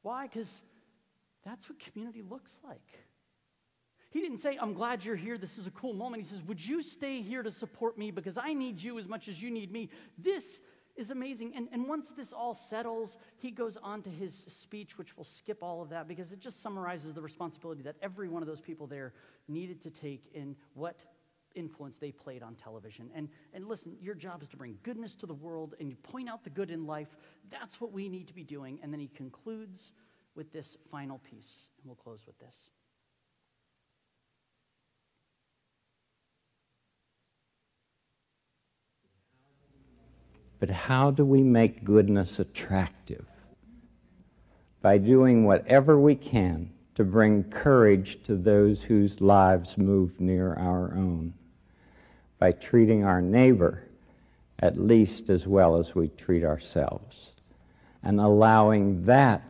Why? 0.01 0.27
Because 0.27 0.61
that's 1.43 1.67
what 1.67 1.77
community 1.77 2.21
looks 2.21 2.57
like. 2.65 3.06
He 4.09 4.21
didn't 4.21 4.37
say, 4.39 4.57
I'm 4.59 4.73
glad 4.73 5.03
you're 5.03 5.15
here. 5.15 5.37
This 5.37 5.57
is 5.57 5.67
a 5.67 5.71
cool 5.71 5.93
moment. 5.93 6.23
He 6.23 6.29
says, 6.29 6.41
Would 6.43 6.65
you 6.65 6.81
stay 6.81 7.21
here 7.21 7.43
to 7.43 7.51
support 7.51 7.97
me 7.97 8.11
because 8.11 8.37
I 8.37 8.53
need 8.53 8.81
you 8.81 8.97
as 8.97 9.07
much 9.07 9.27
as 9.27 9.41
you 9.41 9.51
need 9.51 9.71
me? 9.71 9.89
This 10.17 10.61
is 10.95 11.11
amazing. 11.11 11.53
And, 11.55 11.67
and 11.71 11.87
once 11.87 12.11
this 12.11 12.33
all 12.33 12.53
settles, 12.53 13.17
he 13.37 13.51
goes 13.51 13.77
on 13.77 14.01
to 14.01 14.09
his 14.09 14.33
speech, 14.33 14.97
which 14.97 15.15
we'll 15.15 15.23
skip 15.23 15.61
all 15.61 15.81
of 15.81 15.89
that 15.89 16.07
because 16.07 16.33
it 16.33 16.39
just 16.39 16.61
summarizes 16.61 17.13
the 17.13 17.21
responsibility 17.21 17.83
that 17.83 17.95
every 18.01 18.27
one 18.27 18.41
of 18.41 18.47
those 18.47 18.61
people 18.61 18.87
there 18.87 19.13
needed 19.47 19.81
to 19.81 19.91
take 19.91 20.23
in 20.33 20.55
what 20.73 21.05
influence 21.53 21.97
they 21.97 22.11
played 22.11 22.41
on 22.41 22.55
television. 22.55 23.09
And, 23.13 23.29
and 23.53 23.67
listen, 23.67 23.95
your 24.01 24.15
job 24.15 24.41
is 24.41 24.49
to 24.49 24.57
bring 24.57 24.77
goodness 24.83 25.15
to 25.15 25.25
the 25.25 25.33
world 25.33 25.75
and 25.79 25.89
you 25.89 25.95
point 25.95 26.29
out 26.29 26.43
the 26.43 26.49
good 26.49 26.71
in 26.71 26.85
life. 26.85 27.15
That's 27.49 27.79
what 27.79 27.91
we 27.91 28.09
need 28.09 28.27
to 28.27 28.33
be 28.33 28.43
doing. 28.43 28.79
And 28.81 28.91
then 28.91 28.99
he 28.99 29.07
concludes 29.07 29.93
with 30.35 30.51
this 30.51 30.77
final 30.91 31.19
piece. 31.19 31.69
And 31.81 31.87
we'll 31.87 31.95
close 31.95 32.25
with 32.25 32.39
this. 32.39 32.55
But 40.59 40.69
how 40.69 41.11
do 41.11 41.25
we 41.25 41.43
make 41.43 41.83
goodness 41.83 42.39
attractive? 42.39 43.25
By 44.81 44.97
doing 44.97 45.45
whatever 45.45 45.99
we 45.99 46.15
can 46.15 46.71
to 46.95 47.03
bring 47.03 47.43
courage 47.43 48.23
to 48.23 48.35
those 48.35 48.81
whose 48.81 49.21
lives 49.21 49.77
move 49.77 50.19
near 50.19 50.53
our 50.53 50.93
own. 50.95 51.33
By 52.39 52.51
treating 52.53 53.03
our 53.03 53.21
neighbor 53.21 53.87
at 54.59 54.77
least 54.77 55.29
as 55.29 55.45
well 55.45 55.77
as 55.77 55.93
we 55.93 56.07
treat 56.09 56.43
ourselves. 56.43 57.31
And 58.03 58.19
allowing 58.19 59.03
that 59.03 59.43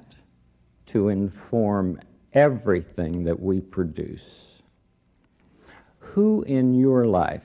to 0.87 1.09
inform 1.09 1.99
everything 2.33 3.23
that 3.25 3.39
we 3.39 3.61
produce. 3.61 4.61
Who 5.99 6.43
in 6.43 6.73
your 6.73 7.05
life 7.05 7.43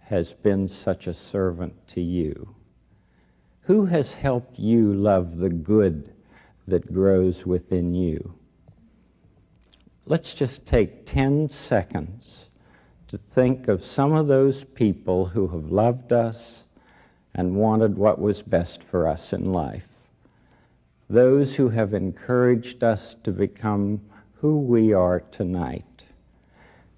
has 0.00 0.32
been 0.32 0.68
such 0.68 1.06
a 1.06 1.14
servant 1.14 1.74
to 1.88 2.00
you? 2.00 2.54
Who 3.62 3.86
has 3.86 4.12
helped 4.12 4.58
you 4.58 4.92
love 4.92 5.36
the 5.36 5.50
good 5.50 6.12
that 6.66 6.92
grows 6.92 7.44
within 7.44 7.94
you? 7.94 8.34
Let's 10.06 10.34
just 10.34 10.66
take 10.66 11.06
10 11.06 11.48
seconds 11.48 12.46
to 13.08 13.18
think 13.34 13.68
of 13.68 13.84
some 13.84 14.12
of 14.12 14.28
those 14.28 14.64
people 14.74 15.26
who 15.26 15.48
have 15.48 15.70
loved 15.70 16.12
us 16.12 16.64
and 17.34 17.56
wanted 17.56 17.96
what 17.96 18.20
was 18.20 18.42
best 18.42 18.82
for 18.84 19.06
us 19.06 19.32
in 19.32 19.52
life. 19.52 19.86
Those 21.08 21.54
who 21.54 21.68
have 21.68 21.92
encouraged 21.92 22.82
us 22.82 23.16
to 23.24 23.32
become 23.32 24.00
who 24.34 24.58
we 24.60 24.92
are 24.92 25.20
tonight. 25.32 26.04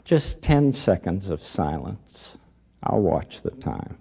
Just 0.05 0.43
10 0.43 0.73
seconds 0.73 1.29
of 1.29 1.43
silence. 1.43 2.37
I'll 2.83 3.01
watch 3.01 3.43
the 3.43 3.51
time. 3.51 3.99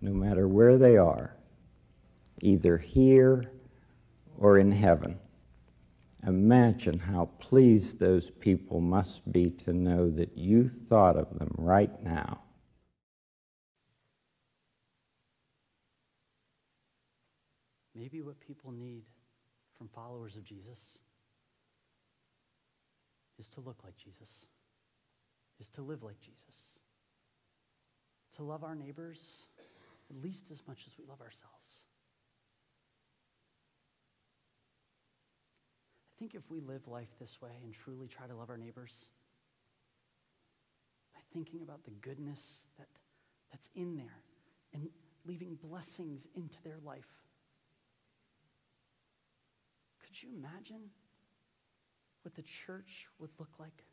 No 0.00 0.12
matter 0.12 0.48
where 0.48 0.78
they 0.78 0.96
are, 0.96 1.36
either 2.40 2.78
here 2.78 3.50
or 4.38 4.58
in 4.58 4.72
heaven. 4.72 5.18
Imagine 6.26 6.98
how 6.98 7.30
pleased 7.38 7.98
those 7.98 8.30
people 8.40 8.80
must 8.80 9.20
be 9.32 9.50
to 9.50 9.72
know 9.72 10.10
that 10.10 10.36
you 10.36 10.68
thought 10.88 11.16
of 11.16 11.38
them 11.38 11.50
right 11.56 12.02
now. 12.02 12.40
Maybe 17.94 18.22
what 18.22 18.40
people 18.40 18.70
need 18.72 19.02
from 19.76 19.88
followers 19.88 20.36
of 20.36 20.44
Jesus 20.44 20.98
is 23.38 23.48
to 23.50 23.60
look 23.60 23.78
like 23.84 23.96
Jesus, 23.96 24.46
is 25.58 25.68
to 25.70 25.82
live 25.82 26.02
like 26.02 26.20
Jesus, 26.20 26.72
to 28.36 28.42
love 28.42 28.62
our 28.62 28.74
neighbors 28.74 29.46
at 30.10 30.22
least 30.22 30.50
as 30.50 30.60
much 30.66 30.84
as 30.86 30.92
we 30.98 31.04
love 31.08 31.20
ourselves. 31.20 31.84
I 36.04 36.18
think 36.18 36.34
if 36.34 36.42
we 36.50 36.60
live 36.60 36.86
life 36.86 37.08
this 37.18 37.40
way 37.40 37.52
and 37.62 37.72
truly 37.72 38.08
try 38.08 38.26
to 38.26 38.34
love 38.34 38.50
our 38.50 38.58
neighbors, 38.58 38.92
by 41.14 41.20
thinking 41.32 41.62
about 41.62 41.84
the 41.84 41.92
goodness 42.02 42.66
that, 42.76 42.88
that's 43.50 43.70
in 43.74 43.96
there 43.96 44.18
and 44.74 44.88
leaving 45.24 45.56
blessings 45.62 46.26
into 46.34 46.58
their 46.62 46.78
life, 46.84 47.08
could 50.04 50.22
you 50.22 50.28
imagine 50.36 50.90
what 52.22 52.34
the 52.34 52.42
church 52.42 53.06
would 53.18 53.30
look 53.38 53.58
like? 53.58 53.84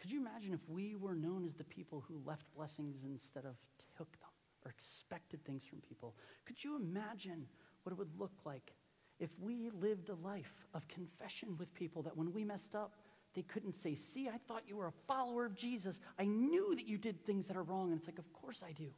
Could 0.00 0.10
you 0.10 0.20
imagine 0.20 0.52
if 0.52 0.68
we 0.68 0.96
were 0.96 1.14
known 1.14 1.44
as 1.44 1.52
the 1.52 1.62
people 1.62 2.02
who 2.08 2.20
left 2.24 2.42
blessings 2.56 2.96
instead 3.04 3.44
of 3.44 3.54
took 3.96 4.10
them 4.18 4.31
or 4.64 4.70
expected 4.70 5.44
things 5.44 5.64
from 5.64 5.80
people? 5.80 6.14
Could 6.46 6.62
you 6.62 6.76
imagine 6.76 7.46
what 7.82 7.92
it 7.92 7.98
would 7.98 8.18
look 8.18 8.32
like 8.44 8.72
if 9.18 9.30
we 9.38 9.70
lived 9.70 10.08
a 10.08 10.14
life 10.14 10.66
of 10.74 10.86
confession 10.88 11.56
with 11.56 11.72
people 11.74 12.02
that 12.02 12.16
when 12.16 12.32
we 12.32 12.44
messed 12.44 12.74
up, 12.74 12.96
they 13.34 13.42
couldn't 13.42 13.76
say, 13.76 13.94
See, 13.94 14.28
I 14.28 14.36
thought 14.48 14.64
you 14.66 14.76
were 14.76 14.88
a 14.88 15.06
follower 15.06 15.44
of 15.44 15.54
Jesus. 15.54 16.00
I 16.18 16.24
knew 16.24 16.74
that 16.74 16.88
you 16.88 16.98
did 16.98 17.24
things 17.24 17.46
that 17.46 17.56
are 17.56 17.62
wrong. 17.62 17.90
And 17.90 17.98
it's 17.98 18.08
like, 18.08 18.18
Of 18.18 18.32
course 18.32 18.62
I 18.66 18.72
do. 18.72 18.88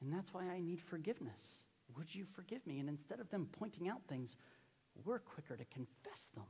And 0.00 0.12
that's 0.12 0.34
why 0.34 0.44
I 0.44 0.60
need 0.60 0.80
forgiveness. 0.80 1.64
Would 1.96 2.14
you 2.14 2.24
forgive 2.24 2.66
me? 2.66 2.80
And 2.80 2.88
instead 2.88 3.20
of 3.20 3.30
them 3.30 3.48
pointing 3.58 3.88
out 3.88 4.02
things, 4.08 4.36
we're 5.04 5.20
quicker 5.20 5.56
to 5.56 5.64
confess 5.66 6.28
them 6.34 6.44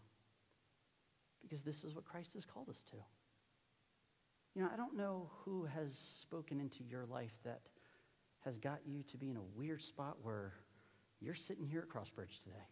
because 1.42 1.62
this 1.62 1.84
is 1.84 1.94
what 1.94 2.04
Christ 2.04 2.32
has 2.34 2.44
called 2.44 2.68
us 2.68 2.82
to. 2.90 2.96
You 4.54 4.62
know, 4.62 4.70
I 4.72 4.76
don't 4.76 4.96
know 4.96 5.30
who 5.44 5.64
has 5.66 5.96
spoken 6.20 6.60
into 6.60 6.82
your 6.82 7.04
life 7.04 7.34
that 7.44 7.60
has 8.46 8.58
got 8.58 8.78
you 8.86 9.02
to 9.02 9.18
be 9.18 9.28
in 9.28 9.36
a 9.36 9.42
weird 9.56 9.82
spot 9.82 10.16
where 10.22 10.52
you're 11.20 11.34
sitting 11.34 11.66
here 11.66 11.80
at 11.80 11.88
Crossbridge 11.88 12.42
today. 12.44 12.64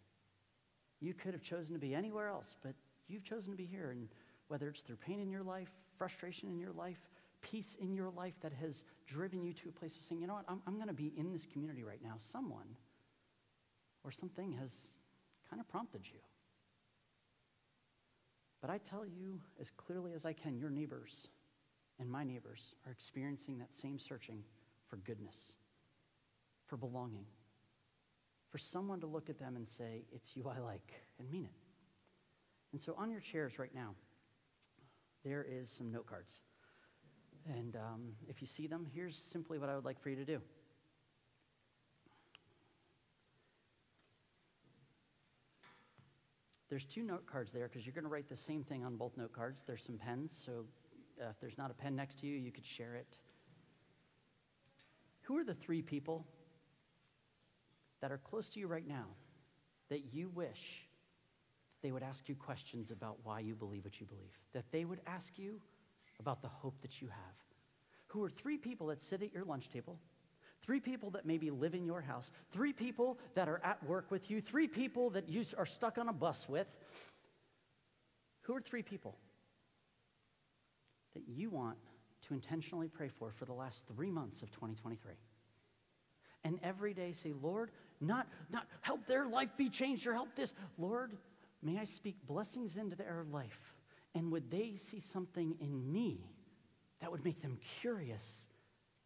You 1.00 1.12
could 1.12 1.34
have 1.34 1.42
chosen 1.42 1.74
to 1.74 1.80
be 1.80 1.94
anywhere 1.94 2.28
else, 2.28 2.56
but 2.62 2.74
you've 3.08 3.24
chosen 3.24 3.50
to 3.52 3.56
be 3.56 3.66
here. 3.66 3.90
And 3.90 4.08
whether 4.48 4.68
it's 4.68 4.82
through 4.82 4.96
pain 4.96 5.18
in 5.18 5.30
your 5.30 5.42
life, 5.42 5.68
frustration 5.98 6.48
in 6.48 6.58
your 6.58 6.72
life, 6.72 7.00
peace 7.42 7.76
in 7.80 7.92
your 7.92 8.10
life 8.10 8.34
that 8.40 8.52
has 8.52 8.84
driven 9.06 9.42
you 9.42 9.52
to 9.52 9.68
a 9.68 9.72
place 9.72 9.96
of 9.96 10.04
saying, 10.04 10.20
you 10.20 10.28
know 10.28 10.34
what, 10.34 10.44
I'm, 10.48 10.62
I'm 10.66 10.76
going 10.76 10.88
to 10.88 10.94
be 10.94 11.12
in 11.16 11.32
this 11.32 11.44
community 11.44 11.82
right 11.82 12.00
now. 12.02 12.14
Someone 12.18 12.76
or 14.04 14.12
something 14.12 14.52
has 14.52 14.70
kind 15.50 15.60
of 15.60 15.68
prompted 15.68 16.02
you. 16.04 16.20
But 18.60 18.70
I 18.70 18.78
tell 18.78 19.04
you 19.04 19.40
as 19.60 19.70
clearly 19.70 20.12
as 20.14 20.24
I 20.24 20.32
can, 20.32 20.56
your 20.56 20.70
neighbors 20.70 21.28
and 21.98 22.10
my 22.10 22.22
neighbors 22.22 22.76
are 22.86 22.92
experiencing 22.92 23.58
that 23.58 23.74
same 23.74 23.98
searching 23.98 24.42
for 24.88 24.96
goodness, 24.98 25.56
for 26.66 26.76
belonging, 26.76 27.26
for 28.50 28.58
someone 28.58 29.00
to 29.00 29.06
look 29.06 29.28
at 29.30 29.38
them 29.38 29.56
and 29.56 29.68
say, 29.68 30.04
It's 30.12 30.36
you 30.36 30.48
I 30.48 30.58
like, 30.58 30.92
and 31.18 31.30
mean 31.30 31.44
it. 31.44 31.52
And 32.72 32.80
so 32.80 32.94
on 32.98 33.10
your 33.10 33.20
chairs 33.20 33.58
right 33.58 33.74
now, 33.74 33.94
there 35.24 35.46
is 35.48 35.70
some 35.70 35.90
note 35.90 36.06
cards. 36.06 36.40
And 37.46 37.76
um, 37.76 38.12
if 38.28 38.40
you 38.40 38.46
see 38.46 38.66
them, 38.66 38.86
here's 38.94 39.16
simply 39.16 39.58
what 39.58 39.68
I 39.68 39.74
would 39.74 39.84
like 39.84 40.00
for 40.00 40.10
you 40.10 40.16
to 40.16 40.24
do. 40.24 40.40
There's 46.70 46.84
two 46.84 47.02
note 47.02 47.26
cards 47.26 47.52
there 47.52 47.68
because 47.68 47.86
you're 47.86 47.94
going 47.94 48.04
to 48.04 48.10
write 48.10 48.28
the 48.28 48.36
same 48.36 48.64
thing 48.64 48.84
on 48.84 48.96
both 48.96 49.16
note 49.16 49.32
cards. 49.32 49.62
There's 49.66 49.84
some 49.84 49.96
pens, 49.96 50.32
so 50.44 50.64
uh, 51.22 51.28
if 51.30 51.38
there's 51.40 51.56
not 51.56 51.70
a 51.70 51.74
pen 51.74 51.94
next 51.94 52.18
to 52.20 52.26
you, 52.26 52.36
you 52.36 52.50
could 52.50 52.66
share 52.66 52.96
it. 52.96 53.18
Who 55.22 55.36
are 55.36 55.44
the 55.44 55.54
three 55.54 55.82
people 55.82 56.26
that 58.04 58.12
are 58.12 58.18
close 58.18 58.50
to 58.50 58.60
you 58.60 58.66
right 58.66 58.86
now 58.86 59.06
that 59.88 60.12
you 60.12 60.28
wish 60.28 60.86
they 61.82 61.90
would 61.90 62.02
ask 62.02 62.28
you 62.28 62.34
questions 62.34 62.90
about 62.90 63.16
why 63.22 63.40
you 63.40 63.54
believe 63.54 63.82
what 63.82 63.98
you 63.98 64.04
believe? 64.04 64.38
That 64.52 64.70
they 64.72 64.84
would 64.84 65.00
ask 65.06 65.38
you 65.38 65.58
about 66.20 66.42
the 66.42 66.48
hope 66.48 66.74
that 66.82 67.00
you 67.00 67.08
have? 67.08 67.34
Who 68.08 68.22
are 68.22 68.28
three 68.28 68.58
people 68.58 68.88
that 68.88 69.00
sit 69.00 69.22
at 69.22 69.32
your 69.32 69.46
lunch 69.46 69.70
table 69.70 69.98
Three 70.62 70.80
people 70.80 71.10
that 71.10 71.26
maybe 71.26 71.50
live 71.50 71.74
in 71.74 71.84
your 71.84 72.00
house, 72.00 72.30
three 72.50 72.72
people 72.72 73.18
that 73.34 73.48
are 73.48 73.60
at 73.62 73.84
work 73.84 74.10
with 74.10 74.30
you, 74.30 74.40
three 74.40 74.66
people 74.66 75.10
that 75.10 75.28
you 75.28 75.44
are 75.58 75.66
stuck 75.66 75.98
on 75.98 76.08
a 76.08 76.12
bus 76.12 76.48
with. 76.48 76.74
Who 78.42 78.56
are 78.56 78.62
three 78.62 78.82
people 78.82 79.18
that 81.12 81.24
you 81.28 81.50
want 81.50 81.76
to 82.28 82.34
intentionally 82.34 82.88
pray 82.88 83.08
for 83.08 83.30
for 83.30 83.44
the 83.44 83.52
last 83.52 83.86
three 83.94 84.10
months 84.10 84.40
of 84.40 84.50
2023? 84.52 85.12
And 86.44 86.58
every 86.62 86.92
day 86.92 87.12
say, 87.12 87.32
Lord, 87.42 87.70
not, 88.04 88.28
not 88.50 88.66
help 88.80 89.06
their 89.06 89.26
life 89.26 89.50
be 89.56 89.68
changed 89.68 90.06
or 90.06 90.12
help 90.12 90.34
this. 90.34 90.54
Lord, 90.78 91.16
may 91.62 91.78
I 91.78 91.84
speak 91.84 92.16
blessings 92.26 92.76
into 92.76 92.96
their 92.96 93.24
life. 93.30 93.74
And 94.14 94.30
would 94.30 94.50
they 94.50 94.74
see 94.76 95.00
something 95.00 95.56
in 95.60 95.92
me 95.92 96.20
that 97.00 97.10
would 97.10 97.24
make 97.24 97.42
them 97.42 97.58
curious 97.80 98.46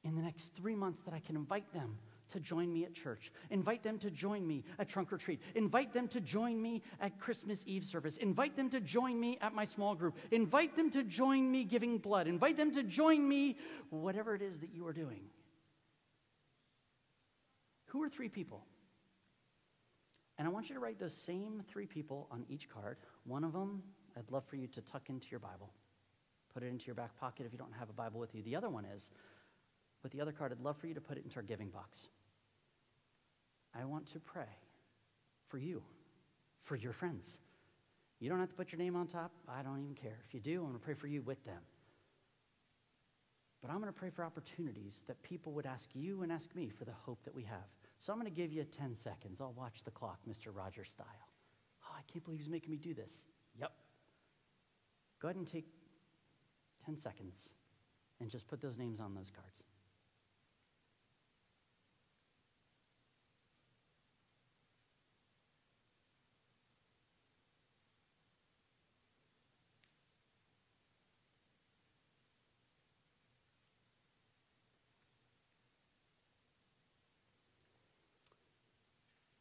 in 0.04 0.14
the 0.14 0.22
next 0.22 0.54
three 0.54 0.76
months 0.76 1.02
that 1.02 1.14
I 1.14 1.20
can 1.20 1.36
invite 1.36 1.72
them 1.72 1.98
to 2.30 2.40
join 2.40 2.72
me 2.72 2.84
at 2.84 2.92
church, 2.92 3.32
invite 3.50 3.82
them 3.82 3.98
to 3.98 4.10
join 4.10 4.46
me 4.46 4.62
at 4.78 4.88
trunk 4.88 5.12
or 5.12 5.16
treat, 5.16 5.40
invite 5.54 5.94
them 5.94 6.06
to 6.08 6.20
join 6.20 6.60
me 6.60 6.82
at 7.00 7.18
Christmas 7.18 7.64
Eve 7.66 7.84
service, 7.84 8.18
invite 8.18 8.54
them 8.54 8.68
to 8.70 8.80
join 8.80 9.18
me 9.18 9.38
at 9.40 9.54
my 9.54 9.64
small 9.64 9.94
group, 9.94 10.14
invite 10.30 10.76
them 10.76 10.90
to 10.90 11.02
join 11.02 11.50
me 11.50 11.64
giving 11.64 11.98
blood, 11.98 12.26
invite 12.26 12.56
them 12.56 12.70
to 12.72 12.82
join 12.82 13.26
me, 13.26 13.56
whatever 13.90 14.34
it 14.34 14.42
is 14.42 14.58
that 14.58 14.74
you 14.74 14.86
are 14.86 14.92
doing. 14.92 15.22
Who 17.86 18.02
are 18.02 18.08
three 18.10 18.28
people? 18.28 18.62
And 20.38 20.46
I 20.46 20.50
want 20.50 20.68
you 20.68 20.74
to 20.74 20.80
write 20.80 21.00
those 21.00 21.14
same 21.14 21.62
three 21.68 21.86
people 21.86 22.28
on 22.30 22.44
each 22.48 22.68
card. 22.68 22.96
One 23.24 23.42
of 23.42 23.52
them, 23.52 23.82
I'd 24.16 24.30
love 24.30 24.44
for 24.44 24.56
you 24.56 24.68
to 24.68 24.80
tuck 24.80 25.10
into 25.10 25.26
your 25.30 25.40
Bible. 25.40 25.72
Put 26.54 26.62
it 26.62 26.68
into 26.68 26.86
your 26.86 26.94
back 26.94 27.18
pocket 27.18 27.44
if 27.44 27.52
you 27.52 27.58
don't 27.58 27.72
have 27.78 27.90
a 27.90 27.92
Bible 27.92 28.20
with 28.20 28.34
you. 28.34 28.42
The 28.42 28.54
other 28.54 28.68
one 28.68 28.84
is, 28.84 29.10
but 30.02 30.12
the 30.12 30.20
other 30.20 30.32
card, 30.32 30.52
I'd 30.52 30.60
love 30.60 30.76
for 30.76 30.86
you 30.86 30.94
to 30.94 31.00
put 31.00 31.18
it 31.18 31.24
into 31.24 31.36
our 31.36 31.42
giving 31.42 31.68
box. 31.68 32.06
I 33.74 33.84
want 33.84 34.06
to 34.12 34.20
pray 34.20 34.48
for 35.48 35.58
you, 35.58 35.82
for 36.64 36.76
your 36.76 36.92
friends. 36.92 37.38
You 38.20 38.28
don't 38.28 38.40
have 38.40 38.48
to 38.48 38.54
put 38.54 38.72
your 38.72 38.78
name 38.78 38.96
on 38.96 39.06
top. 39.06 39.32
I 39.48 39.62
don't 39.62 39.80
even 39.80 39.94
care. 39.94 40.18
If 40.26 40.34
you 40.34 40.40
do, 40.40 40.60
I'm 40.60 40.68
going 40.68 40.74
to 40.74 40.84
pray 40.84 40.94
for 40.94 41.06
you 41.06 41.22
with 41.22 41.44
them. 41.44 41.60
But 43.60 43.70
I'm 43.70 43.80
going 43.80 43.92
to 43.92 43.98
pray 43.98 44.10
for 44.10 44.24
opportunities 44.24 45.02
that 45.08 45.20
people 45.22 45.52
would 45.52 45.66
ask 45.66 45.90
you 45.94 46.22
and 46.22 46.30
ask 46.30 46.54
me 46.54 46.68
for 46.68 46.84
the 46.84 46.92
hope 47.04 47.18
that 47.24 47.34
we 47.34 47.42
have. 47.44 47.58
So 47.98 48.12
I'm 48.12 48.18
going 48.20 48.32
to 48.32 48.36
give 48.36 48.52
you 48.52 48.64
10 48.64 48.94
seconds. 48.94 49.40
I'll 49.40 49.52
watch 49.52 49.82
the 49.84 49.90
clock, 49.90 50.18
Mr. 50.28 50.54
Rogers 50.54 50.90
style. 50.90 51.06
Oh, 51.84 51.94
I 51.96 52.02
can't 52.10 52.24
believe 52.24 52.38
he's 52.40 52.48
making 52.48 52.70
me 52.70 52.76
do 52.76 52.94
this. 52.94 53.24
Yep. 53.60 53.72
Go 55.20 55.28
ahead 55.28 55.36
and 55.36 55.46
take 55.46 55.66
10 56.86 56.96
seconds 56.96 57.50
and 58.20 58.30
just 58.30 58.46
put 58.46 58.60
those 58.60 58.78
names 58.78 59.00
on 59.00 59.14
those 59.14 59.30
cards. 59.30 59.62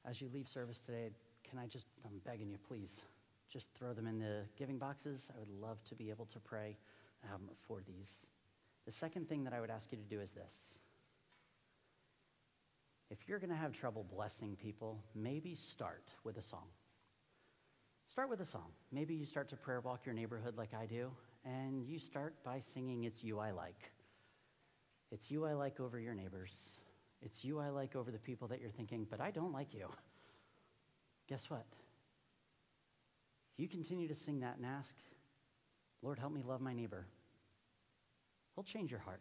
As 0.08 0.22
you 0.22 0.30
leave 0.34 0.48
service 0.48 0.80
today, 0.80 1.10
can 1.50 1.60
I 1.60 1.68
just, 1.68 1.86
I'm 2.06 2.22
begging 2.26 2.50
you, 2.50 2.58
please, 2.68 3.02
just 3.52 3.68
throw 3.78 3.94
them 3.94 4.08
in 4.08 4.20
the 4.20 4.44
giving 4.58 4.78
boxes. 4.78 5.30
I 5.36 5.40
would 5.40 5.50
love 5.62 5.84
to 5.90 5.96
be 5.96 6.10
able 6.10 6.26
to 6.28 6.40
pray 6.40 6.78
um, 7.34 7.42
for 7.68 7.82
these. 7.86 8.10
The 8.86 8.92
second 8.92 9.28
thing 9.28 9.44
that 9.44 9.54
I 9.54 9.60
would 9.60 9.70
ask 9.70 9.92
you 9.92 9.98
to 9.98 10.04
do 10.04 10.22
is 10.22 10.32
this. 10.32 10.54
If 13.10 13.28
you're 13.28 13.40
going 13.40 13.50
to 13.50 13.56
have 13.56 13.74
trouble 13.74 14.06
blessing 14.14 14.58
people, 14.62 15.00
maybe 15.16 15.56
start 15.56 16.10
with 16.24 16.38
a 16.38 16.42
song. 16.42 16.68
Start 18.10 18.30
with 18.30 18.40
a 18.42 18.46
song. 18.46 18.72
Maybe 18.92 19.14
you 19.14 19.26
start 19.26 19.50
to 19.50 19.56
prayer 19.58 19.82
walk 19.82 20.06
your 20.06 20.16
neighborhood 20.16 20.58
like 20.58 20.74
I 20.74 20.86
do, 20.86 21.12
and 21.46 21.86
you 21.86 22.00
start 22.00 22.34
by 22.44 22.60
singing 22.60 23.04
It's 23.04 23.24
You 23.24 23.40
I 23.40 23.52
Like. 23.52 23.92
It's 25.12 25.30
you 25.32 25.46
I 25.46 25.54
like 25.54 25.80
over 25.80 26.00
your 26.00 26.14
neighbors. 26.14 26.77
It's 27.28 27.44
you 27.44 27.60
I 27.60 27.68
like 27.68 27.94
over 27.94 28.10
the 28.10 28.18
people 28.18 28.48
that 28.48 28.62
you're 28.62 28.72
thinking, 28.72 29.06
but 29.10 29.20
I 29.20 29.32
don't 29.32 29.52
like 29.52 29.74
you. 29.74 29.90
Guess 31.28 31.50
what? 31.50 31.66
You 33.58 33.68
continue 33.68 34.08
to 34.08 34.16
sing 34.16 34.40
that 34.40 34.56
and 34.56 34.66
ask, 34.66 34.96
Lord, 36.02 36.20
help 36.20 36.32
me 36.32 36.42
love 36.42 36.62
my 36.62 36.72
neighbor. 36.72 37.06
He'll 38.56 38.64
change 38.64 38.92
your 38.92 39.02
heart. 39.02 39.20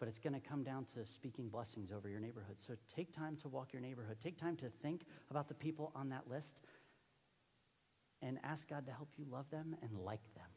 But 0.00 0.08
it's 0.08 0.18
going 0.18 0.32
to 0.32 0.40
come 0.40 0.64
down 0.64 0.86
to 0.86 1.06
speaking 1.06 1.48
blessings 1.50 1.92
over 1.92 2.08
your 2.08 2.18
neighborhood. 2.18 2.58
So 2.58 2.74
take 2.92 3.14
time 3.14 3.36
to 3.42 3.48
walk 3.48 3.72
your 3.72 3.80
neighborhood. 3.80 4.16
Take 4.20 4.36
time 4.36 4.56
to 4.56 4.68
think 4.68 5.02
about 5.30 5.46
the 5.46 5.54
people 5.54 5.92
on 5.94 6.08
that 6.08 6.28
list 6.28 6.62
and 8.22 8.40
ask 8.42 8.68
God 8.68 8.86
to 8.86 8.92
help 8.92 9.10
you 9.16 9.24
love 9.30 9.48
them 9.52 9.76
and 9.82 9.96
like 10.00 10.34
them. 10.34 10.50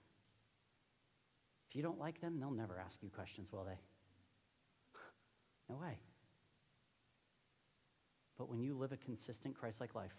If 1.69 1.75
you 1.75 1.83
don't 1.83 1.99
like 1.99 2.19
them, 2.19 2.39
they'll 2.39 2.49
never 2.49 2.79
ask 2.83 2.97
you 3.03 3.11
questions, 3.11 3.51
will 3.51 3.63
they? 3.63 3.77
No 5.69 5.75
way. 5.75 5.97
But 8.37 8.49
when 8.49 8.61
you 8.61 8.73
live 8.73 8.91
a 8.91 8.97
consistent 8.97 9.55
Christ 9.55 9.81
like 9.81 9.95
life, 9.95 10.15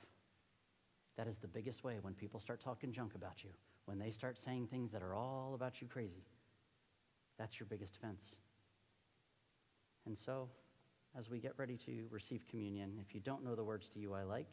that 1.17 1.27
is 1.27 1.39
the 1.39 1.49
biggest 1.49 1.83
way 1.83 1.99
when 2.01 2.15
people 2.15 2.39
start 2.39 2.61
talking 2.61 2.93
junk 2.93 3.15
about 3.15 3.43
you, 3.43 3.51
when 3.87 3.99
they 3.99 4.11
start 4.11 4.39
saying 4.39 4.69
things 4.69 4.93
that 4.93 5.03
are 5.03 5.15
all 5.15 5.53
about 5.55 5.81
you 5.81 5.89
crazy. 5.89 6.25
That's 7.39 7.59
your 7.59 7.67
biggest 7.67 7.97
offense. 7.97 8.37
And 10.07 10.17
so, 10.17 10.49
as 11.19 11.31
we 11.31 11.41
get 11.41 11.53
ready 11.57 11.77
to 11.79 12.07
receive 12.11 12.47
communion, 12.47 12.99
if 13.01 13.15
you 13.15 13.21
don't 13.21 13.45
know 13.45 13.55
the 13.55 13.65
words 13.65 13.89
to 13.91 13.99
you 13.99 14.15
I 14.15 14.23
like, 14.23 14.51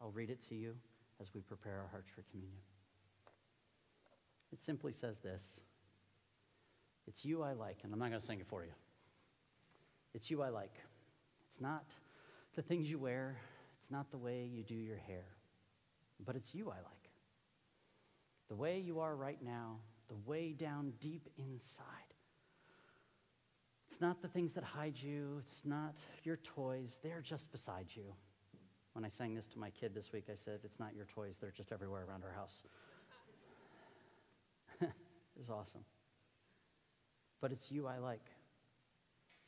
I'll 0.00 0.10
read 0.10 0.30
it 0.30 0.42
to 0.48 0.54
you 0.54 0.74
as 1.20 1.32
we 1.34 1.40
prepare 1.40 1.80
our 1.80 1.88
hearts 1.90 2.10
for 2.14 2.22
communion. 2.30 2.60
It 4.52 4.60
simply 4.60 4.92
says 4.92 5.18
this 5.18 5.60
It's 7.06 7.24
you 7.24 7.42
I 7.42 7.52
like, 7.52 7.78
and 7.82 7.92
I'm 7.92 7.98
not 7.98 8.10
going 8.10 8.20
to 8.20 8.26
sing 8.26 8.40
it 8.40 8.46
for 8.46 8.64
you. 8.64 8.72
It's 10.14 10.30
you 10.30 10.42
I 10.42 10.50
like. 10.50 10.74
It's 11.48 11.60
not 11.60 11.84
the 12.54 12.62
things 12.62 12.90
you 12.90 12.98
wear, 12.98 13.36
it's 13.80 13.90
not 13.90 14.10
the 14.10 14.18
way 14.18 14.48
you 14.52 14.62
do 14.62 14.74
your 14.74 14.96
hair, 14.96 15.24
but 16.24 16.36
it's 16.36 16.54
you 16.54 16.70
I 16.70 16.76
like. 16.76 17.10
The 18.48 18.54
way 18.54 18.78
you 18.78 19.00
are 19.00 19.16
right 19.16 19.42
now, 19.42 19.78
the 20.08 20.30
way 20.30 20.52
down 20.52 20.92
deep 21.00 21.28
inside. 21.38 21.86
It's 23.90 24.00
not 24.00 24.20
the 24.20 24.28
things 24.28 24.52
that 24.52 24.64
hide 24.64 24.96
you, 24.98 25.40
it's 25.40 25.64
not 25.64 25.98
your 26.24 26.36
toys, 26.36 26.98
they're 27.02 27.22
just 27.22 27.50
beside 27.50 27.86
you. 27.94 28.14
When 28.92 29.04
I 29.04 29.08
sang 29.08 29.34
this 29.34 29.46
to 29.48 29.58
my 29.58 29.70
kid 29.70 29.94
this 29.94 30.12
week, 30.12 30.24
I 30.30 30.34
said, 30.34 30.60
It's 30.64 30.78
not 30.78 30.94
your 30.94 31.06
toys, 31.06 31.38
they're 31.40 31.50
just 31.50 31.72
everywhere 31.72 32.04
around 32.08 32.24
our 32.24 32.32
house. 32.32 32.62
it 34.80 34.90
was 35.36 35.48
awesome. 35.48 35.84
But 37.40 37.52
it's 37.52 37.70
you 37.70 37.86
I 37.86 37.98
like. 37.98 38.24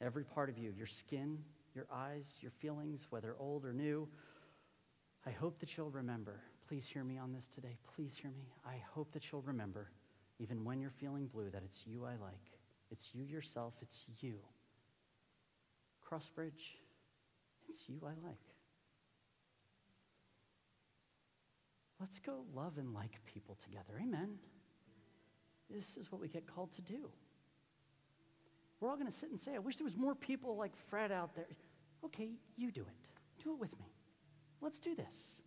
Every 0.01 0.25
part 0.25 0.49
of 0.49 0.59
you, 0.59 0.73
your 0.77 0.87
skin, 0.87 1.39
your 1.75 1.87
eyes, 1.93 2.39
your 2.41 2.51
feelings, 2.51 3.07
whether 3.11 3.37
old 3.39 3.65
or 3.65 3.73
new. 3.73 4.09
I 5.27 5.31
hope 5.31 5.59
that 5.61 5.77
you'll 5.77 5.91
remember. 5.91 6.41
Please 6.69 6.87
hear 6.87 7.05
me 7.05 7.19
on 7.19 7.33
this 7.33 7.49
today. 7.55 7.79
Please 7.95 8.17
hear 8.21 8.31
me. 8.31 8.49
I 8.67 8.83
hope 8.95 9.13
that 9.13 9.31
you'll 9.31 9.43
remember, 9.43 9.89
even 10.39 10.65
when 10.65 10.81
you're 10.81 10.91
feeling 10.91 11.27
blue, 11.27 11.51
that 11.51 11.63
it's 11.65 11.87
you 11.87 12.05
I 12.05 12.17
like. 12.23 12.53
It's 12.91 13.15
you 13.15 13.25
yourself. 13.25 13.75
It's 13.81 14.05
you. 14.21 14.39
Crossbridge, 16.05 16.77
it's 17.69 17.89
you 17.89 18.01
I 18.05 18.27
like. 18.27 18.37
Let's 22.01 22.19
go 22.19 22.45
love 22.55 22.77
and 22.79 22.93
like 22.93 23.19
people 23.25 23.57
together. 23.63 24.01
Amen. 24.03 24.39
This 25.71 25.97
is 25.97 26.13
what 26.13 26.21
we 26.21 26.29
get 26.29 26.47
called 26.47 26.73
to 26.73 26.83
do. 26.83 27.09
We're 28.81 28.91
all 28.91 28.97
going 28.97 29.11
to 29.11 29.13
sit 29.13 29.31
and 29.31 29.39
say, 29.39 29.55
I 29.55 29.59
wish 29.59 29.77
there 29.77 29.85
was 29.85 29.97
more 29.97 30.15
people 30.15 30.57
like 30.57 30.73
Fred 30.89 31.13
out 31.13 31.35
there. 31.35 31.47
Okay, 32.05 32.31
you 32.57 32.71
do 32.71 32.83
it. 32.83 33.43
Do 33.43 33.53
it 33.53 33.59
with 33.61 33.73
me. 33.79 33.87
Let's 34.61 34.79
do 34.79 34.95
this. 34.95 35.41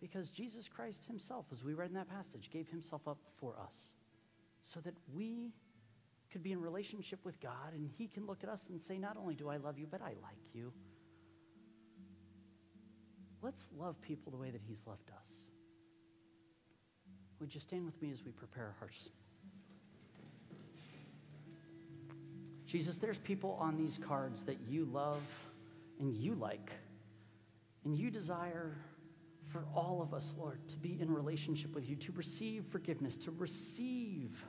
Because 0.00 0.30
Jesus 0.30 0.68
Christ 0.68 1.06
himself, 1.06 1.46
as 1.50 1.64
we 1.64 1.74
read 1.74 1.88
in 1.88 1.94
that 1.94 2.08
passage, 2.08 2.50
gave 2.50 2.68
himself 2.68 3.08
up 3.08 3.18
for 3.38 3.54
us 3.58 3.90
so 4.62 4.80
that 4.80 4.94
we 5.14 5.52
could 6.30 6.42
be 6.42 6.52
in 6.52 6.60
relationship 6.60 7.20
with 7.24 7.40
God 7.40 7.72
and 7.74 7.88
he 7.96 8.06
can 8.08 8.26
look 8.26 8.42
at 8.42 8.50
us 8.50 8.66
and 8.68 8.80
say, 8.80 8.98
Not 8.98 9.16
only 9.16 9.34
do 9.34 9.48
I 9.48 9.56
love 9.56 9.78
you, 9.78 9.86
but 9.90 10.02
I 10.02 10.14
like 10.22 10.52
you. 10.52 10.72
Let's 13.42 13.68
love 13.78 14.00
people 14.00 14.32
the 14.32 14.38
way 14.38 14.50
that 14.50 14.60
he's 14.66 14.82
loved 14.86 15.10
us. 15.10 15.26
Would 17.38 17.54
you 17.54 17.60
stand 17.60 17.84
with 17.84 18.00
me 18.02 18.10
as 18.10 18.24
we 18.24 18.32
prepare 18.32 18.64
our 18.64 18.76
hearts? 18.78 19.10
Jesus, 22.66 22.98
there's 22.98 23.18
people 23.18 23.56
on 23.60 23.76
these 23.76 23.98
cards 23.98 24.42
that 24.44 24.58
you 24.68 24.86
love 24.86 25.22
and 26.00 26.12
you 26.12 26.34
like, 26.34 26.72
and 27.84 27.96
you 27.96 28.10
desire 28.10 28.76
for 29.52 29.64
all 29.74 30.02
of 30.02 30.12
us, 30.12 30.34
Lord, 30.36 30.58
to 30.68 30.76
be 30.76 30.98
in 31.00 31.12
relationship 31.12 31.74
with 31.74 31.88
you, 31.88 31.94
to 31.96 32.12
receive 32.12 32.64
forgiveness, 32.66 33.16
to 33.18 33.30
receive 33.30 34.44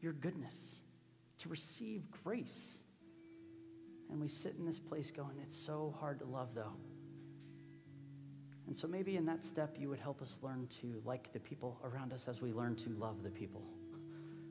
your 0.00 0.12
goodness, 0.12 0.80
to 1.38 1.48
receive 1.48 2.02
grace. 2.24 2.78
And 4.10 4.20
we 4.20 4.28
sit 4.28 4.54
in 4.56 4.64
this 4.64 4.78
place 4.78 5.10
going, 5.10 5.36
it's 5.42 5.56
so 5.56 5.94
hard 5.98 6.20
to 6.20 6.24
love, 6.24 6.54
though. 6.54 6.72
And 8.68 8.76
so 8.76 8.86
maybe 8.86 9.16
in 9.16 9.26
that 9.26 9.44
step, 9.44 9.76
you 9.78 9.88
would 9.88 9.98
help 9.98 10.22
us 10.22 10.38
learn 10.40 10.68
to 10.80 11.02
like 11.04 11.32
the 11.32 11.40
people 11.40 11.80
around 11.82 12.12
us 12.12 12.26
as 12.28 12.40
we 12.40 12.52
learn 12.52 12.76
to 12.76 12.90
love 12.90 13.22
the 13.22 13.30
people 13.30 13.62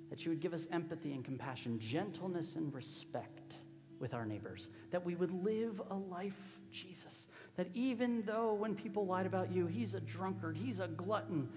that 0.10 0.26
you 0.26 0.32
would 0.32 0.39
give 0.39 0.53
us 0.53 0.68
empathy 0.72 1.14
and 1.14 1.24
compassion, 1.24 1.80
gentleness 1.80 2.55
and 2.55 2.74
respect 2.74 3.58
with 3.99 4.14
our 4.14 4.26
neighbors, 4.26 4.70
that 4.91 5.03
we 5.03 5.16
would 5.16 5.32
live 5.43 5.82
a 5.89 5.95
life, 5.95 6.60
Jesus, 6.72 7.28
that 7.55 7.68
even 7.74 8.24
though 8.26 8.53
when 8.53 8.76
people 8.76 9.05
lied 9.05 9.26
about 9.26 9.51
you, 9.51 9.68
he's 9.68 9.95
a 9.95 9.99
drunkard, 10.01 10.55
he's 10.55 10.80
a 10.80 10.88
glutton, 10.88 11.49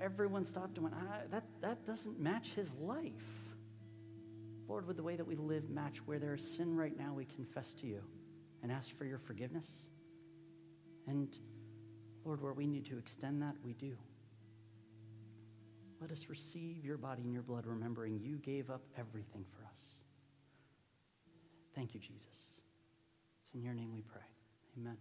everyone 0.00 0.44
stopped 0.44 0.76
and 0.76 0.84
went, 0.84 1.30
that, 1.30 1.44
that 1.62 1.84
doesn't 1.86 2.20
match 2.20 2.52
his 2.54 2.74
life. 2.74 3.12
Lord, 4.68 4.86
would 4.86 4.96
the 4.96 5.02
way 5.02 5.16
that 5.16 5.26
we 5.26 5.36
live 5.36 5.70
match 5.70 5.98
where 6.06 6.18
there 6.18 6.34
is 6.34 6.42
sin 6.42 6.76
right 6.76 6.96
now, 6.98 7.14
we 7.14 7.24
confess 7.24 7.72
to 7.74 7.86
you 7.86 8.00
and 8.62 8.72
ask 8.72 8.96
for 8.96 9.04
your 9.04 9.18
forgiveness? 9.18 9.70
And 11.06 11.38
Lord, 12.24 12.42
where 12.42 12.52
we 12.52 12.66
need 12.66 12.84
to 12.86 12.98
extend 12.98 13.40
that, 13.42 13.54
we 13.64 13.74
do. 13.74 13.96
Let 16.00 16.10
us 16.10 16.26
receive 16.28 16.84
your 16.84 16.98
body 16.98 17.22
and 17.22 17.32
your 17.32 17.42
blood, 17.42 17.66
remembering 17.66 18.20
you 18.20 18.36
gave 18.36 18.70
up 18.70 18.82
everything 18.98 19.44
for 19.56 19.64
us. 19.64 19.86
Thank 21.74 21.94
you, 21.94 22.00
Jesus. 22.00 22.52
It's 23.42 23.54
in 23.54 23.62
your 23.62 23.74
name 23.74 23.92
we 23.94 24.02
pray. 24.02 24.22
Amen. 24.78 24.96